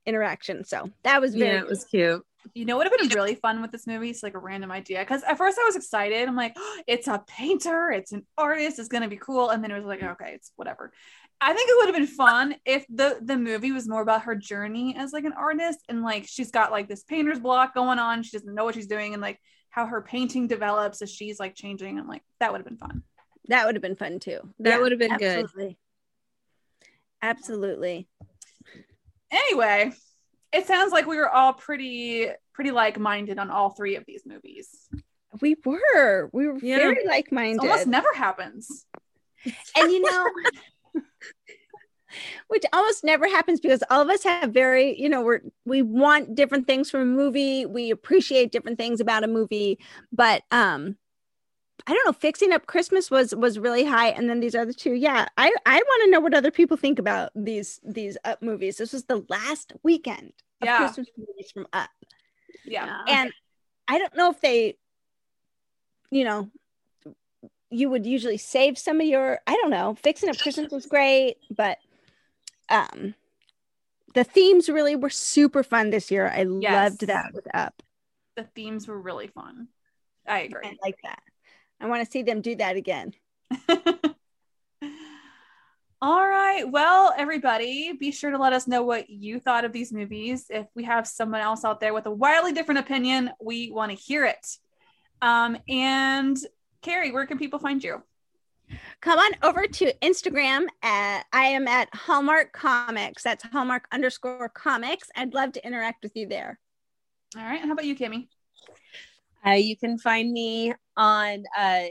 interaction. 0.06 0.64
So 0.64 0.92
that 1.04 1.20
was 1.20 1.36
very 1.36 1.56
Yeah, 1.56 1.62
it 1.62 1.68
was 1.68 1.86
cute. 1.86 2.24
You 2.54 2.66
know 2.66 2.78
what 2.78 2.90
would 2.92 3.02
have 3.02 3.10
been 3.10 3.18
really 3.18 3.36
fun 3.36 3.60
with 3.60 3.72
this 3.72 3.88
movie? 3.88 4.12
It's 4.12 4.22
like 4.22 4.36
a 4.36 4.40
random 4.40 4.72
idea. 4.72 5.00
Because 5.00 5.24
at 5.24 5.38
first 5.38 5.58
I 5.60 5.66
was 5.66 5.76
excited. 5.76 6.28
I'm 6.28 6.36
like, 6.36 6.54
oh, 6.56 6.82
it's 6.88 7.08
a 7.08 7.24
painter, 7.28 7.90
it's 7.90 8.12
an 8.12 8.26
artist, 8.38 8.78
it's 8.78 8.88
gonna 8.88 9.10
be 9.10 9.18
cool. 9.18 9.50
And 9.50 9.64
then 9.64 9.72
it 9.72 9.78
was 9.78 9.86
like, 9.86 10.04
okay, 10.04 10.32
it's 10.34 10.52
whatever. 10.56 10.94
I 11.42 11.54
think 11.54 11.70
it 11.70 11.78
would 11.78 11.88
have 11.88 11.96
been 11.96 12.16
fun 12.16 12.56
if 12.66 12.86
the 12.88 13.20
the 13.22 13.36
movie 13.36 13.72
was 13.72 13.88
more 13.88 14.02
about 14.02 14.24
her 14.24 14.36
journey 14.36 14.96
as 14.98 15.12
like 15.12 15.26
an 15.26 15.34
artist 15.34 15.80
and 15.90 16.02
like 16.02 16.26
she's 16.28 16.52
got 16.52 16.72
like 16.72 16.88
this 16.88 17.04
painter's 17.04 17.40
block 17.40 17.74
going 17.74 18.00
on. 18.00 18.24
She 18.24 18.38
doesn't 18.38 18.54
know 18.54 18.64
what 18.64 18.76
she's 18.76 18.88
doing 18.88 19.14
and 19.14 19.22
like 19.22 19.40
how 19.76 19.86
her 19.86 20.02
painting 20.02 20.48
develops 20.48 21.02
as 21.02 21.12
she's 21.12 21.38
like 21.38 21.54
changing. 21.54 22.00
I'm 22.00 22.08
like, 22.08 22.24
that 22.40 22.50
would 22.50 22.60
have 22.60 22.66
been 22.66 22.78
fun. 22.78 23.04
That 23.50 23.66
would 23.66 23.76
have 23.76 23.82
been 23.82 23.98
fun 23.98 24.20
too. 24.20 24.40
That 24.60 24.70
yeah, 24.70 24.80
would 24.80 24.94
have 24.94 25.00
been 25.00 25.12
absolutely. 25.12 25.68
good. 25.68 26.88
Absolutely. 27.22 28.08
Anyway, 29.30 29.92
it 30.54 30.66
sounds 30.66 30.94
like 30.94 31.08
we 31.08 31.18
were 31.18 31.30
all 31.30 31.52
pretty 31.52 32.30
pretty 32.54 32.72
like-minded 32.72 33.38
on 33.38 33.52
all 33.52 33.72
three 33.72 33.98
of 33.98 34.06
these 34.08 34.22
movies. 34.26 34.70
We 35.42 35.58
were. 35.66 36.30
We 36.32 36.48
were 36.48 36.58
yeah. 36.60 36.78
very 36.78 37.06
like-minded. 37.06 37.60
Almost 37.60 37.88
never 37.88 38.14
happens. 38.16 38.86
And 39.76 39.92
you 39.92 40.04
know, 40.04 40.30
which 42.48 42.64
almost 42.74 43.04
never 43.04 43.28
happens 43.28 43.60
because 43.60 43.84
all 43.90 44.02
of 44.02 44.10
us 44.10 44.24
have 44.24 44.52
very, 44.52 45.00
you 45.00 45.10
know, 45.10 45.22
we're 45.22 45.42
we 45.66 45.82
want 45.82 46.36
different 46.36 46.68
things 46.68 46.90
from 46.90 47.02
a 47.02 47.06
movie. 47.06 47.66
We 47.66 47.92
appreciate 47.92 48.52
different 48.52 48.78
things 48.78 49.00
about 49.00 49.24
a 49.24 49.28
movie, 49.28 49.80
but 50.12 50.44
um 50.52 50.98
I 51.88 51.94
don't 51.94 52.06
know, 52.06 52.14
fixing 52.14 52.52
up 52.52 52.66
Christmas 52.66 53.12
was 53.12 53.36
was 53.36 53.60
really 53.60 53.86
high 53.86 54.10
and 54.10 54.30
then 54.30 54.40
these 54.40 54.56
other 54.56 54.74
two. 54.74 54.94
Yeah, 54.94 55.28
I 55.38 55.54
I 55.66 55.76
want 55.76 56.04
to 56.06 56.12
know 56.12 56.20
what 56.20 56.34
other 56.34 56.52
people 56.52 56.78
think 56.78 57.00
about 57.00 57.32
these 57.36 57.80
these 57.84 58.18
up 58.26 58.42
movies. 58.42 58.78
This 58.78 58.94
was 58.94 59.06
the 59.06 59.24
last 59.30 59.74
weekend 59.84 60.34
of 60.62 60.66
yeah. 60.66 60.78
Christmas 60.80 61.08
movies 61.18 61.52
from 61.52 61.68
up. 61.74 61.90
Yeah. 62.64 63.02
And 63.08 63.32
I 63.88 64.00
don't 64.00 64.16
know 64.16 64.32
if 64.32 64.42
they 64.42 64.78
you 66.12 66.24
know, 66.24 66.50
you 67.70 67.90
would 67.90 68.06
usually 68.06 68.38
save 68.38 68.78
some 68.78 69.02
of 69.02 69.08
your 69.08 69.40
I 69.46 69.54
don't 69.54 69.70
know, 69.70 69.96
fixing 70.02 70.30
up 70.30 70.40
Christmas 70.40 70.72
was 70.72 70.86
great, 70.88 71.38
but 71.52 71.78
um 72.70 73.16
the 74.16 74.24
themes 74.24 74.70
really 74.70 74.96
were 74.96 75.10
super 75.10 75.62
fun 75.62 75.90
this 75.90 76.10
year. 76.10 76.28
I 76.28 76.46
yes. 76.60 76.92
loved 76.92 77.08
that 77.08 77.34
with 77.34 77.48
Up. 77.54 77.84
The 78.38 78.46
themes 78.56 78.88
were 78.88 79.00
really 79.00 79.28
fun. 79.28 79.68
I 80.26 80.40
agree. 80.42 80.66
I 80.66 80.76
like 80.82 80.98
that. 81.04 81.22
I 81.80 81.88
want 81.88 82.04
to 82.04 82.12
see 82.12 82.24
them 82.24 82.42
do 82.42 82.56
that 82.56 82.78
again. 82.78 83.14
All 86.02 86.28
right. 86.28 86.64
Well, 86.70 87.14
everybody, 87.18 87.94
be 87.94 88.12
sure 88.12 88.32
to 88.32 88.38
let 88.38 88.54
us 88.54 88.68
know 88.68 88.84
what 88.84 89.10
you 89.10 89.40
thought 89.40 89.66
of 89.66 89.74
these 89.74 89.92
movies. 89.92 90.46
If 90.50 90.68
we 90.76 90.84
have 90.84 91.08
someone 91.08 91.42
else 91.42 91.66
out 91.66 91.80
there 91.80 91.94
with 91.94 92.06
a 92.06 92.12
wildly 92.12 92.54
different 92.54 92.80
opinion, 92.80 93.32
we 93.42 93.72
want 93.72 93.92
to 93.92 93.98
hear 93.98 94.26
it. 94.26 94.46
Um, 95.22 95.58
and 95.68 96.38
Carrie, 96.82 97.12
where 97.12 97.26
can 97.26 97.38
people 97.38 97.60
find 97.60 97.84
you? 97.84 98.02
Come 99.02 99.20
on 99.20 99.32
over 99.44 99.68
to 99.68 99.94
Instagram. 100.02 100.66
At, 100.82 101.26
I 101.32 101.46
am 101.46 101.68
at 101.68 101.94
Hallmark 101.94 102.54
Comics. 102.54 103.24
That's 103.24 103.44
Hallmark 103.44 103.88
underscore 103.92 104.50
comics. 104.50 105.10
I'd 105.16 105.34
love 105.34 105.52
to 105.54 105.66
interact 105.66 106.04
with 106.04 106.16
you 106.16 106.28
there. 106.28 106.60
All 107.38 107.44
right. 107.44 107.62
How 107.62 107.72
about 107.72 107.86
you, 107.86 107.96
Kimmy? 107.96 108.28
Uh, 109.46 109.52
you 109.52 109.78
can 109.78 109.98
find 109.98 110.32
me 110.32 110.74
on 110.98 111.44
uh, 111.58 111.84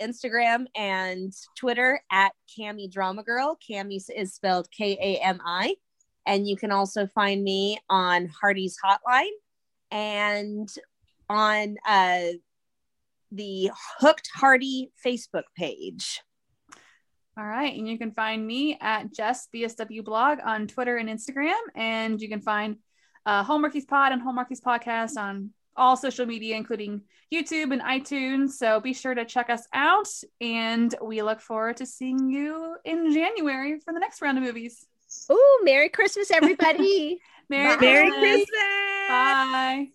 Instagram 0.00 0.66
and 0.76 1.32
Twitter 1.56 2.00
at 2.12 2.32
Kami 2.56 2.88
Drama 2.88 3.22
Girl. 3.22 3.58
Kami 3.66 4.00
is 4.14 4.34
spelled 4.34 4.70
K 4.70 4.98
A 5.00 5.24
M 5.24 5.40
I. 5.44 5.76
And 6.26 6.46
you 6.46 6.56
can 6.58 6.70
also 6.70 7.06
find 7.06 7.42
me 7.42 7.78
on 7.88 8.28
Hearties 8.40 8.76
Hotline 8.84 9.30
and 9.90 10.68
on 11.30 11.76
uh, 11.86 12.36
the 13.32 13.70
Hooked 13.98 14.30
Hardy 14.34 14.90
Facebook 15.04 15.44
page. 15.56 16.20
All 17.38 17.46
right. 17.46 17.76
And 17.76 17.88
you 17.88 17.98
can 17.98 18.10
find 18.10 18.44
me 18.44 18.76
at 18.80 19.12
Jess 19.12 19.46
BSW 19.54 20.04
blog 20.04 20.38
on 20.44 20.66
Twitter 20.66 20.96
and 20.96 21.08
Instagram. 21.08 21.54
And 21.76 22.20
you 22.20 22.28
can 22.28 22.40
find 22.40 22.78
uh, 23.24 23.44
Hallmarkies 23.44 23.86
Pod 23.86 24.12
and 24.12 24.20
Hallmarkies 24.20 24.60
Podcast 24.60 25.16
on 25.16 25.50
all 25.76 25.96
social 25.96 26.26
media, 26.26 26.56
including 26.56 27.02
YouTube 27.32 27.72
and 27.72 27.80
iTunes. 27.82 28.50
So 28.50 28.80
be 28.80 28.92
sure 28.92 29.14
to 29.14 29.24
check 29.24 29.50
us 29.50 29.62
out. 29.72 30.08
And 30.40 30.92
we 31.00 31.22
look 31.22 31.40
forward 31.40 31.76
to 31.76 31.86
seeing 31.86 32.28
you 32.28 32.76
in 32.84 33.14
January 33.14 33.78
for 33.78 33.94
the 33.94 34.00
next 34.00 34.20
round 34.20 34.38
of 34.38 34.44
movies. 34.44 34.84
Oh, 35.30 35.60
Merry 35.64 35.88
Christmas, 35.88 36.32
everybody. 36.32 37.20
Merry, 37.48 37.78
Merry 37.78 38.10
Christmas. 38.10 38.50
Bye. 39.08 39.88